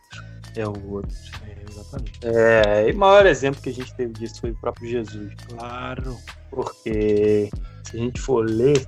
É 0.56 0.66
o 0.66 0.90
outro. 0.90 1.16
É, 1.44 1.64
exatamente. 1.68 2.20
É, 2.22 2.88
e 2.88 2.92
o 2.92 2.96
maior 2.96 3.26
exemplo 3.26 3.60
que 3.60 3.70
a 3.70 3.72
gente 3.72 3.92
teve 3.94 4.12
disso 4.12 4.40
foi 4.40 4.52
o 4.52 4.60
próprio 4.60 4.88
Jesus. 4.88 5.34
Claro. 5.48 6.16
Porque 6.50 7.50
se 7.84 7.96
a 7.96 8.00
gente 8.00 8.20
for 8.20 8.48
ler 8.48 8.86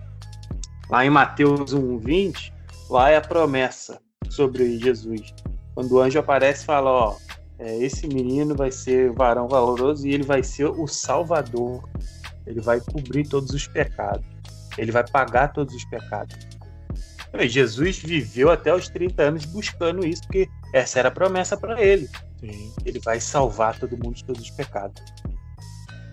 Lá 0.91 1.07
em 1.07 1.11
Mateus 1.11 1.72
1:20, 1.72 2.53
lá 2.88 3.11
é 3.11 3.16
a 3.16 3.20
promessa 3.20 4.01
sobre 4.28 4.78
Jesus. 4.78 5.32
Quando 5.74 5.93
o 5.93 6.01
anjo 6.01 6.18
aparece, 6.18 6.64
fala, 6.64 6.91
ó, 6.91 7.16
é, 7.59 7.76
esse 7.78 8.09
menino 8.09 8.57
vai 8.57 8.72
ser 8.72 9.12
varão 9.12 9.47
valoroso 9.47 10.07
e 10.07 10.12
ele 10.12 10.24
vai 10.24 10.43
ser 10.43 10.66
o 10.66 10.86
salvador. 10.88 11.88
Ele 12.45 12.61
vai 12.61 12.80
cobrir 12.80 13.28
todos 13.28 13.51
os 13.51 13.68
pecados. 13.68 14.26
Ele 14.76 14.91
vai 14.91 15.07
pagar 15.07 15.53
todos 15.53 15.74
os 15.74 15.84
pecados. 15.84 16.36
Jesus 17.49 17.99
viveu 17.99 18.51
até 18.51 18.74
os 18.74 18.88
30 18.88 19.22
anos 19.22 19.45
buscando 19.45 20.05
isso, 20.05 20.22
porque 20.22 20.49
essa 20.74 20.99
era 20.99 21.09
a 21.09 21.12
promessa 21.12 21.57
para 21.57 21.80
ele. 21.80 22.09
Sim. 22.41 22.72
Ele 22.84 22.99
vai 22.99 23.20
salvar 23.20 23.78
todo 23.78 23.97
mundo 23.97 24.16
de 24.16 24.24
todos 24.24 24.43
os 24.43 24.51
pecados. 24.51 25.01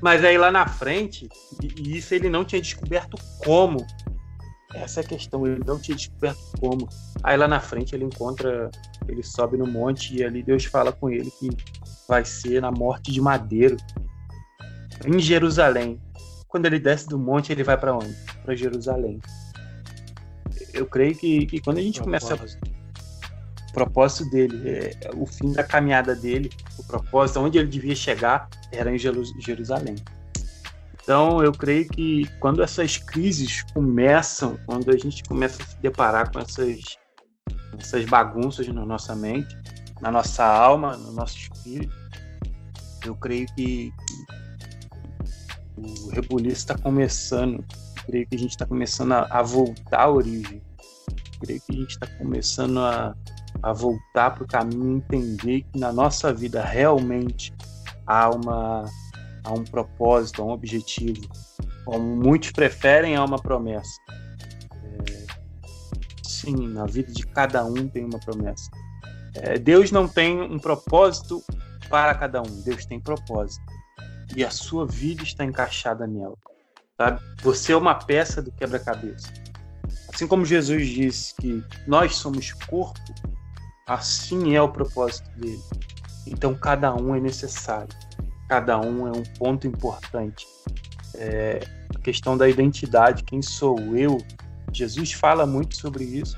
Mas 0.01 0.23
aí 0.23 0.37
lá 0.37 0.51
na 0.51 0.67
frente, 0.67 1.27
e 1.77 1.97
isso 1.97 2.13
ele 2.13 2.29
não 2.29 2.45
tinha 2.45 2.61
descoberto 2.61 3.17
como 3.39 3.83
essa 4.73 4.99
é 4.99 5.03
a 5.03 5.07
questão, 5.07 5.47
ele 5.47 5.63
não 5.65 5.79
tinha 5.79 5.95
descoberto 5.95 6.39
como. 6.59 6.87
Aí 7.23 7.37
lá 7.37 7.47
na 7.47 7.59
frente 7.59 7.95
ele 7.95 8.05
encontra, 8.05 8.69
ele 9.07 9.23
sobe 9.23 9.57
no 9.57 9.65
monte 9.65 10.15
e 10.15 10.23
ali 10.23 10.43
Deus 10.43 10.65
fala 10.65 10.91
com 10.91 11.09
ele 11.09 11.31
que 11.31 11.49
vai 12.07 12.25
ser 12.25 12.61
na 12.61 12.71
morte 12.71 13.11
de 13.11 13.21
madeiro 13.21 13.77
em 15.05 15.19
Jerusalém. 15.19 15.99
Quando 16.47 16.65
ele 16.65 16.79
desce 16.79 17.07
do 17.07 17.19
monte, 17.19 17.51
ele 17.51 17.63
vai 17.63 17.77
para 17.77 17.95
onde? 17.95 18.13
Para 18.43 18.55
Jerusalém. 18.55 19.19
eu 20.73 20.85
creio 20.85 21.15
que, 21.15 21.45
que 21.45 21.61
quando 21.61 21.77
a 21.77 21.81
gente 21.81 22.01
começa 22.01 22.35
o 22.35 23.73
propósito 23.73 24.29
dele, 24.29 24.69
é, 24.69 24.91
o 25.15 25.25
fim 25.25 25.51
da 25.51 25.63
caminhada 25.63 26.15
dele, 26.15 26.49
o 26.77 26.83
propósito, 26.83 27.39
onde 27.39 27.57
ele 27.57 27.67
devia 27.67 27.95
chegar, 27.95 28.49
era 28.71 28.93
em 28.93 28.97
Jerusalém. 28.97 29.95
Então, 31.07 31.41
eu 31.41 31.53
creio 31.53 31.87
que 31.87 32.27
quando 32.41 32.61
essas 32.61 32.97
crises 32.97 33.63
começam, 33.73 34.59
quando 34.65 34.91
a 34.91 34.97
gente 34.97 35.23
começa 35.23 35.63
a 35.63 35.65
se 35.65 35.77
deparar 35.77 36.33
com 36.33 36.39
essas, 36.39 36.97
essas 37.79 38.03
bagunças 38.03 38.67
na 38.67 38.85
nossa 38.85 39.15
mente, 39.15 39.55
na 40.01 40.11
nossa 40.11 40.43
alma, 40.43 40.97
no 40.97 41.13
nosso 41.13 41.37
espírito, 41.37 41.95
eu 43.05 43.15
creio 43.15 43.47
que, 43.55 43.89
o 45.77 46.09
rebuliço 46.09 46.57
está 46.57 46.77
começando. 46.77 47.63
Eu 47.99 48.03
creio 48.05 48.27
que 48.27 48.35
a 48.35 48.39
gente 48.39 48.51
está 48.51 48.65
começando 48.65 49.13
a, 49.13 49.27
a, 49.29 49.41
voltar 49.41 50.01
à 50.01 50.09
origem. 50.09 50.61
Eu 51.07 51.39
creio 51.39 51.61
que 51.61 51.71
a 51.71 51.75
gente 51.75 51.91
está 51.91 52.07
começando 52.17 52.79
a, 52.81 53.15
a 53.63 53.71
voltar 53.71 54.31
para 54.31 54.43
o 54.43 54.47
caminho 54.47 54.97
entender 54.97 55.61
que 55.71 55.79
na 55.79 55.93
nossa 55.93 56.33
vida 56.33 56.61
realmente 56.61 57.53
há 58.05 58.29
uma 58.29 58.83
a 59.43 59.53
um 59.53 59.63
propósito, 59.63 60.41
a 60.41 60.45
um 60.45 60.49
objetivo. 60.49 61.21
Como 61.85 62.15
muitos 62.15 62.51
preferem, 62.51 63.15
a 63.15 63.23
uma 63.23 63.37
promessa. 63.37 63.99
É, 64.73 65.25
sim, 66.23 66.67
na 66.67 66.85
vida 66.85 67.11
de 67.11 67.25
cada 67.25 67.63
um 67.65 67.87
tem 67.87 68.05
uma 68.05 68.19
promessa. 68.19 68.69
É, 69.35 69.57
Deus 69.57 69.91
não 69.91 70.07
tem 70.07 70.41
um 70.41 70.59
propósito 70.59 71.43
para 71.89 72.13
cada 72.15 72.41
um, 72.41 72.61
Deus 72.63 72.85
tem 72.85 72.99
propósito. 72.99 73.65
E 74.35 74.43
a 74.43 74.49
sua 74.49 74.85
vida 74.85 75.23
está 75.23 75.45
encaixada 75.45 76.05
nela. 76.05 76.35
Sabe? 76.97 77.21
Você 77.41 77.71
é 77.71 77.77
uma 77.77 77.95
peça 77.95 78.41
do 78.41 78.51
quebra-cabeça. 78.51 79.31
Assim 80.13 80.27
como 80.27 80.45
Jesus 80.45 80.87
disse 80.87 81.35
que 81.35 81.63
nós 81.85 82.15
somos 82.15 82.51
corpo, 82.51 82.99
assim 83.87 84.55
é 84.55 84.61
o 84.61 84.69
propósito 84.69 85.29
dele. 85.37 85.61
Então 86.25 86.53
cada 86.55 86.93
um 86.93 87.15
é 87.15 87.19
necessário 87.19 87.95
cada 88.47 88.79
um 88.79 89.07
é 89.07 89.11
um 89.11 89.23
ponto 89.37 89.67
importante. 89.67 90.45
É, 91.15 91.59
a 91.95 91.99
questão 91.99 92.37
da 92.37 92.47
identidade, 92.47 93.23
quem 93.23 93.41
sou 93.41 93.77
eu? 93.95 94.17
Jesus 94.71 95.13
fala 95.13 95.45
muito 95.45 95.75
sobre 95.75 96.03
isso. 96.03 96.37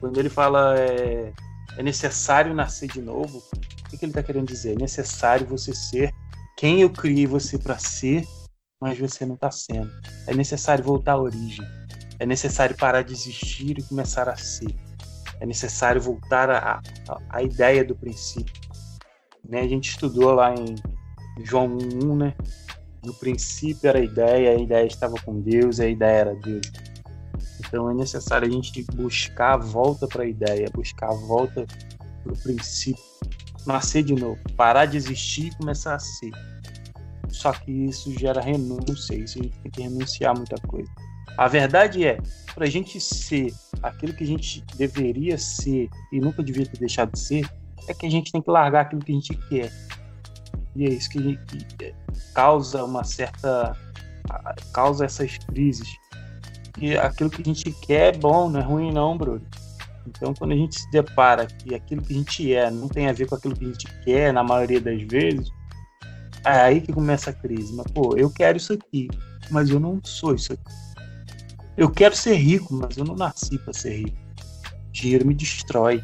Quando 0.00 0.18
ele 0.18 0.28
fala 0.28 0.78
é, 0.78 1.32
é 1.76 1.82
necessário 1.82 2.54
nascer 2.54 2.88
de 2.88 3.00
novo, 3.00 3.38
o 3.38 3.90
que, 3.90 3.98
que 3.98 4.04
ele 4.04 4.12
está 4.12 4.22
querendo 4.22 4.46
dizer? 4.46 4.72
É 4.72 4.80
necessário 4.80 5.46
você 5.46 5.74
ser 5.74 6.12
quem 6.56 6.82
eu 6.82 6.90
criei 6.90 7.26
você 7.26 7.58
para 7.58 7.78
ser, 7.78 8.24
mas 8.80 8.98
você 8.98 9.26
não 9.26 9.34
está 9.34 9.50
sendo. 9.50 9.90
É 10.26 10.34
necessário 10.34 10.84
voltar 10.84 11.12
à 11.12 11.18
origem. 11.18 11.66
É 12.18 12.26
necessário 12.26 12.76
parar 12.76 13.02
de 13.02 13.12
existir 13.12 13.78
e 13.78 13.82
começar 13.82 14.28
a 14.28 14.36
ser. 14.36 14.74
É 15.40 15.46
necessário 15.46 16.00
voltar 16.00 16.48
à, 16.48 16.80
à 17.28 17.42
ideia 17.42 17.84
do 17.84 17.96
princípio. 17.96 18.54
Né? 19.46 19.60
A 19.60 19.68
gente 19.68 19.90
estudou 19.90 20.32
lá 20.32 20.54
em 20.54 20.76
João 21.42 21.76
1, 21.76 22.16
né? 22.16 22.34
No 23.04 23.12
princípio 23.14 23.88
era 23.88 23.98
a 23.98 24.02
ideia, 24.02 24.50
a 24.50 24.54
ideia 24.54 24.86
estava 24.86 25.14
com 25.24 25.40
Deus, 25.40 25.78
a 25.80 25.86
ideia 25.86 26.20
era 26.20 26.34
Deus. 26.36 26.70
Então 27.60 27.90
é 27.90 27.94
necessário 27.94 28.48
a 28.48 28.50
gente 28.50 28.82
buscar 28.94 29.54
a 29.54 29.56
volta 29.56 30.06
para 30.06 30.22
a 30.22 30.26
ideia, 30.26 30.70
buscar 30.72 31.08
a 31.08 31.14
volta 31.14 31.66
para 32.22 32.32
o 32.32 32.36
princípio, 32.38 33.02
nascer 33.66 34.02
de 34.02 34.14
novo, 34.14 34.38
parar 34.56 34.86
de 34.86 34.96
existir 34.96 35.48
e 35.48 35.56
começar 35.56 35.94
a 35.94 35.98
ser. 35.98 36.30
Só 37.28 37.52
que 37.52 37.70
isso 37.70 38.16
gera 38.18 38.40
renúncia, 38.40 39.14
isso 39.14 39.38
a 39.38 39.42
gente 39.42 39.58
tem 39.58 39.70
que 39.70 39.82
renunciar 39.82 40.30
a 40.30 40.34
muita 40.34 40.56
coisa. 40.66 40.90
A 41.36 41.48
verdade 41.48 42.06
é, 42.06 42.18
para 42.54 42.64
a 42.64 42.70
gente 42.70 43.00
ser 43.00 43.52
aquilo 43.82 44.14
que 44.14 44.22
a 44.22 44.26
gente 44.26 44.64
deveria 44.76 45.36
ser 45.36 45.90
e 46.12 46.20
nunca 46.20 46.42
devia 46.42 46.64
ter 46.64 46.78
deixado 46.78 47.12
de 47.12 47.18
ser, 47.18 47.50
é 47.88 47.92
que 47.92 48.06
a 48.06 48.10
gente 48.10 48.30
tem 48.30 48.40
que 48.40 48.50
largar 48.50 48.82
aquilo 48.82 49.02
que 49.02 49.12
a 49.12 49.14
gente 49.14 49.34
quer 49.48 49.70
e 50.76 50.86
é 50.86 50.88
isso 50.88 51.08
que, 51.10 51.36
que 51.46 51.94
causa 52.34 52.84
uma 52.84 53.04
certa. 53.04 53.76
causa 54.72 55.04
essas 55.04 55.38
crises. 55.38 55.88
E 56.78 56.96
aquilo 56.96 57.30
que 57.30 57.42
a 57.42 57.44
gente 57.44 57.70
quer 57.86 58.14
é 58.14 58.18
bom, 58.18 58.50
não 58.50 58.60
é 58.60 58.62
ruim, 58.62 58.92
não, 58.92 59.16
Bruno. 59.16 59.42
Então, 60.06 60.34
quando 60.34 60.52
a 60.52 60.56
gente 60.56 60.80
se 60.80 60.90
depara 60.90 61.46
que 61.46 61.74
aquilo 61.74 62.02
que 62.02 62.12
a 62.12 62.16
gente 62.16 62.54
é 62.54 62.70
não 62.70 62.88
tem 62.88 63.08
a 63.08 63.12
ver 63.12 63.26
com 63.26 63.36
aquilo 63.36 63.56
que 63.56 63.64
a 63.64 63.68
gente 63.68 63.86
quer, 64.04 64.32
na 64.32 64.42
maioria 64.42 64.80
das 64.80 65.00
vezes, 65.02 65.50
é 66.44 66.50
aí 66.50 66.80
que 66.80 66.92
começa 66.92 67.30
a 67.30 67.32
crise. 67.32 67.72
Mas, 67.74 67.86
pô, 67.92 68.16
eu 68.16 68.28
quero 68.30 68.58
isso 68.58 68.72
aqui, 68.72 69.08
mas 69.50 69.70
eu 69.70 69.80
não 69.80 70.00
sou 70.04 70.34
isso 70.34 70.52
aqui. 70.52 70.62
Eu 71.76 71.90
quero 71.90 72.14
ser 72.14 72.34
rico, 72.34 72.74
mas 72.74 72.96
eu 72.96 73.04
não 73.04 73.16
nasci 73.16 73.58
para 73.58 73.72
ser 73.72 73.96
rico. 73.98 74.16
Dinheiro 74.92 75.26
me 75.26 75.34
destrói. 75.34 76.02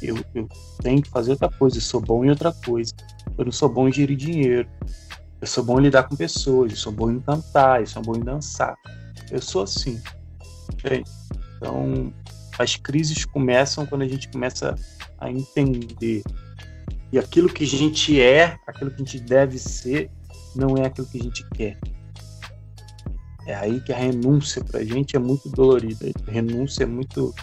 Eu, 0.00 0.16
eu 0.34 0.48
tenho 0.80 1.02
que 1.02 1.10
fazer 1.10 1.32
outra 1.32 1.50
coisa, 1.50 1.78
eu 1.78 1.82
sou 1.82 2.00
bom 2.00 2.24
em 2.24 2.30
outra 2.30 2.52
coisa. 2.52 2.92
Eu 3.36 3.44
não 3.44 3.52
sou 3.52 3.68
bom 3.68 3.88
em 3.88 3.92
gerir 3.92 4.16
dinheiro. 4.16 4.68
Eu 5.40 5.46
sou 5.46 5.64
bom 5.64 5.78
em 5.78 5.84
lidar 5.84 6.04
com 6.04 6.16
pessoas, 6.16 6.72
eu 6.72 6.78
sou 6.78 6.92
bom 6.92 7.10
em 7.10 7.20
cantar, 7.20 7.80
eu 7.80 7.86
sou 7.86 8.02
bom 8.02 8.16
em 8.16 8.20
dançar. 8.20 8.74
Eu 9.30 9.40
sou 9.40 9.62
assim. 9.62 10.00
Então, 11.56 12.12
as 12.58 12.76
crises 12.76 13.24
começam 13.24 13.86
quando 13.86 14.02
a 14.02 14.08
gente 14.08 14.28
começa 14.28 14.74
a 15.18 15.30
entender. 15.30 16.22
E 17.12 17.18
aquilo 17.18 17.48
que 17.48 17.64
a 17.64 17.66
gente 17.66 18.20
é, 18.20 18.58
aquilo 18.66 18.90
que 18.90 18.96
a 18.96 19.04
gente 19.04 19.20
deve 19.20 19.58
ser, 19.58 20.10
não 20.54 20.76
é 20.76 20.86
aquilo 20.86 21.06
que 21.06 21.18
a 21.18 21.22
gente 21.22 21.48
quer. 21.50 21.78
É 23.46 23.54
aí 23.54 23.80
que 23.80 23.92
a 23.92 23.96
renúncia 23.96 24.62
pra 24.62 24.84
gente 24.84 25.16
é 25.16 25.18
muito 25.18 25.48
dolorida. 25.48 26.10
A 26.26 26.30
renúncia 26.30 26.82
é 26.82 26.86
muito 26.86 27.34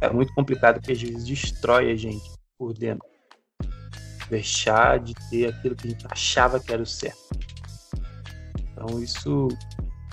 é 0.00 0.10
muito 0.10 0.32
complicado 0.34 0.76
porque 0.76 0.92
às 0.92 1.02
vezes 1.02 1.24
destrói 1.26 1.90
a 1.90 1.96
gente 1.96 2.30
por 2.58 2.72
dentro. 2.72 3.06
Deixar 4.28 4.98
de 4.98 5.14
ter 5.30 5.48
aquilo 5.48 5.76
que 5.76 5.86
a 5.86 5.90
gente 5.90 6.06
achava 6.10 6.58
que 6.58 6.72
era 6.72 6.82
o 6.82 6.86
certo. 6.86 7.38
Então 8.72 9.00
isso 9.00 9.48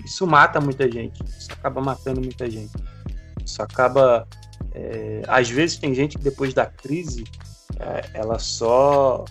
isso 0.05 0.27
mata 0.27 0.59
muita 0.59 0.89
gente. 0.91 1.23
Isso 1.23 1.51
acaba 1.51 1.81
matando 1.81 2.21
muita 2.21 2.49
gente. 2.49 2.73
Isso 3.43 3.61
acaba 3.61 4.27
é, 4.73 5.21
às 5.27 5.49
vezes 5.49 5.77
tem 5.77 5.93
gente 5.93 6.17
que 6.17 6.23
depois 6.23 6.53
da 6.53 6.65
crise 6.65 7.23
é, 7.79 8.09
ela 8.13 8.39
só 8.39 9.25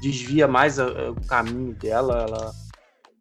desvia 0.00 0.48
mais 0.48 0.78
a, 0.78 0.84
a, 0.84 1.10
o 1.10 1.20
caminho 1.26 1.74
dela, 1.74 2.22
ela, 2.22 2.52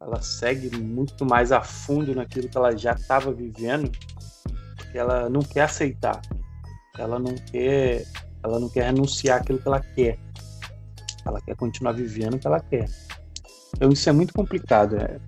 ela 0.01 0.21
segue 0.21 0.75
muito 0.77 1.25
mais 1.25 1.51
a 1.51 1.61
fundo 1.61 2.15
naquilo 2.15 2.47
que 2.47 2.57
ela 2.57 2.75
já 2.77 2.93
estava 2.93 3.31
vivendo, 3.31 3.91
porque 4.77 4.97
ela 4.97 5.29
não 5.29 5.41
quer 5.41 5.61
aceitar 5.61 6.21
ela 7.01 7.17
não 7.17 7.33
quer, 7.35 8.05
ela 8.43 8.59
não 8.59 8.69
quer 8.69 8.85
renunciar 8.85 9.39
àquilo 9.39 9.59
que 9.59 9.67
ela 9.67 9.79
quer. 9.79 10.17
Ela 11.29 11.41
quer 11.41 11.55
continuar 11.55 11.93
vivendo 11.93 12.35
o 12.35 12.39
que 12.39 12.47
ela 12.47 12.59
quer. 12.59 12.89
Então 13.75 13.89
isso 13.89 14.09
é 14.09 14.11
muito 14.11 14.33
complicado. 14.33 14.95
Né? 14.95 15.19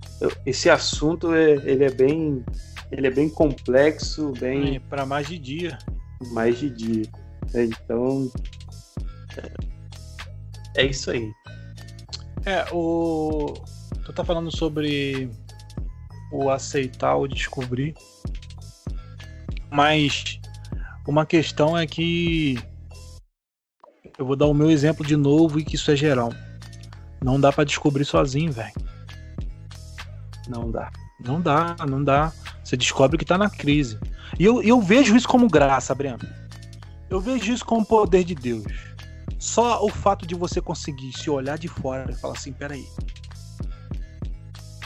Esse 0.45 0.69
assunto 0.69 1.33
é, 1.33 1.51
ele 1.51 1.83
é 1.83 1.91
bem, 1.91 2.43
ele 2.91 3.07
é 3.07 3.11
bem 3.11 3.29
complexo, 3.29 4.33
bem 4.39 4.75
é, 4.75 4.79
para 4.79 5.05
mais 5.05 5.27
de 5.27 5.37
dia. 5.37 5.77
Mais 6.31 6.59
de 6.59 6.69
dia. 6.69 7.05
Então 7.53 8.31
é, 10.75 10.83
é 10.83 10.85
isso 10.85 11.11
aí. 11.11 11.31
É 12.45 12.65
o 12.71 13.53
tu 14.05 14.13
tá 14.13 14.25
falando 14.25 14.55
sobre 14.55 15.29
o 16.31 16.49
aceitar, 16.49 17.15
o 17.15 17.27
descobrir, 17.27 17.93
mas 19.69 20.39
uma 21.07 21.25
questão 21.25 21.77
é 21.77 21.85
que 21.85 22.57
eu 24.21 24.25
vou 24.25 24.35
dar 24.35 24.45
o 24.45 24.53
meu 24.53 24.69
exemplo 24.69 25.03
de 25.03 25.15
novo 25.15 25.59
e 25.59 25.63
que 25.63 25.75
isso 25.75 25.89
é 25.89 25.95
geral. 25.95 26.31
Não 27.23 27.39
dá 27.39 27.51
para 27.51 27.63
descobrir 27.63 28.05
sozinho, 28.05 28.51
velho. 28.51 28.71
Não 30.47 30.69
dá. 30.69 30.91
Não 31.19 31.41
dá, 31.41 31.75
não 31.89 32.03
dá. 32.03 32.31
Você 32.63 32.77
descobre 32.77 33.17
que 33.17 33.25
tá 33.25 33.35
na 33.35 33.49
crise. 33.49 33.97
E 34.39 34.45
eu, 34.45 34.61
eu 34.61 34.79
vejo 34.79 35.15
isso 35.15 35.27
como 35.27 35.47
graça, 35.47 35.95
Breno. 35.95 36.19
Eu 37.09 37.19
vejo 37.19 37.51
isso 37.51 37.65
como 37.65 37.83
poder 37.83 38.23
de 38.23 38.35
Deus. 38.35 38.63
Só 39.39 39.83
o 39.83 39.89
fato 39.89 40.27
de 40.27 40.35
você 40.35 40.61
conseguir 40.61 41.11
se 41.17 41.27
olhar 41.27 41.57
de 41.57 41.67
fora 41.67 42.11
e 42.11 42.15
falar 42.15 42.35
assim, 42.35 42.53
peraí, 42.53 42.85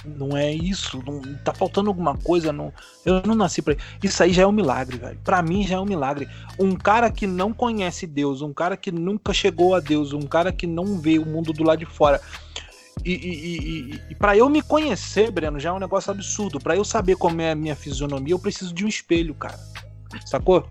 não 0.05 0.37
é 0.37 0.53
isso, 0.53 1.01
não 1.05 1.21
tá 1.43 1.53
faltando 1.53 1.89
alguma 1.89 2.15
coisa, 2.17 2.53
não, 2.53 2.71
eu 3.05 3.21
não 3.25 3.35
nasci 3.35 3.61
para 3.61 3.75
isso 4.01 4.21
aí 4.21 4.31
já 4.31 4.43
é 4.43 4.47
um 4.47 4.51
milagre, 4.51 4.97
velho. 4.97 5.19
Para 5.23 5.41
mim 5.41 5.65
já 5.65 5.75
é 5.75 5.79
um 5.79 5.85
milagre. 5.85 6.27
Um 6.59 6.75
cara 6.75 7.09
que 7.09 7.27
não 7.27 7.53
conhece 7.53 8.05
Deus, 8.05 8.41
um 8.41 8.53
cara 8.53 8.77
que 8.77 8.91
nunca 8.91 9.33
chegou 9.33 9.75
a 9.75 9.79
Deus, 9.79 10.13
um 10.13 10.21
cara 10.21 10.51
que 10.51 10.67
não 10.67 10.99
vê 10.99 11.17
o 11.17 11.25
mundo 11.25 11.51
do 11.51 11.63
lado 11.63 11.79
de 11.79 11.85
fora. 11.85 12.21
E, 13.03 13.13
e, 13.13 13.57
e, 13.57 14.01
e 14.09 14.15
para 14.15 14.35
eu 14.35 14.49
me 14.49 14.61
conhecer, 14.61 15.31
Breno, 15.31 15.59
já 15.59 15.69
é 15.69 15.73
um 15.73 15.79
negócio 15.79 16.11
absurdo. 16.11 16.59
Para 16.59 16.75
eu 16.75 16.83
saber 16.83 17.15
como 17.15 17.41
é 17.41 17.51
a 17.51 17.55
minha 17.55 17.75
fisionomia, 17.75 18.33
eu 18.33 18.39
preciso 18.39 18.73
de 18.73 18.85
um 18.85 18.87
espelho, 18.87 19.33
cara. 19.35 19.59
Sacou? 20.25 20.67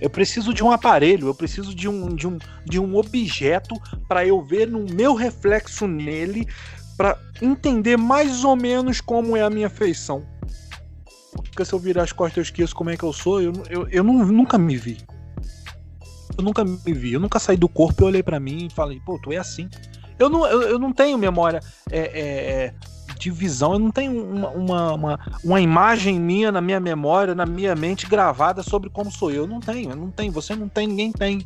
Eu 0.00 0.10
preciso 0.10 0.52
de 0.52 0.62
um 0.62 0.70
aparelho, 0.70 1.28
eu 1.28 1.34
preciso 1.34 1.74
de 1.74 1.88
um, 1.88 2.14
de 2.14 2.26
um, 2.26 2.38
de 2.66 2.80
um 2.80 2.96
objeto 2.96 3.74
para 4.08 4.26
eu 4.26 4.42
ver 4.42 4.68
no 4.68 4.84
meu 4.92 5.14
reflexo 5.14 5.86
nele 5.86 6.46
para 6.96 7.18
entender 7.42 7.96
mais 7.96 8.44
ou 8.44 8.56
menos 8.56 9.00
como 9.00 9.36
é 9.36 9.42
a 9.42 9.50
minha 9.50 9.68
feição. 9.68 10.24
Porque 11.32 11.64
se 11.64 11.72
eu 11.72 11.78
virar 11.78 12.02
as 12.02 12.12
costas 12.12 12.36
eu 12.36 12.42
esqueço 12.42 12.74
como 12.74 12.90
é 12.90 12.96
que 12.96 13.02
eu 13.02 13.12
sou, 13.12 13.40
eu, 13.40 13.52
eu, 13.68 13.88
eu 13.88 14.04
não, 14.04 14.24
nunca 14.26 14.56
me 14.56 14.76
vi. 14.76 14.98
Eu 16.36 16.44
nunca 16.44 16.64
me 16.64 16.92
vi, 16.92 17.12
eu 17.12 17.20
nunca 17.20 17.38
saí 17.38 17.56
do 17.56 17.68
corpo 17.68 18.02
e 18.02 18.04
olhei 18.04 18.22
para 18.22 18.40
mim 18.40 18.66
e 18.66 18.70
falei, 18.70 19.00
pô, 19.04 19.18
tu 19.18 19.32
é 19.32 19.36
assim. 19.36 19.68
Eu 20.18 20.28
não, 20.28 20.46
eu, 20.46 20.62
eu 20.62 20.78
não 20.78 20.92
tenho 20.92 21.18
memória 21.18 21.60
é, 21.90 21.98
é, 21.98 22.64
é 22.64 22.74
de 23.18 23.30
visão, 23.30 23.74
eu 23.74 23.78
não 23.78 23.90
tenho 23.90 24.24
uma, 24.24 24.48
uma, 24.50 24.94
uma, 24.94 25.20
uma, 25.42 25.60
imagem 25.60 26.20
minha 26.20 26.50
na 26.50 26.60
minha 26.60 26.80
memória, 26.80 27.34
na 27.34 27.46
minha 27.46 27.74
mente 27.74 28.06
gravada 28.06 28.62
sobre 28.62 28.90
como 28.90 29.10
sou 29.10 29.30
eu. 29.30 29.42
Eu 29.42 29.46
não 29.46 29.60
tenho, 29.60 29.90
eu 29.90 29.96
não 29.96 30.10
tenho, 30.10 30.32
você 30.32 30.54
não 30.54 30.68
tem, 30.68 30.86
ninguém 30.86 31.12
tem. 31.12 31.44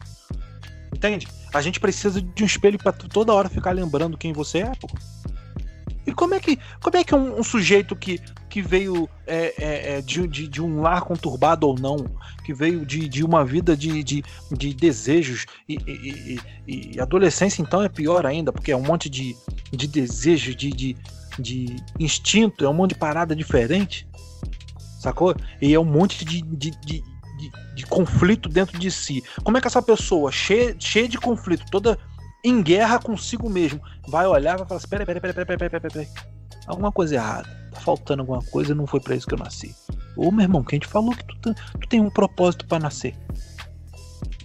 Entende? 0.95 1.29
A 1.53 1.61
gente 1.61 1.79
precisa 1.79 2.21
de 2.21 2.43
um 2.43 2.47
espelho 2.47 2.79
para 2.79 2.93
toda 2.93 3.33
hora 3.33 3.49
ficar 3.49 3.73
lembrando 3.73 4.17
quem 4.17 4.33
você 4.33 4.59
é, 4.59 4.73
pô. 4.81 4.89
E 6.09 6.13
como 6.15 6.35
é 6.35 6.41
que, 6.41 6.59
como 6.83 6.97
é 6.97 7.05
que 7.05 7.15
um, 7.15 7.39
um 7.39 7.43
sujeito 7.43 7.95
que, 7.95 8.19
que 8.49 8.63
veio 8.63 9.07
é, 9.27 9.55
é, 9.59 9.99
é, 9.99 10.01
de, 10.01 10.27
de, 10.27 10.49
de, 10.49 10.63
um 10.63 10.81
lar 10.81 11.03
conturbado 11.03 11.69
ou 11.69 11.79
não, 11.79 11.99
que 12.47 12.55
veio 12.55 12.87
de, 12.87 13.07
de 13.07 13.23
uma 13.23 13.45
vida 13.45 13.77
de, 13.77 14.03
de, 14.03 14.25
de 14.51 14.73
desejos 14.73 15.45
e, 15.69 15.75
e, 15.87 16.41
e, 16.67 16.95
e, 16.95 16.99
adolescência 17.01 17.61
então 17.61 17.83
é 17.83 17.91
pior 17.91 18.25
ainda, 18.25 18.51
porque 18.51 18.73
é 18.73 18.77
um 18.77 18.83
monte 18.83 19.11
de, 19.11 19.37
de 19.71 19.87
desejo, 19.87 20.55
de, 20.55 20.71
de, 20.71 20.97
de 21.39 21.77
instinto, 22.01 22.65
é 22.65 22.69
um 22.71 22.75
monte 22.75 22.95
de 22.95 22.99
parada 22.99 23.37
diferente, 23.37 24.09
sacou? 24.99 25.37
E 25.61 25.75
é 25.75 25.79
um 25.79 25.85
monte 25.85 26.25
de, 26.25 26.41
de, 26.41 26.71
de, 26.71 27.03
de, 27.03 27.53
de 27.75 27.87
conflito 27.87 28.49
dentro 28.49 28.79
de 28.79 28.91
si. 28.91 29.23
Como 29.45 29.59
é 29.59 29.61
que 29.61 29.67
essa 29.67 29.83
pessoa, 29.83 30.33
cheia, 30.33 30.75
cheia 30.79 31.07
de 31.07 31.19
conflito, 31.19 31.67
toda 31.71 31.99
em 32.45 32.63
guerra 32.63 32.99
consigo 32.99 33.49
mesmo, 33.49 33.81
vai 34.07 34.27
olhar 34.27 34.57
vai 34.57 34.67
falar 34.67 34.79
assim: 34.79 34.89
peraí, 34.89 35.07
peraí, 35.07 35.21
peraí, 35.21 35.81
peraí. 35.81 36.09
Alguma 36.67 36.93
coisa 36.93 37.15
errada. 37.15 37.49
Tá 37.73 37.81
faltando 37.81 38.23
alguma 38.23 38.43
coisa 38.43 38.75
não 38.75 38.87
foi 38.87 39.01
para 39.01 39.15
isso 39.15 39.27
que 39.27 39.35
eu 39.35 39.39
nasci. 39.39 39.75
Ô 40.17 40.31
meu 40.31 40.45
irmão, 40.45 40.65
quem 40.65 40.79
te 40.79 40.87
falou 40.87 41.15
que 41.15 41.25
tu, 41.25 41.55
tu 41.55 41.89
tem 41.89 42.01
um 42.01 42.11
propósito 42.11 42.67
para 42.67 42.79
nascer? 42.79 43.15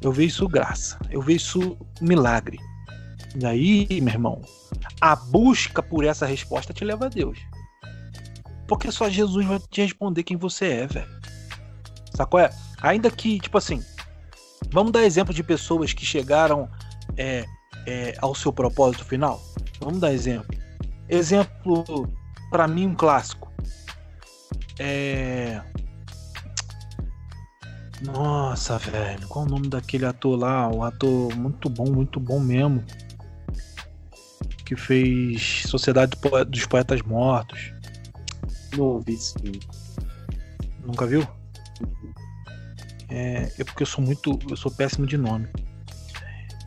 Eu 0.02 0.12
vejo 0.12 0.28
isso 0.28 0.48
graça. 0.48 0.98
Eu 1.10 1.22
vejo 1.22 1.38
isso 1.38 1.78
milagre. 2.02 2.60
E 3.36 3.46
aí, 3.46 4.02
meu 4.02 4.14
irmão, 4.14 4.42
a 5.02 5.16
busca 5.16 5.82
por 5.82 6.06
essa 6.06 6.26
resposta 6.26 6.74
te 6.74 6.86
leva 6.86 7.06
a 7.06 7.10
Deus. 7.10 7.40
Porque 8.68 8.92
só 8.92 9.10
Jesus 9.10 9.46
vai 9.46 9.60
te 9.60 9.82
responder 9.82 10.24
quem 10.24 10.38
você 10.38 10.66
é, 10.66 10.88
velho. 10.88 11.10
Sacou? 12.16 12.40
É? 12.40 12.50
Ainda 12.82 13.10
que, 13.10 13.40
tipo 13.40 13.58
assim, 13.58 13.84
vamos 14.72 14.92
dar 14.92 15.04
exemplo 15.04 15.34
de 15.34 15.44
pessoas 15.44 15.94
que 15.94 16.06
chegaram 16.06 16.70
é, 17.18 17.46
é, 17.86 18.16
ao 18.20 18.34
seu 18.34 18.52
propósito 18.52 19.06
final? 19.06 19.42
Vamos 19.80 20.00
dar 20.00 20.14
exemplo. 20.14 20.56
Exemplo, 21.10 22.08
para 22.50 22.68
mim, 22.68 22.88
um 22.88 22.96
clássico. 22.96 23.52
É. 24.80 25.62
Nossa, 28.06 28.78
velho, 28.78 29.28
qual 29.28 29.46
o 29.46 29.48
nome 29.48 29.70
daquele 29.70 30.06
ator 30.06 30.38
lá? 30.38 30.70
O 30.70 30.84
ator 30.84 31.36
muito 31.36 31.70
bom, 31.70 31.86
muito 31.92 32.20
bom 32.20 32.40
mesmo. 32.40 32.84
Que 34.66 34.76
fez 34.76 35.64
Sociedade 35.68 36.18
dos 36.48 36.66
Poetas 36.66 37.02
Mortos. 37.02 37.74
Não 38.78 39.00
vi 39.00 39.16
sim. 39.18 39.60
Nunca 40.86 41.06
viu? 41.06 41.26
É, 43.10 43.52
é 43.60 43.64
porque 43.64 43.84
eu 43.84 43.88
sou 43.88 44.04
muito. 44.04 44.38
Eu 44.50 44.58
sou 44.58 44.72
péssimo 44.72 45.06
de 45.06 45.18
nome. 45.18 45.48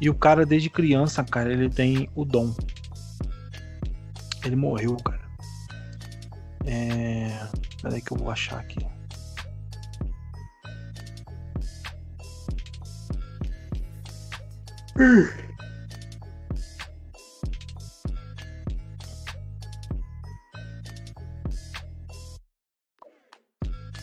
E 0.00 0.10
o 0.10 0.14
cara, 0.14 0.44
desde 0.44 0.68
criança, 0.68 1.24
cara, 1.24 1.52
ele 1.52 1.70
tem 1.70 2.08
o 2.14 2.24
dom. 2.24 2.54
Ele 4.44 4.56
morreu, 4.56 4.96
cara. 4.98 5.26
É. 6.64 7.48
Peraí 7.82 8.02
que 8.02 8.12
eu 8.12 8.16
vou 8.16 8.30
achar 8.30 8.58
aqui. 8.58 8.78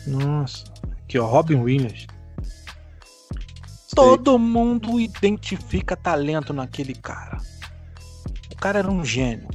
Nossa, 0.06 0.64
aqui 1.02 1.18
ó, 1.18 1.26
Robin 1.26 1.56
Williams. 1.56 2.06
Todo 3.94 4.38
mundo 4.38 4.98
identifica 4.98 5.96
talento 5.96 6.52
naquele 6.52 6.94
cara. 6.94 7.38
O 8.52 8.56
cara 8.56 8.80
era 8.80 8.90
um 8.90 9.04
gênio. 9.04 9.48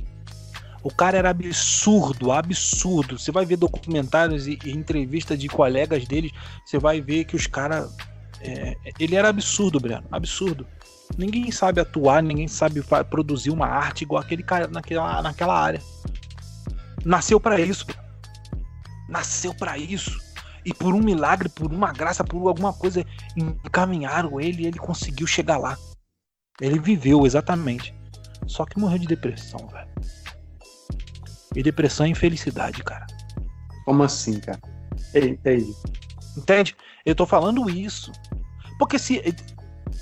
O 0.81 0.93
cara 0.93 1.17
era 1.17 1.29
absurdo, 1.29 2.31
absurdo. 2.31 3.19
Você 3.19 3.31
vai 3.31 3.45
ver 3.45 3.57
documentários 3.57 4.47
e, 4.47 4.57
e 4.63 4.71
entrevistas 4.71 5.37
de 5.37 5.49
colegas 5.49 6.07
deles, 6.07 6.31
você 6.65 6.77
vai 6.79 7.01
ver 7.01 7.25
que 7.25 7.35
os 7.35 7.47
caras. 7.47 7.93
É, 8.41 8.75
ele 8.97 9.15
era 9.15 9.27
absurdo, 9.27 9.79
Breno. 9.79 10.05
Absurdo. 10.09 10.65
Ninguém 11.17 11.51
sabe 11.51 11.81
atuar, 11.81 12.23
ninguém 12.23 12.47
sabe 12.47 12.81
produzir 13.09 13.49
uma 13.49 13.65
arte 13.65 14.03
igual 14.03 14.21
aquele 14.21 14.43
cara 14.43 14.67
naquela, 14.67 15.21
naquela 15.21 15.59
área. 15.59 15.81
Nasceu 17.03 17.39
para 17.39 17.59
isso. 17.59 17.85
Nasceu 19.09 19.53
para 19.53 19.77
isso 19.77 20.28
e 20.65 20.73
por 20.73 20.93
um 20.93 21.01
milagre, 21.01 21.49
por 21.49 21.71
uma 21.71 21.91
graça, 21.91 22.23
por 22.23 22.47
alguma 22.47 22.73
coisa, 22.73 23.05
encaminharam 23.35 24.39
ele 24.39 24.63
e 24.63 24.67
ele 24.67 24.79
conseguiu 24.79 25.27
chegar 25.27 25.57
lá. 25.57 25.77
Ele 26.61 26.79
viveu 26.79 27.25
exatamente. 27.25 27.93
Só 28.47 28.65
que 28.65 28.79
morreu 28.79 28.99
de 28.99 29.07
depressão, 29.07 29.67
velho. 29.67 29.89
E 31.55 31.63
depressão 31.63 32.05
é 32.05 32.09
infelicidade, 32.09 32.83
cara. 32.83 33.07
Como 33.85 34.03
assim, 34.03 34.39
cara? 34.39 34.59
Entendi. 35.15 35.73
Entende? 36.37 36.75
Eu 37.05 37.15
tô 37.15 37.25
falando 37.25 37.69
isso. 37.69 38.11
Porque 38.77 38.99
se. 38.99 39.21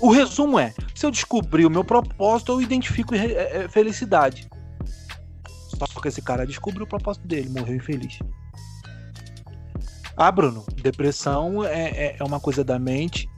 O 0.00 0.10
resumo 0.10 0.58
é: 0.58 0.74
se 0.94 1.06
eu 1.06 1.10
descobrir 1.10 1.66
o 1.66 1.70
meu 1.70 1.84
propósito, 1.84 2.52
eu 2.52 2.60
identifico 2.60 3.14
é, 3.14 3.64
é, 3.64 3.68
felicidade. 3.68 4.48
Só 5.68 5.86
que 6.00 6.08
esse 6.08 6.20
cara 6.20 6.46
descobriu 6.46 6.84
o 6.84 6.88
propósito 6.88 7.26
dele, 7.26 7.48
morreu 7.48 7.76
infeliz. 7.76 8.18
Ah, 10.20 10.32
Bruno, 10.32 10.64
depressão 10.82 11.64
é, 11.64 11.90
é, 11.90 12.16
é 12.18 12.24
uma 12.24 12.40
coisa 12.40 12.64
da 12.64 12.76
mente, 12.76 13.30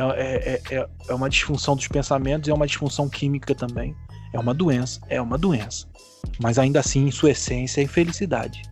é, 0.00 0.54
é, 0.54 0.76
é, 0.76 0.88
é 1.10 1.14
uma 1.14 1.28
disfunção 1.28 1.76
dos 1.76 1.86
pensamentos, 1.86 2.48
é 2.48 2.54
uma 2.54 2.66
disfunção 2.66 3.06
química 3.06 3.54
também. 3.54 3.94
É 4.32 4.38
uma 4.38 4.54
doença, 4.54 4.98
é 5.10 5.20
uma 5.20 5.36
doença. 5.36 5.86
Mas 6.40 6.58
ainda 6.58 6.80
assim, 6.80 7.06
em 7.06 7.10
sua 7.10 7.32
essência, 7.32 7.82
é 7.82 7.84
infelicidade. 7.84 8.62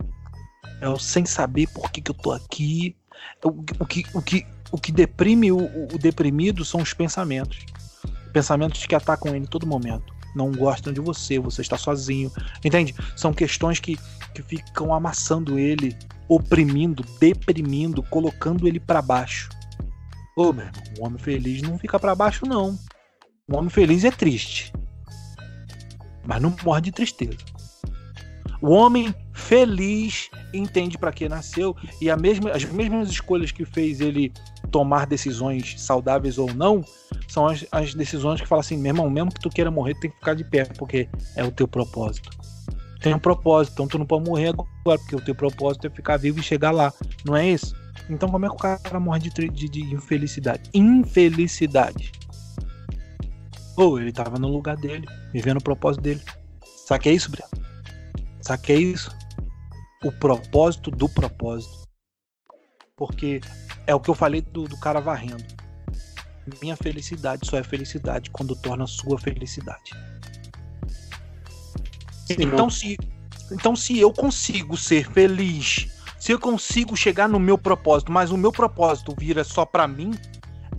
É 0.81 0.89
o 0.89 0.97
sem 0.97 1.23
saber 1.23 1.67
por 1.67 1.91
que, 1.91 2.01
que 2.01 2.09
eu 2.09 2.15
tô 2.15 2.31
aqui. 2.31 2.95
O, 3.43 3.49
o, 3.49 3.85
que, 3.85 4.03
o, 4.11 4.19
que, 4.19 4.47
o 4.71 4.77
que 4.79 4.91
deprime 4.91 5.51
o, 5.51 5.59
o 5.93 5.99
deprimido 5.99 6.65
são 6.65 6.81
os 6.81 6.95
pensamentos. 6.95 7.59
Pensamentos 8.33 8.87
que 8.87 8.95
atacam 8.95 9.35
ele 9.35 9.45
todo 9.45 9.67
momento 9.67 10.11
não 10.35 10.51
gostam 10.51 10.91
de 10.91 10.99
você, 10.99 11.39
você 11.39 11.61
está 11.61 11.77
sozinho. 11.77 12.31
Entende? 12.63 12.95
São 13.15 13.33
questões 13.33 13.79
que, 13.79 13.97
que 14.33 14.41
ficam 14.41 14.93
amassando 14.93 15.57
ele 15.59 15.95
oprimindo, 16.27 17.05
deprimindo, 17.19 18.01
colocando 18.03 18.67
ele 18.67 18.79
para 18.79 19.01
baixo. 19.01 19.49
Ô, 20.35 20.51
meu 20.51 20.65
irmão, 20.65 20.83
um 20.99 21.05
homem 21.05 21.19
feliz 21.19 21.61
não 21.61 21.77
fica 21.77 21.99
para 21.99 22.15
baixo, 22.15 22.45
não. 22.45 22.77
Um 23.47 23.57
homem 23.57 23.69
feliz 23.69 24.03
é 24.03 24.11
triste. 24.11 24.73
Mas 26.25 26.41
não 26.41 26.55
morre 26.63 26.81
de 26.81 26.91
tristeza. 26.91 27.37
O 28.61 28.69
homem 28.69 29.13
feliz 29.33 30.29
entende 30.53 30.97
para 30.97 31.11
que 31.11 31.27
nasceu 31.27 31.75
e 32.01 32.15
mesma, 32.15 32.51
as 32.51 32.63
mesmas 32.63 33.09
escolhas 33.09 33.51
que 33.51 33.65
fez 33.65 33.99
ele 33.99 34.31
tomar 34.71 35.05
decisões 35.05 35.79
saudáveis 35.81 36.37
ou 36.37 36.51
não 36.53 36.83
são 37.27 37.45
as, 37.45 37.65
as 37.71 37.93
decisões 37.93 38.39
que 38.39 38.47
falam 38.47 38.61
assim: 38.61 38.77
meu 38.77 38.91
irmão, 38.91 39.09
mesmo 39.09 39.33
que 39.33 39.41
tu 39.41 39.49
queira 39.49 39.69
morrer, 39.69 39.95
tem 39.95 40.09
que 40.09 40.17
ficar 40.17 40.33
de 40.33 40.45
pé, 40.45 40.63
porque 40.77 41.09
é 41.35 41.43
o 41.43 41.51
teu 41.51 41.67
propósito 41.67 42.42
tem 43.03 43.13
um 43.13 43.19
propósito, 43.19 43.73
então 43.73 43.87
tu 43.87 43.99
não 43.99 44.05
pode 44.05 44.27
morrer 44.27 44.47
agora, 44.47 44.69
porque 44.97 45.15
o 45.15 45.19
teu 45.19 45.35
propósito 45.35 45.85
é 45.85 45.89
ficar 45.89 46.15
vivo 46.15 46.39
e 46.39 46.43
chegar 46.43 46.71
lá, 46.71 46.91
não 47.25 47.35
é 47.35 47.49
isso? 47.49 47.75
Então 48.09 48.29
como 48.29 48.45
é 48.45 48.49
que 48.49 48.55
o 48.55 48.57
cara 48.57 48.99
morre 48.99 49.19
de, 49.19 49.49
de, 49.49 49.67
de 49.67 49.93
infelicidade? 49.93 50.69
Infelicidade. 50.73 52.13
Ou 53.75 53.99
ele 53.99 54.13
tava 54.13 54.39
no 54.39 54.47
lugar 54.47 54.77
dele, 54.77 55.05
vivendo 55.33 55.57
o 55.57 55.63
propósito 55.63 56.01
dele. 56.01 56.21
Sabe 56.87 57.03
que 57.03 57.09
é 57.09 57.13
isso, 57.13 57.29
Breno? 57.29 57.49
Sabe 58.41 58.63
que 58.63 58.71
é 58.71 58.77
isso? 58.77 59.11
O 60.05 60.11
propósito 60.11 60.89
do 60.89 61.09
propósito. 61.09 61.83
Porque 62.95 63.41
é 63.85 63.93
o 63.93 63.99
que 63.99 64.09
eu 64.09 64.15
falei 64.15 64.39
do, 64.39 64.63
do 64.63 64.79
cara 64.79 65.01
varrendo. 65.01 65.43
Minha 66.61 66.77
felicidade 66.77 67.47
só 67.47 67.57
é 67.57 67.63
felicidade 67.63 68.29
quando 68.29 68.55
torna 68.55 68.87
sua 68.87 69.17
felicidade. 69.17 69.91
Então 72.41 72.69
se, 72.69 72.97
então, 73.51 73.75
se 73.75 73.99
eu 73.99 74.11
consigo 74.11 74.75
ser 74.75 75.11
feliz, 75.11 75.87
se 76.19 76.31
eu 76.31 76.39
consigo 76.39 76.95
chegar 76.95 77.27
no 77.27 77.39
meu 77.39 77.57
propósito, 77.57 78.11
mas 78.11 78.31
o 78.31 78.37
meu 78.37 78.51
propósito 78.51 79.13
vira 79.17 79.43
só 79.43 79.65
para 79.65 79.87
mim, 79.87 80.11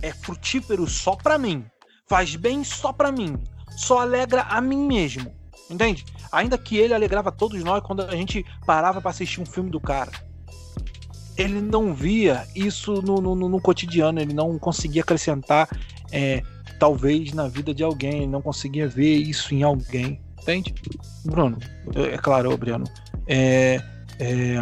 é 0.01 0.11
frutífero 0.11 0.87
só 0.87 1.15
para 1.15 1.37
mim, 1.37 1.65
faz 2.07 2.35
bem 2.35 2.63
só 2.63 2.91
para 2.91 3.11
mim, 3.11 3.37
só 3.77 3.99
alegra 3.99 4.41
a 4.43 4.59
mim 4.59 4.85
mesmo. 4.85 5.33
Entende? 5.69 6.05
Ainda 6.31 6.57
que 6.57 6.77
ele 6.77 6.93
alegrava 6.93 7.31
todos 7.31 7.63
nós 7.63 7.81
quando 7.81 8.01
a 8.01 8.15
gente 8.15 8.45
parava 8.65 9.01
para 9.01 9.09
assistir 9.09 9.41
um 9.41 9.45
filme 9.45 9.69
do 9.69 9.79
cara. 9.79 10.11
ele 11.37 11.59
não 11.59 11.93
via 11.93 12.47
isso 12.55 13.01
no, 13.01 13.15
no, 13.17 13.35
no 13.35 13.61
cotidiano, 13.61 14.19
ele 14.19 14.33
não 14.33 14.57
conseguia 14.57 15.01
acrescentar, 15.01 15.67
é, 16.11 16.41
talvez, 16.79 17.33
na 17.33 17.47
vida 17.47 17.73
de 17.73 17.83
alguém, 17.83 18.17
ele 18.17 18.27
não 18.27 18.41
conseguia 18.41 18.87
ver 18.87 19.15
isso 19.17 19.53
em 19.53 19.63
alguém, 19.63 20.21
entende? 20.45 20.75
Bruno, 21.25 21.57
é 21.95 22.17
claro, 22.17 22.53
ô 22.53 22.57
Briano, 22.57 22.85
é, 23.27 23.81
é, 24.19 24.57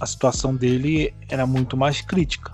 a 0.00 0.06
situação 0.06 0.56
dele 0.56 1.14
era 1.28 1.46
muito 1.46 1.76
mais 1.76 2.00
crítica. 2.00 2.52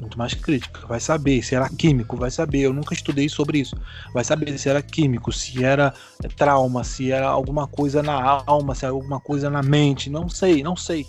Muito 0.00 0.18
mais 0.18 0.34
crítica. 0.34 0.84
Vai 0.88 0.98
saber 0.98 1.40
se 1.42 1.54
era 1.54 1.68
químico, 1.68 2.16
vai 2.16 2.30
saber. 2.30 2.62
Eu 2.62 2.72
nunca 2.72 2.92
estudei 2.92 3.28
sobre 3.28 3.60
isso. 3.60 3.76
Vai 4.12 4.24
saber 4.24 4.58
se 4.58 4.68
era 4.68 4.82
químico, 4.82 5.32
se 5.32 5.64
era 5.64 5.94
trauma, 6.36 6.82
se 6.82 7.12
era 7.12 7.28
alguma 7.28 7.68
coisa 7.68 8.02
na 8.02 8.42
alma, 8.44 8.74
se 8.74 8.84
era 8.84 8.92
alguma 8.92 9.20
coisa 9.20 9.48
na 9.48 9.62
mente. 9.62 10.10
Não 10.10 10.28
sei, 10.28 10.62
não 10.62 10.76
sei. 10.76 11.06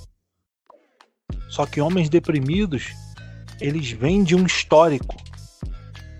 Só 1.49 1.65
que 1.65 1.81
homens 1.81 2.09
deprimidos, 2.09 2.93
eles 3.59 3.91
vêm 3.91 4.23
de 4.23 4.35
um 4.35 4.45
histórico. 4.45 5.15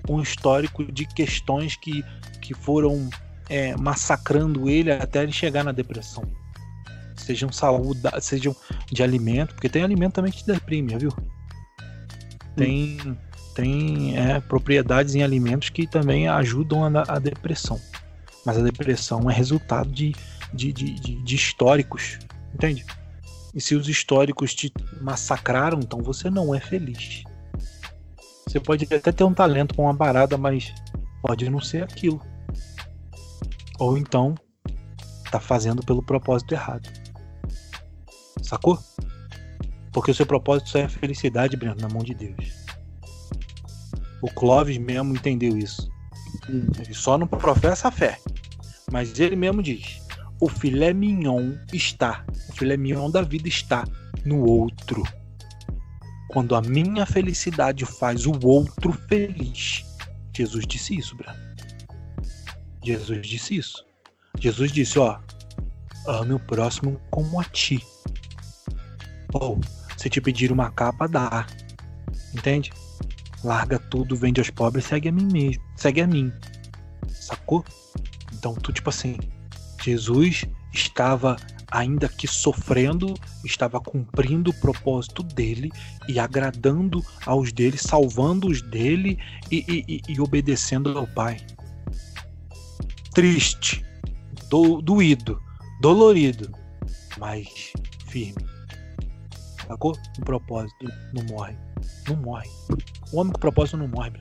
Um 0.10 0.22
histórico 0.22 0.84
de 0.92 1.06
questões 1.06 1.76
que, 1.76 2.04
que 2.42 2.54
foram 2.54 3.10
é, 3.50 3.76
massacrando 3.76 4.70
ele 4.70 4.91
até 4.91 5.24
ele 5.24 5.32
chegar 5.32 5.64
na 5.64 5.72
depressão. 5.72 6.24
Sejam 7.16 7.52
saúde, 7.52 8.02
sejam 8.22 8.56
de 8.91 9.02
alimento, 9.02 9.54
porque 9.54 9.70
tem 9.70 9.84
alimento 9.84 10.14
também 10.14 10.32
que 10.32 10.39
te 10.39 10.48
deprime, 10.48 10.98
viu? 10.98 11.12
Tem, 12.56 13.18
tem 13.56 14.18
é, 14.18 14.39
propriedades 14.39 15.16
em 15.16 15.24
alimentos 15.24 15.70
que 15.70 15.88
também 15.88 16.28
ajudam 16.28 16.86
a, 16.86 17.04
a, 17.08 17.20
depressão. 17.20 17.80
Mas 18.46 18.58
a 18.58 18.62
depressão 18.62 19.30
é 19.30 19.34
resultado 19.34 19.91
de, 19.91 20.14
de, 20.54 20.72
de, 20.72 20.93
de, 20.93 21.24
de 21.24 21.36
históricos, 21.36 22.20
entende? 22.54 22.86
E 23.54 23.62
se 23.62 23.76
os 23.76 23.88
históricos 23.88 24.54
te 24.54 24.72
massacraram, 25.02 25.80
então 25.80 26.02
você 26.02 26.30
não 26.30 26.54
é 26.54 26.60
feliz. 26.60 27.24
Você 28.46 28.60
pode 28.60 28.86
até 28.86 29.12
ter 29.12 29.24
um 29.24 29.34
talento 29.34 29.74
com 29.74 29.84
uma 29.84 29.96
parada, 29.96 30.38
mas 30.38 30.74
pode 31.22 31.50
não 31.50 31.60
ser 31.60 31.84
aquilo. 31.84 32.22
Ou 33.80 33.98
então 33.98 34.36
tá 35.32 35.40
fazendo 35.40 35.84
pelo 35.84 36.04
propósito 36.04 36.54
errado. 36.54 36.90
Sacou? 38.42 38.80
Porque 39.92 40.12
o 40.12 40.16
seu 40.16 40.26
propósito 40.26 40.70
só 40.70 40.80
é 40.80 40.88
felicidade, 40.88 41.58
Breno, 41.58 41.78
na 41.80 41.90
mão 41.90 42.04
de 42.04 42.14
Deus. 42.14 42.66
O 44.22 44.28
Clóvis 44.30 44.78
mesmo 44.78 45.14
entendeu 45.14 45.58
isso. 45.58 45.90
Ele 46.50 46.94
só 46.94 47.18
não 47.18 47.28
professa 47.28 47.88
a 47.88 47.92
fé. 47.92 48.20
Mas 48.92 49.20
ele 49.20 49.36
mesmo 49.36 49.64
diz: 49.64 50.02
o 50.40 50.50
filé 50.50 50.94
mignon 50.94 51.54
está, 51.74 52.26
o 52.50 52.54
filé 52.54 52.78
mignon 52.78 53.10
da 53.10 53.22
vida 53.22 53.48
está 53.48 53.84
no 54.26 54.44
outro. 54.46 55.04
Quando 56.30 56.56
a 56.56 56.62
minha 56.62 57.06
felicidade 57.06 57.86
faz 57.86 58.26
o 58.26 58.34
outro 58.44 58.92
feliz. 59.08 59.86
Jesus 60.36 60.66
disse 60.68 60.98
isso, 60.98 61.16
Breno. 61.16 61.45
Jesus 62.86 63.28
disse 63.28 63.56
isso. 63.56 63.86
Jesus 64.40 64.72
disse, 64.72 65.00
ó, 65.00 65.18
ame 66.08 66.34
o 66.34 66.40
próximo 66.40 67.02
como 67.10 67.40
a 67.40 67.44
ti. 67.44 67.84
Ou, 69.34 69.60
se 69.98 70.08
te 70.08 70.22
pedir 70.22 70.52
uma 70.52 70.70
capa, 70.70 71.08
dá. 71.08 71.48
Entende? 72.34 72.72
Larga 73.44 73.80
tudo, 73.80 74.16
vende 74.16 74.40
aos 74.40 74.52
pobres, 74.52 74.86
segue 74.86 75.10
a 75.10 75.12
mim 75.12 75.26
mesmo. 75.26 75.64
Segue 75.76 76.02
a 76.02 76.08
mim. 76.08 76.32
Sacou? 77.10 77.66
Então, 78.34 78.54
tu, 78.54 78.72
tipo 78.72 78.90
assim, 78.90 79.18
Jesus 79.84 80.46
estava 80.72 81.38
ainda 81.72 82.08
que 82.08 82.28
sofrendo, 82.28 83.16
estava 83.44 83.80
cumprindo 83.80 84.52
o 84.52 84.54
propósito 84.54 85.24
dele 85.24 85.72
e 86.08 86.20
agradando 86.20 87.04
aos 87.26 87.52
dele, 87.52 87.78
salvando 87.78 88.48
os 88.48 88.62
dele 88.62 89.18
e, 89.52 89.66
e, 89.88 90.02
e 90.08 90.22
obedecendo 90.22 90.98
ao 90.98 91.08
Pai. 91.08 91.38
Triste, 93.16 93.86
do, 94.49 94.82
doído, 94.82 95.41
dolorido, 95.80 96.51
mas 97.18 97.72
firme. 98.07 98.45
Sacou? 99.66 99.95
Um 100.20 100.24
propósito 100.24 100.86
não 101.13 101.24
morre. 101.24 101.57
Não 102.09 102.18
morre. 102.18 102.49
O 103.13 103.20
homem 103.20 103.32
com 103.32 103.39
propósito 103.39 103.78
não 103.78 103.88
morre, 103.88 104.11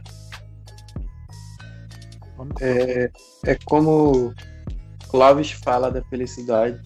É, 2.61 3.11
é 3.47 3.59
como 3.65 4.33
Clóvis 5.09 5.51
fala 5.51 5.91
da 5.91 6.03
felicidade. 6.05 6.81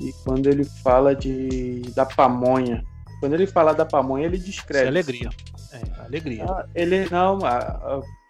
E 0.00 0.12
quando 0.24 0.48
ele 0.48 0.64
fala 0.64 1.14
de 1.14 1.82
da 1.94 2.04
pamonha, 2.04 2.82
quando 3.20 3.34
ele 3.34 3.46
fala 3.46 3.72
da 3.72 3.86
pamonha, 3.86 4.26
ele 4.26 4.38
descreve. 4.38 4.86
É 4.86 4.88
alegria. 4.88 5.30
É, 5.72 6.00
alegria. 6.00 6.44
Ah, 6.44 6.66
ele 6.74 7.08
não, 7.08 7.38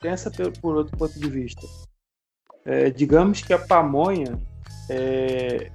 pensa 0.02 0.30
por 0.60 0.76
outro 0.76 0.96
ponto 0.98 1.18
de 1.18 1.30
vista. 1.30 1.66
É, 2.64 2.90
digamos 2.90 3.42
que 3.42 3.52
a 3.52 3.58
pamonha 3.58 4.38
é, 4.88 5.70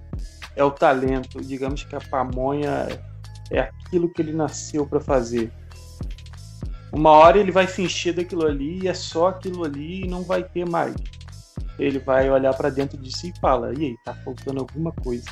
é 0.56 0.64
o 0.64 0.72
talento, 0.72 1.42
digamos 1.42 1.84
que 1.84 1.96
a 1.96 2.02
pamonha 2.02 2.88
é 3.52 3.60
aquilo 3.60 4.10
que 4.10 4.22
ele 4.22 4.34
nasceu 4.34 4.86
para 4.86 5.00
fazer. 5.00 5.52
Uma 6.92 7.12
hora 7.12 7.38
ele 7.38 7.52
vai 7.52 7.68
fingir 7.68 8.16
daquilo 8.16 8.46
ali 8.46 8.84
e 8.84 8.88
é 8.88 8.94
só 8.94 9.28
aquilo 9.28 9.66
ali 9.66 10.06
e 10.06 10.08
não 10.08 10.24
vai 10.24 10.44
ter 10.44 10.68
mais 10.68 10.96
ele 11.80 12.00
vai 12.00 12.30
olhar 12.30 12.54
para 12.56 12.70
dentro 12.70 12.98
de 12.98 13.16
si 13.16 13.32
e 13.36 13.40
fala: 13.40 13.74
e 13.78 13.86
aí, 13.86 13.96
tá 14.04 14.14
faltando 14.14 14.60
alguma 14.60 14.92
coisa. 14.92 15.30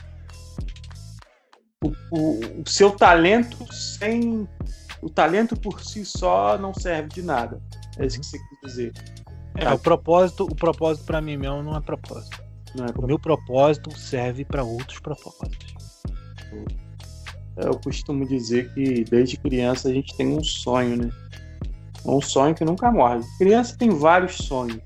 O, 1.83 1.91
o, 2.11 2.61
o, 2.61 2.69
seu 2.69 2.91
talento 2.91 3.57
sem. 3.73 4.47
O 5.01 5.09
talento 5.09 5.55
por 5.55 5.83
si 5.83 6.05
só 6.05 6.57
não 6.57 6.73
serve 6.73 7.09
de 7.09 7.21
nada. 7.21 7.61
É 7.97 8.05
isso 8.05 8.19
que 8.19 8.25
você 8.25 8.37
quis 8.37 8.59
dizer. 8.61 8.93
É, 9.57 9.73
o 9.73 9.79
propósito, 9.79 10.43
o 10.43 10.55
propósito 10.55 11.05
para 11.05 11.21
mim 11.21 11.37
mesmo 11.37 11.63
não 11.63 11.75
é 11.75 11.81
propósito. 11.81 12.43
Não 12.75 12.85
é 12.85 12.87
propósito. 12.87 13.03
O 13.03 13.07
meu 13.07 13.19
propósito 13.19 13.97
serve 13.97 14.45
para 14.45 14.63
outros 14.63 14.99
propósitos. 14.99 15.75
Eu 17.57 17.79
costumo 17.79 18.27
dizer 18.27 18.73
que 18.73 19.05
desde 19.05 19.37
criança 19.37 19.87
a 19.87 19.93
gente 19.93 20.15
tem 20.17 20.27
um 20.27 20.43
sonho, 20.43 20.97
né? 20.97 21.09
Um 22.05 22.21
sonho 22.21 22.53
que 22.53 22.65
nunca 22.65 22.91
morre. 22.91 23.21
Criança 23.37 23.77
tem 23.77 23.89
vários 23.89 24.35
sonhos 24.35 24.81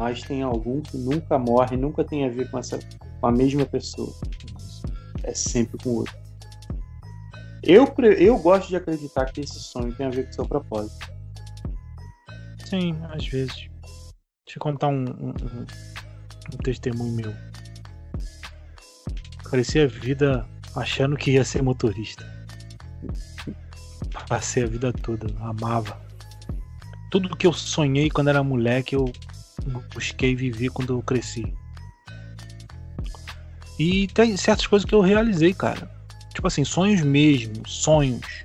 mas 0.00 0.22
tem 0.22 0.42
algum 0.42 0.80
que 0.80 0.96
nunca 0.96 1.38
morre, 1.38 1.76
nunca 1.76 2.02
tem 2.02 2.24
a 2.24 2.30
ver 2.30 2.50
com, 2.50 2.58
essa, 2.58 2.78
com 3.20 3.26
a 3.26 3.30
mesma 3.30 3.66
pessoa. 3.66 4.10
É 5.22 5.34
sempre 5.34 5.76
com 5.84 5.90
o 5.90 5.96
outro. 5.96 6.18
Eu, 7.62 7.86
eu 8.16 8.38
gosto 8.38 8.70
de 8.70 8.76
acreditar 8.76 9.26
que 9.26 9.42
esse 9.42 9.60
sonho 9.60 9.94
tem 9.94 10.06
a 10.06 10.10
ver 10.10 10.24
com 10.24 10.30
o 10.30 10.34
seu 10.34 10.46
propósito. 10.46 11.06
Sim, 12.70 12.96
às 13.10 13.26
vezes. 13.26 13.68
Deixa 14.46 14.58
eu 14.58 14.60
contar 14.60 14.86
um, 14.86 15.02
um, 15.02 15.34
um 16.54 16.56
testemunho 16.62 17.12
meu. 17.16 17.34
Cresci 19.42 19.80
a 19.80 19.88
vida 19.88 20.48
achando 20.76 21.16
que 21.16 21.32
ia 21.32 21.44
ser 21.44 21.62
motorista. 21.62 22.24
Passei 24.28 24.62
a 24.62 24.66
vida 24.66 24.92
toda, 24.92 25.26
amava. 25.40 26.00
Tudo 27.10 27.36
que 27.36 27.48
eu 27.48 27.52
sonhei 27.52 28.08
quando 28.08 28.30
era 28.30 28.44
moleque, 28.44 28.94
eu 28.94 29.12
busquei 29.92 30.36
viver 30.36 30.68
quando 30.68 30.92
eu 30.92 31.02
cresci. 31.02 31.52
E 33.80 34.06
tem 34.08 34.36
certas 34.36 34.68
coisas 34.68 34.88
que 34.88 34.94
eu 34.94 35.00
realizei, 35.00 35.52
cara. 35.52 35.90
Tipo 36.32 36.46
assim, 36.46 36.64
sonhos 36.64 37.00
mesmo, 37.00 37.66
sonhos. 37.66 38.44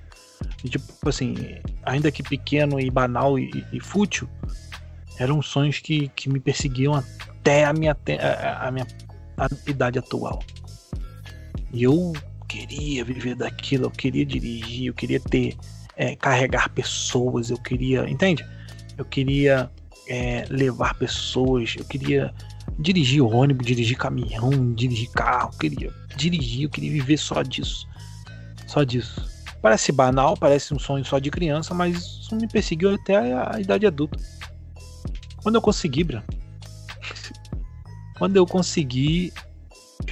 E, 0.66 0.70
tipo 0.70 1.08
assim, 1.08 1.36
ainda 1.84 2.12
que 2.12 2.24
pequeno 2.24 2.80
e 2.80 2.90
banal 2.90 3.38
e, 3.38 3.64
e 3.72 3.80
fútil, 3.80 4.28
eram 5.20 5.40
sonhos 5.40 5.78
que, 5.78 6.08
que 6.10 6.28
me 6.28 6.40
perseguiam 6.40 6.96
até 6.96 7.66
a 7.66 7.72
minha, 7.72 7.96
a, 8.20 8.68
a 8.68 8.72
minha 8.72 8.88
a 9.38 9.48
idade 9.70 10.00
atual. 10.00 10.42
E 11.72 11.84
eu 11.84 12.14
queria 12.48 13.06
viver 13.06 13.36
daquilo, 13.36 13.86
eu 13.86 13.92
queria 13.92 14.26
dirigir, 14.26 14.88
eu 14.88 14.94
queria 14.96 15.20
ter, 15.20 15.56
é, 15.96 16.16
carregar 16.16 16.70
pessoas, 16.70 17.52
eu 17.52 17.58
queria, 17.58 18.10
entende? 18.10 18.44
Eu 18.98 19.06
queria 19.06 19.70
é, 20.08 20.46
levar 20.50 20.96
pessoas, 20.96 21.76
eu 21.78 21.86
queria 21.86 22.34
dirigir 22.80 23.22
ônibus, 23.22 23.68
dirigir 23.68 23.98
caminhão, 23.98 24.74
dirigir 24.74 25.12
carro, 25.12 25.52
eu 25.54 25.60
queria 25.60 25.94
dirigir, 26.16 26.64
eu 26.64 26.70
queria 26.72 26.92
viver 26.92 27.18
só 27.18 27.44
disso. 27.44 27.88
Só 28.66 28.84
disso. 28.84 29.35
Parece 29.66 29.92
banal, 29.92 30.38
parece 30.38 30.76
um 30.76 30.78
sonho 30.78 31.04
só 31.04 31.18
de 31.18 31.32
criança, 31.32 31.74
mas 31.74 31.98
isso 31.98 32.36
me 32.36 32.48
perseguiu 32.48 32.94
até 32.94 33.16
a, 33.16 33.60
idade 33.60 33.88
adulta. 33.88 34.16
Quando 35.42 35.56
eu 35.56 35.62
consegui, 35.62 36.04
Bran, 36.04 36.22
quando 38.20 38.36
eu 38.36 38.46
consegui, 38.46 39.34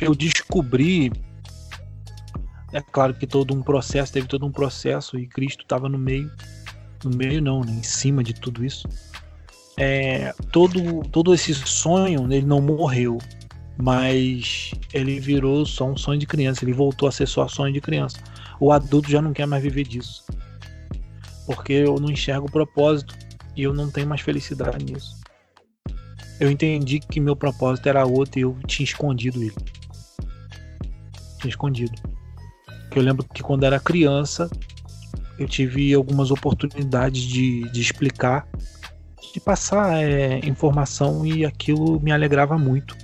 eu 0.01 0.15
descobri. 0.15 1.11
É 2.71 2.81
claro 2.81 3.13
que 3.13 3.27
todo 3.27 3.53
um 3.53 3.61
processo, 3.61 4.11
teve 4.11 4.27
todo 4.27 4.43
um 4.43 4.51
processo 4.51 5.19
e 5.19 5.27
Cristo 5.27 5.61
estava 5.61 5.87
no 5.87 5.99
meio. 5.99 6.31
No 7.03 7.15
meio, 7.15 7.39
não, 7.39 7.61
né, 7.61 7.73
em 7.73 7.83
cima 7.83 8.23
de 8.23 8.33
tudo 8.33 8.65
isso 8.65 8.87
é, 9.77 10.33
todo, 10.51 11.01
todo 11.11 11.33
esse 11.33 11.53
sonho 11.53 12.31
ele 12.31 12.45
não 12.45 12.61
morreu, 12.61 13.17
mas 13.77 14.71
ele 14.93 15.19
virou 15.19 15.65
só 15.65 15.85
um 15.85 15.97
sonho 15.97 16.19
de 16.19 16.27
criança, 16.27 16.63
ele 16.63 16.73
voltou 16.73 17.07
a 17.07 17.11
ser 17.11 17.27
só 17.27 17.47
sonho 17.47 17.73
de 17.73 17.81
criança. 17.81 18.17
O 18.63 18.71
adulto 18.71 19.11
já 19.11 19.21
não 19.21 19.33
quer 19.33 19.45
mais 19.45 19.61
viver 19.61 19.83
disso. 19.83 20.23
Porque 21.45 21.73
eu 21.73 21.95
não 21.95 22.09
enxergo 22.09 22.47
o 22.47 22.49
propósito 22.49 23.13
e 23.57 23.63
eu 23.63 23.73
não 23.73 23.91
tenho 23.91 24.07
mais 24.07 24.21
felicidade 24.21 24.85
nisso. 24.85 25.19
Eu 26.39 26.49
entendi 26.49 27.01
que 27.01 27.19
meu 27.19 27.35
propósito 27.35 27.89
era 27.89 28.05
outro 28.05 28.39
e 28.39 28.43
eu 28.43 28.57
tinha 28.65 28.85
escondido 28.85 29.43
ele. 29.43 29.53
Tinha 31.39 31.49
escondido. 31.49 31.91
Eu 32.95 33.01
lembro 33.01 33.25
que 33.33 33.43
quando 33.43 33.65
era 33.65 33.81
criança, 33.81 34.49
eu 35.37 35.45
tive 35.45 35.93
algumas 35.93 36.31
oportunidades 36.31 37.21
de, 37.21 37.69
de 37.69 37.81
explicar, 37.81 38.47
de 39.33 39.41
passar 39.41 40.01
é, 40.01 40.39
informação 40.45 41.25
e 41.25 41.43
aquilo 41.43 41.99
me 41.99 42.13
alegrava 42.13 42.57
muito. 42.57 42.95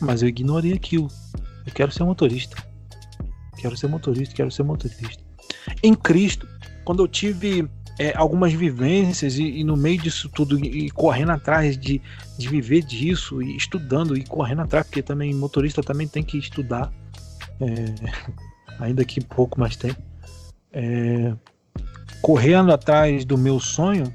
Mas 0.00 0.22
eu 0.22 0.28
ignorei 0.28 0.72
aquilo. 0.72 1.08
Eu 1.66 1.72
quero 1.72 1.90
ser 1.90 2.04
motorista. 2.04 2.73
Quero 3.64 3.78
ser 3.78 3.86
motorista, 3.86 4.34
quero 4.34 4.50
ser 4.50 4.62
motorista. 4.62 5.24
Em 5.82 5.94
Cristo, 5.94 6.46
quando 6.84 7.02
eu 7.02 7.08
tive 7.08 7.66
é, 7.98 8.14
algumas 8.14 8.52
vivências 8.52 9.38
e, 9.38 9.60
e, 9.60 9.64
no 9.64 9.74
meio 9.74 9.98
disso 10.02 10.28
tudo 10.28 10.62
e, 10.62 10.84
e 10.84 10.90
correndo 10.90 11.32
atrás 11.32 11.78
de, 11.78 11.98
de 12.36 12.46
viver 12.46 12.82
disso 12.82 13.40
e 13.40 13.56
estudando 13.56 14.18
e 14.18 14.22
correndo 14.22 14.60
atrás, 14.60 14.84
porque 14.84 15.00
também 15.00 15.32
motorista 15.32 15.82
também 15.82 16.06
tem 16.06 16.22
que 16.22 16.36
estudar, 16.36 16.92
é, 17.58 18.12
ainda 18.84 19.02
que 19.02 19.18
pouco 19.24 19.58
mais 19.58 19.76
tempo. 19.76 20.02
É, 20.70 21.34
correndo 22.20 22.70
atrás 22.70 23.24
do 23.24 23.38
meu 23.38 23.58
sonho, 23.58 24.12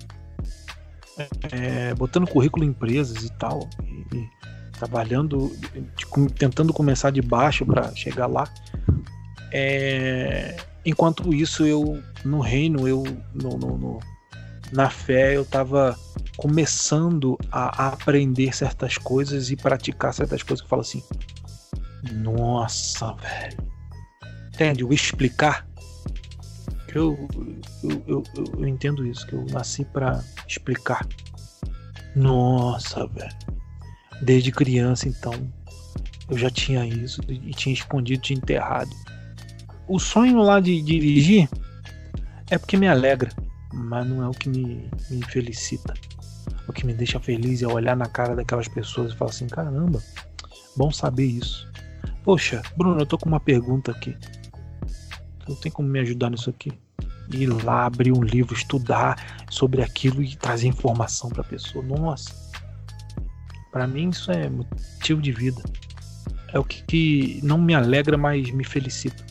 é, 1.51 1.95
botando 1.95 2.27
currículo 2.27 2.63
em 2.63 2.67
empresas 2.67 3.23
e 3.23 3.31
tal, 3.39 3.67
e, 4.13 4.29
trabalhando, 4.73 5.51
de, 5.97 6.33
tentando 6.35 6.71
começar 6.71 7.09
de 7.09 7.21
baixo 7.23 7.65
para 7.65 7.95
chegar 7.95 8.27
lá. 8.27 8.47
É, 9.51 10.55
enquanto 10.85 11.33
isso, 11.33 11.65
eu 11.65 12.01
no 12.23 12.39
reino, 12.39 12.87
eu 12.87 13.03
no, 13.33 13.57
no, 13.57 13.77
no 13.77 13.99
na 14.71 14.89
fé, 14.89 15.35
eu 15.35 15.41
estava 15.41 15.97
começando 16.37 17.37
a, 17.51 17.87
aprender 17.87 18.55
certas 18.55 18.97
coisas 18.97 19.49
e 19.51 19.55
praticar 19.55 20.13
certas 20.13 20.43
coisas 20.43 20.61
que 20.61 20.65
eu 20.65 20.69
falo 20.69 20.81
assim. 20.81 21.03
Nossa, 22.13 23.13
velho. 23.15 23.57
Entende? 24.53 24.83
O 24.83 24.93
explicar. 24.93 25.67
Eu, 26.93 27.27
eu, 27.83 28.03
eu, 28.07 28.23
eu 28.57 28.67
entendo 28.67 29.05
isso, 29.05 29.25
que 29.27 29.33
eu 29.33 29.45
nasci 29.51 29.85
para 29.85 30.23
explicar. 30.47 31.05
Nossa, 32.15 33.05
velho. 33.07 33.35
Desde 34.21 34.51
criança, 34.51 35.07
então, 35.07 35.33
eu 36.29 36.37
já 36.37 36.49
tinha 36.49 36.85
isso 36.85 37.21
e 37.29 37.51
tinha 37.51 37.73
escondido, 37.73 38.21
tinha 38.21 38.37
enterrado. 38.37 38.89
O 39.89 39.97
sonho 39.97 40.37
lá 40.37 40.59
de 40.59 40.79
dirigir 40.83 41.49
é 42.51 42.59
porque 42.59 42.77
me 42.77 42.87
alegra, 42.87 43.31
mas 43.73 44.07
não 44.07 44.23
é 44.23 44.27
o 44.27 44.31
que 44.31 44.47
me, 44.47 44.87
me 45.09 45.25
felicita. 45.25 45.95
O 46.67 46.71
que 46.71 46.85
me 46.85 46.93
deixa 46.93 47.19
feliz 47.19 47.63
é 47.63 47.67
olhar 47.67 47.97
na 47.97 48.05
cara 48.05 48.35
daquelas 48.35 48.67
pessoas 48.67 49.11
e 49.11 49.17
falar 49.17 49.31
assim: 49.31 49.47
caramba, 49.47 49.99
bom 50.77 50.91
saber 50.91 51.25
isso. 51.25 51.67
Poxa, 52.23 52.61
Bruno, 52.77 53.01
eu 53.01 53.05
tô 53.07 53.17
com 53.17 53.27
uma 53.27 53.39
pergunta 53.39 53.91
aqui. 53.91 54.15
Não 55.47 55.55
tem 55.55 55.71
como 55.71 55.89
me 55.89 55.99
ajudar 56.01 56.29
nisso 56.29 56.51
aqui? 56.51 56.71
Ir 57.33 57.47
lá, 57.47 57.87
abrir 57.87 58.11
um 58.11 58.21
livro, 58.21 58.53
estudar 58.53 59.43
sobre 59.49 59.81
aquilo 59.81 60.21
e 60.21 60.35
trazer 60.35 60.67
informação 60.67 61.31
para 61.31 61.41
a 61.41 61.45
pessoa. 61.45 61.83
Nossa, 61.83 62.31
para 63.71 63.87
mim 63.87 64.09
isso 64.09 64.31
é 64.31 64.47
motivo 64.47 65.19
de 65.19 65.31
vida. 65.31 65.63
É 66.53 66.59
o 66.59 66.63
que, 66.63 66.83
que 66.83 67.39
não 67.41 67.57
me 67.57 67.73
alegra, 67.73 68.19
mas 68.19 68.51
me 68.51 68.63
felicita. 68.63 69.28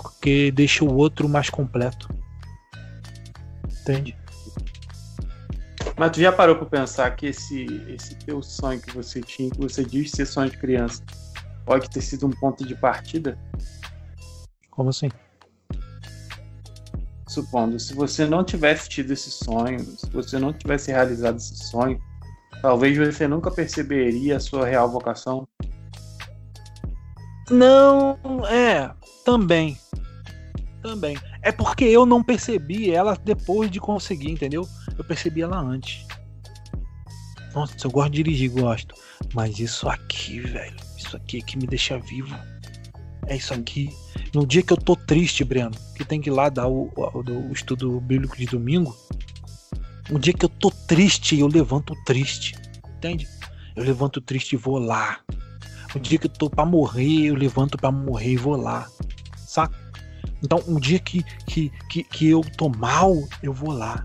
Porque 0.00 0.50
deixa 0.50 0.84
o 0.84 0.94
outro 0.94 1.28
mais 1.28 1.50
completo. 1.50 2.08
Entende? 3.80 4.16
Mas 5.96 6.10
tu 6.12 6.20
já 6.20 6.32
parou 6.32 6.56
para 6.56 6.66
pensar 6.66 7.10
que 7.14 7.26
esse, 7.26 7.66
esse 7.88 8.14
teu 8.16 8.42
sonho 8.42 8.80
que 8.80 8.94
você 8.94 9.20
tinha, 9.20 9.50
que 9.50 9.58
você 9.58 9.84
diz 9.84 10.10
ser 10.10 10.26
sonho 10.26 10.50
de 10.50 10.56
criança, 10.56 11.02
pode 11.66 11.90
ter 11.90 12.00
sido 12.00 12.26
um 12.26 12.30
ponto 12.30 12.64
de 12.64 12.74
partida? 12.74 13.38
Como 14.70 14.88
assim? 14.88 15.10
Supondo, 17.28 17.78
se 17.78 17.94
você 17.94 18.26
não 18.26 18.44
tivesse 18.44 18.88
tido 18.88 19.12
esse 19.12 19.30
sonho, 19.30 19.80
se 19.80 20.08
você 20.10 20.38
não 20.38 20.52
tivesse 20.52 20.90
realizado 20.90 21.36
esse 21.36 21.56
sonho, 21.56 22.00
Talvez 22.62 22.96
você 22.96 23.26
nunca 23.26 23.50
perceberia 23.50 24.36
a 24.36 24.40
sua 24.40 24.64
real 24.64 24.88
vocação. 24.88 25.48
Não, 27.50 28.18
é, 28.48 28.90
também. 29.24 29.76
Também. 30.82 31.16
É 31.42 31.52
porque 31.52 31.84
eu 31.84 32.04
não 32.06 32.22
percebi 32.22 32.90
ela 32.90 33.16
depois 33.16 33.70
de 33.70 33.80
conseguir, 33.80 34.30
entendeu? 34.30 34.66
Eu 34.96 35.04
percebi 35.04 35.42
ela 35.42 35.58
antes. 35.58 36.06
Nossa, 37.54 37.74
eu 37.84 37.90
gosto 37.90 38.10
de 38.10 38.22
dirigir, 38.22 38.50
gosto. 38.50 38.94
Mas 39.34 39.58
isso 39.58 39.88
aqui, 39.88 40.40
velho, 40.40 40.76
isso 40.96 41.16
aqui 41.16 41.38
é 41.38 41.40
que 41.40 41.56
me 41.56 41.66
deixa 41.66 41.98
vivo. 41.98 42.34
É 43.26 43.36
isso 43.36 43.52
aqui. 43.54 43.90
No 44.34 44.46
dia 44.46 44.62
que 44.62 44.72
eu 44.72 44.76
tô 44.76 44.96
triste, 44.96 45.44
Breno, 45.44 45.72
que 45.96 46.04
tem 46.04 46.20
que 46.20 46.30
ir 46.30 46.32
lá 46.32 46.48
dar 46.48 46.68
o, 46.68 46.90
o, 46.96 47.48
o 47.48 47.52
estudo 47.52 48.00
bíblico 48.00 48.36
de 48.36 48.46
domingo, 48.46 48.96
um 50.10 50.18
dia 50.18 50.32
que 50.32 50.44
eu 50.44 50.48
tô 50.48 50.70
triste, 50.70 51.38
eu 51.38 51.46
levanto 51.46 51.94
triste. 52.04 52.54
Entende? 52.96 53.28
Eu 53.76 53.84
levanto 53.84 54.20
triste 54.20 54.54
e 54.54 54.56
vou 54.56 54.78
lá. 54.78 55.20
Um 55.94 56.00
dia 56.00 56.18
que 56.18 56.26
eu 56.26 56.30
tô 56.30 56.48
pra 56.48 56.64
morrer, 56.64 57.26
eu 57.26 57.34
levanto 57.34 57.76
pra 57.76 57.90
morrer 57.90 58.32
e 58.32 58.36
vou 58.36 58.56
lá. 58.56 58.88
Saca? 59.36 59.76
Então, 60.42 60.62
um 60.66 60.80
dia 60.80 60.98
que, 60.98 61.22
que, 61.46 61.70
que, 61.88 62.02
que 62.02 62.28
eu 62.28 62.40
tô 62.56 62.68
mal, 62.68 63.14
eu 63.42 63.52
vou 63.52 63.70
lá. 63.70 64.02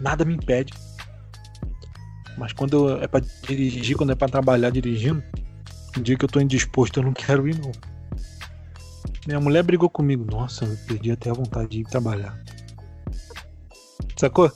Nada 0.00 0.24
me 0.24 0.34
impede. 0.34 0.72
Mas 2.36 2.52
quando 2.52 3.00
é 3.02 3.06
para 3.06 3.24
dirigir, 3.46 3.96
quando 3.96 4.12
é 4.12 4.14
para 4.14 4.28
trabalhar 4.28 4.70
dirigindo, 4.70 5.22
um 5.96 6.02
dia 6.02 6.16
que 6.16 6.24
eu 6.24 6.28
tô 6.28 6.40
indisposto, 6.40 6.98
eu 6.98 7.04
não 7.04 7.12
quero 7.12 7.46
ir, 7.46 7.58
não. 7.58 7.70
Minha 9.26 9.38
mulher 9.38 9.62
brigou 9.62 9.88
comigo. 9.88 10.24
Nossa, 10.24 10.64
eu 10.64 10.76
perdi 10.88 11.12
até 11.12 11.30
a 11.30 11.34
vontade 11.34 11.68
de 11.68 11.80
ir 11.80 11.84
trabalhar. 11.84 12.42
Sacou? 14.16 14.50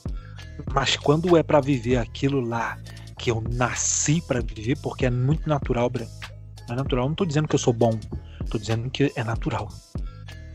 Mas 0.73 0.97
quando 0.97 1.37
é 1.37 1.43
para 1.43 1.61
viver 1.61 1.99
aquilo 1.99 2.41
lá 2.41 2.79
que 3.19 3.31
eu 3.31 3.43
nasci 3.53 4.21
para 4.21 4.41
viver, 4.41 4.77
porque 4.79 5.07
é 5.07 5.11
muito 5.11 5.49
natural, 5.49 5.91
Breno. 6.67 6.73
É 6.73 6.75
natural. 6.75 7.05
Eu 7.05 7.09
não 7.09 7.15
tô 7.15 7.25
dizendo 7.25 7.49
que 7.49 7.55
eu 7.55 7.59
sou 7.59 7.73
bom, 7.73 7.99
tô 8.51 8.59
dizendo 8.59 8.91
que 8.91 9.13
é 9.15 9.25
natural. 9.25 9.69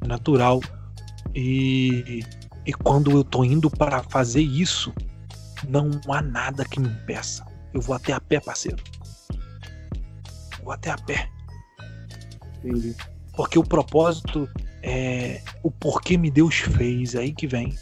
É 0.02 0.08
natural. 0.08 0.60
E, 1.34 2.24
e 2.66 2.74
quando 2.74 3.12
eu 3.12 3.24
tô 3.24 3.44
indo 3.44 3.70
para 3.70 4.04
fazer 4.04 4.42
isso, 4.42 4.94
não 5.68 5.90
há 6.08 6.22
nada 6.22 6.66
que 6.66 6.80
me 6.80 6.90
impeça. 6.90 7.46
Eu 7.74 7.82
vou 7.82 7.96
até 7.96 8.14
a 8.14 8.20
pé, 8.20 8.40
parceiro. 8.40 8.84
Vou 10.64 10.74
até 10.74 10.92
a 10.92 10.98
pé. 10.98 11.30
Entendi. 12.58 12.96
Porque 13.36 13.58
o 13.58 13.64
propósito 13.64 14.50
é 14.84 15.42
o 15.64 15.72
porquê 15.72 16.18
me 16.18 16.30
Deus 16.30 16.56
fez, 16.56 17.16
aí 17.16 17.32
que 17.32 17.48
vem. 17.48 17.76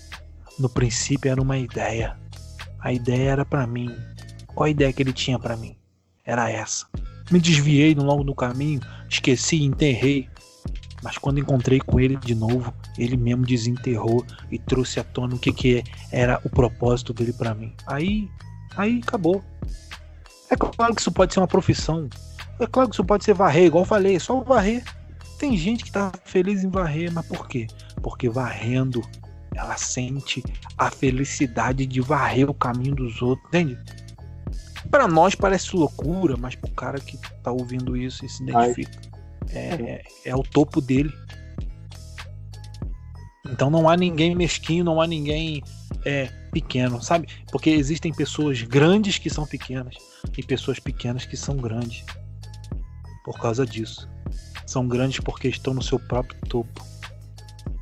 No 0.60 0.70
princípio 0.70 1.32
era 1.32 1.42
uma 1.42 1.58
ideia. 1.58 2.18
A 2.80 2.94
ideia 2.94 3.32
era 3.32 3.46
para 3.46 3.66
mim. 3.66 3.94
Qual 4.48 4.66
a 4.66 4.70
ideia 4.70 4.92
que 4.94 5.02
ele 5.02 5.14
tinha 5.14 5.40
para 5.40 5.58
mim? 5.58 5.76
Era 6.26 6.50
essa. 6.50 6.86
Me 7.32 7.40
desviei 7.40 7.94
no 7.94 8.04
longo 8.04 8.24
do 8.24 8.34
caminho, 8.34 8.82
esqueci, 9.10 9.64
enterrei. 9.64 10.28
Mas 11.02 11.18
quando 11.18 11.40
encontrei 11.40 11.80
com 11.80 12.00
ele 12.00 12.18
de 12.18 12.36
novo, 12.36 12.74
ele 12.98 13.16
mesmo 13.16 13.46
desenterrou 13.46 14.26
e 14.52 14.60
trouxe 14.60 15.00
à 15.00 15.04
tona 15.04 15.36
o 15.36 15.40
que, 15.40 15.54
que 15.54 15.84
era 16.12 16.42
o 16.44 16.50
propósito 16.50 17.14
dele 17.14 17.32
para 17.32 17.54
mim. 17.54 17.74
Aí, 17.88 18.30
aí 18.76 19.00
acabou. 19.02 19.44
É 20.50 20.56
claro 20.56 20.94
que 20.94 21.02
isso 21.02 21.12
pode 21.12 21.34
ser 21.34 21.40
uma 21.40 21.48
profissão. 21.48 22.10
É 22.60 22.68
claro 22.68 22.90
que 22.90 22.96
isso 22.96 23.06
pode 23.06 23.24
ser 23.24 23.34
varrer, 23.34 23.66
igual 23.66 23.84
eu 23.84 23.88
falei, 23.88 24.16
é 24.16 24.20
só 24.20 24.42
varrer. 24.42 24.84
Tem 25.38 25.56
gente 25.56 25.86
que 25.86 25.92
tá 25.92 26.12
feliz 26.26 26.64
em 26.64 26.70
varrer, 26.70 27.12
mas 27.14 27.26
por 27.26 27.48
quê? 27.48 27.68
Porque 28.02 28.28
varrendo 28.28 29.02
ela 29.56 29.78
sente 29.78 30.44
a 30.78 30.90
felicidade 30.90 31.86
de 31.86 32.02
varrer 32.02 32.50
o 32.50 32.54
caminho 32.54 32.96
dos 32.96 33.22
outros, 33.22 33.48
entende? 33.48 33.78
Para 34.90 35.08
nós 35.08 35.36
parece 35.36 35.76
loucura, 35.76 36.36
mas 36.38 36.56
pro 36.56 36.72
cara 36.72 37.00
que 37.00 37.18
tá 37.44 37.52
ouvindo 37.52 37.96
isso 37.96 38.26
e 38.26 38.30
se 38.30 38.44
identifica, 38.44 39.00
é, 39.52 40.04
é, 40.26 40.36
o 40.36 40.44
topo 40.44 40.82
dele. 40.82 41.14
Então 43.48 43.70
não 43.70 43.90
há 43.90 43.96
ninguém 43.96 44.36
mesquinho, 44.36 44.84
não 44.84 45.00
há 45.00 45.08
ninguém 45.08 45.64
é, 46.06 46.26
pequeno, 46.52 47.02
sabe? 47.02 47.28
Porque 47.52 47.70
existem 47.70 48.14
pessoas 48.14 48.62
grandes 48.62 49.18
que 49.18 49.30
são 49.30 49.46
pequenas 49.46 49.96
e 50.38 50.44
pessoas 50.44 50.80
pequenas 50.80 51.26
que 51.26 51.38
são 51.38 51.56
grandes. 51.58 52.04
Por 53.24 53.40
causa 53.40 53.66
disso. 53.66 54.10
São 54.66 54.88
grandes 54.88 55.20
porque 55.20 55.48
estão 55.48 55.74
no 55.74 55.82
seu 55.82 56.00
próprio 56.00 56.40
topo. 56.48 56.86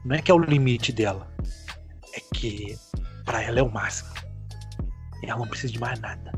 Não 0.06 0.16
é 0.16 0.22
que 0.22 0.32
é 0.32 0.34
o 0.34 0.40
limite 0.40 0.92
dela 0.92 1.28
é 2.18 2.22
que 2.34 2.78
para 3.24 3.42
ela 3.44 3.60
é 3.60 3.64
o 3.64 3.72
máximo. 3.72 4.10
E 5.24 5.28
ela 5.30 5.40
não 5.40 5.48
precisa 5.48 5.72
de 5.72 5.80
mais 5.80 6.00
nada. 6.00 6.32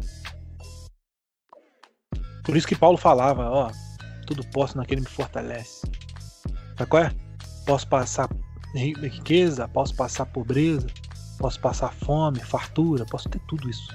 Por 2.49 2.57
isso 2.57 2.67
que 2.67 2.75
Paulo 2.75 2.97
falava, 2.97 3.47
ó, 3.47 3.71
tudo 4.25 4.43
posso 4.47 4.75
naquele 4.75 5.01
que 5.01 5.07
me 5.07 5.15
fortalece. 5.15 5.85
Sabe 6.75 6.89
qual 6.89 7.03
é? 7.03 7.13
posso 7.63 7.87
passar 7.87 8.27
riqueza, 8.73 9.67
posso 9.67 9.93
passar 9.93 10.25
pobreza, 10.25 10.87
posso 11.37 11.59
passar 11.59 11.93
fome, 11.93 12.39
fartura, 12.39 13.05
posso 13.05 13.29
ter 13.29 13.39
tudo 13.47 13.69
isso. 13.69 13.93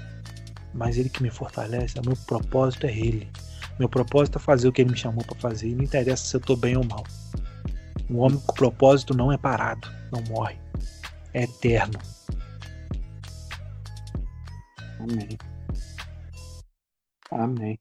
Mas 0.72 0.96
ele 0.96 1.08
que 1.08 1.20
me 1.20 1.30
fortalece, 1.30 1.98
o 1.98 2.06
meu 2.06 2.16
propósito 2.28 2.86
é 2.86 2.96
ele. 2.96 3.28
Meu 3.80 3.88
propósito 3.88 4.38
é 4.38 4.40
fazer 4.40 4.68
o 4.68 4.72
que 4.72 4.82
ele 4.82 4.92
me 4.92 4.96
chamou 4.96 5.24
para 5.24 5.36
fazer. 5.40 5.70
E 5.70 5.74
não 5.74 5.82
interessa 5.82 6.24
se 6.24 6.36
eu 6.36 6.40
tô 6.40 6.54
bem 6.54 6.76
ou 6.76 6.84
mal. 6.84 7.02
Um 8.08 8.20
homem 8.20 8.38
com 8.38 8.54
propósito 8.54 9.12
não 9.12 9.32
é 9.32 9.36
parado, 9.36 9.90
não 10.12 10.22
morre. 10.32 10.56
É 11.32 11.42
eterno. 11.42 11.98
Amém. 15.00 15.36
Amém. 17.32 17.78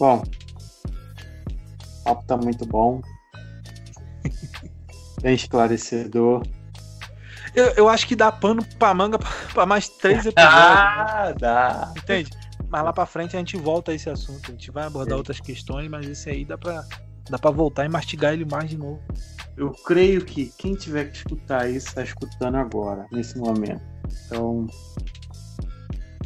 Bom, 0.00 0.22
o 2.00 2.04
papo 2.04 2.24
tá 2.26 2.34
muito 2.38 2.64
bom. 2.64 3.02
Bem 5.20 5.34
esclarecedor. 5.34 6.42
Eu, 7.54 7.66
eu 7.72 7.86
acho 7.86 8.06
que 8.06 8.16
dá 8.16 8.32
pano 8.32 8.64
pra 8.78 8.94
manga 8.94 9.18
pra 9.52 9.66
mais 9.66 9.90
três 9.90 10.24
episódios. 10.24 10.54
ah, 10.58 11.26
né? 11.26 11.34
dá. 11.38 11.92
Entende? 11.98 12.30
Mas 12.70 12.82
lá 12.82 12.94
pra 12.94 13.04
frente 13.04 13.36
a 13.36 13.38
gente 13.40 13.58
volta 13.58 13.92
a 13.92 13.94
esse 13.94 14.08
assunto. 14.08 14.48
A 14.48 14.52
gente 14.52 14.70
vai 14.70 14.86
abordar 14.86 15.12
é. 15.12 15.16
outras 15.18 15.38
questões, 15.38 15.90
mas 15.90 16.08
esse 16.08 16.30
aí 16.30 16.46
dá 16.46 16.56
pra, 16.56 16.82
dá 17.28 17.38
pra 17.38 17.50
voltar 17.50 17.84
e 17.84 17.88
mastigar 17.90 18.32
ele 18.32 18.46
mais 18.46 18.70
de 18.70 18.78
novo. 18.78 19.02
Eu 19.54 19.70
creio 19.84 20.24
que 20.24 20.46
quem 20.56 20.74
tiver 20.76 21.10
que 21.10 21.18
escutar 21.18 21.68
isso 21.68 21.88
está 21.88 22.02
escutando 22.02 22.54
agora, 22.54 23.06
nesse 23.12 23.36
momento. 23.36 23.82
Então, 24.24 24.66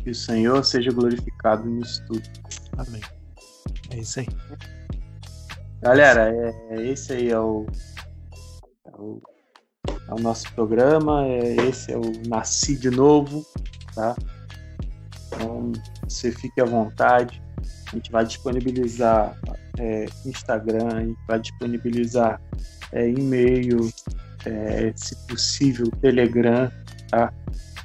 que 0.01 0.11
o 0.11 0.15
Senhor 0.15 0.65
seja 0.65 0.93
glorificado 0.93 1.69
nisso 1.69 2.05
tudo. 2.07 2.23
Amém. 2.79 3.01
É 3.95 3.99
isso 3.99 4.19
aí. 4.19 4.27
Galera, 5.81 6.35
é, 6.71 6.83
esse 6.83 7.13
aí 7.13 7.31
é 7.31 7.39
o, 7.39 7.65
é 8.87 8.91
o, 8.91 9.23
é 10.09 10.15
o 10.15 10.19
nosso 10.21 10.53
programa. 10.53 11.25
É, 11.27 11.55
esse 11.69 11.93
é 11.93 11.97
o 11.97 12.03
Nasci 12.27 12.77
de 12.77 12.91
Novo, 12.91 13.47
tá? 13.95 14.17
Então, 15.29 15.73
você 16.09 16.33
fique 16.33 16.61
à 16.61 16.65
vontade. 16.65 17.41
A 17.93 17.97
gente 17.97 18.11
vai 18.11 18.25
disponibilizar 18.25 19.39
é, 19.79 20.07
Instagram, 20.27 20.89
a 20.93 21.01
gente 21.01 21.21
vai 21.29 21.39
disponibilizar 21.39 22.43
é, 22.91 23.09
e-mail, 23.09 23.89
é, 24.45 24.93
se 24.97 25.15
possível, 25.29 25.89
Telegram, 26.01 26.69
tá? 27.09 27.33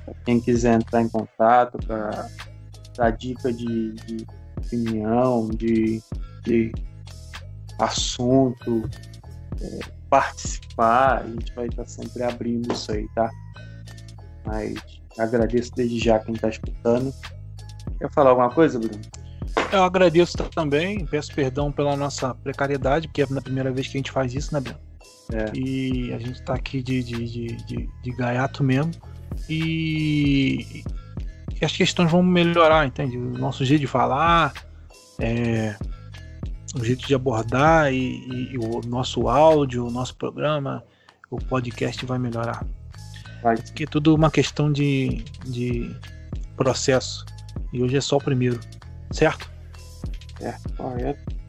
Pra 0.05 0.13
quem 0.25 0.39
quiser 0.39 0.73
entrar 0.73 1.03
em 1.03 1.09
contato 1.09 1.77
para 1.85 3.09
dica 3.11 3.53
de, 3.53 3.93
de 3.93 4.38
opinião, 4.59 5.49
de, 5.49 6.01
de 6.43 6.71
assunto, 7.79 8.89
é, 9.61 9.79
participar, 10.09 11.23
a 11.23 11.27
gente 11.27 11.53
vai 11.53 11.67
estar 11.67 11.85
sempre 11.85 12.23
abrindo 12.23 12.73
isso 12.73 12.91
aí, 12.91 13.07
tá? 13.15 13.29
Mas 14.45 14.75
agradeço 15.17 15.71
desde 15.75 15.99
já 15.99 16.19
quem 16.19 16.35
está 16.35 16.49
escutando. 16.49 17.13
Quer 17.97 18.11
falar 18.11 18.31
alguma 18.31 18.49
coisa, 18.49 18.79
Bruno? 18.79 19.01
Eu 19.71 19.83
agradeço 19.83 20.37
também, 20.55 21.05
peço 21.05 21.33
perdão 21.33 21.71
pela 21.71 21.95
nossa 21.95 22.33
precariedade, 22.33 23.07
porque 23.07 23.21
é 23.21 23.25
a 23.25 23.41
primeira 23.41 23.71
vez 23.71 23.87
que 23.87 23.97
a 23.97 23.99
gente 23.99 24.11
faz 24.11 24.33
isso, 24.33 24.53
né, 24.53 24.59
Bruno? 24.59 24.79
É. 25.31 25.55
E 25.55 26.11
a 26.13 26.17
gente 26.17 26.39
está 26.39 26.55
aqui 26.55 26.81
de, 26.81 27.03
de, 27.03 27.25
de, 27.25 27.47
de, 27.65 27.89
de 28.01 28.11
gaiato 28.11 28.63
mesmo. 28.63 28.91
E, 29.47 30.83
e 31.61 31.65
as 31.65 31.75
questões 31.75 32.11
vão 32.11 32.23
melhorar, 32.23 32.85
entende? 32.85 33.17
O 33.17 33.37
nosso 33.37 33.65
jeito 33.65 33.81
de 33.81 33.87
falar, 33.87 34.53
é, 35.19 35.75
o 36.75 36.83
jeito 36.83 37.05
de 37.05 37.13
abordar 37.13 37.91
e, 37.91 37.97
e, 37.97 38.53
e, 38.53 38.57
o 38.57 38.81
nosso 38.87 39.27
áudio, 39.27 39.85
o 39.85 39.91
nosso 39.91 40.15
programa, 40.15 40.83
o 41.29 41.37
podcast 41.37 42.05
vai 42.05 42.17
melhorar. 42.17 42.65
Vai. 43.41 43.57
Porque 43.57 43.83
é 43.83 43.87
tudo 43.87 44.15
uma 44.15 44.31
questão 44.31 44.71
de, 44.71 45.23
de 45.45 45.93
processo. 46.55 47.25
E 47.73 47.81
hoje 47.81 47.97
é 47.97 48.01
só 48.01 48.17
o 48.17 48.21
primeiro, 48.21 48.59
certo? 49.11 49.49
Certo, 50.39 50.73
correto. 50.73 51.39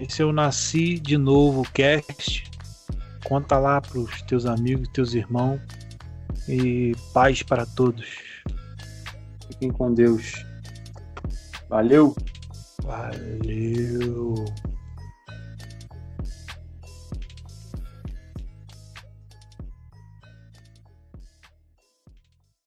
Esse 0.00 0.22
eu 0.22 0.32
nasci 0.32 0.98
de 0.98 1.16
novo 1.16 1.62
cast. 1.72 2.50
Conta 3.24 3.58
lá 3.58 3.80
pros 3.80 4.22
teus 4.22 4.46
amigos, 4.46 4.88
teus 4.88 5.14
irmãos. 5.14 5.60
E 6.48 6.96
paz 7.12 7.42
para 7.42 7.66
todos. 7.66 8.27
Fiquem 9.58 9.72
com 9.72 9.92
Deus. 9.92 10.46
Valeu! 11.68 12.14
Valeu! 12.84 14.34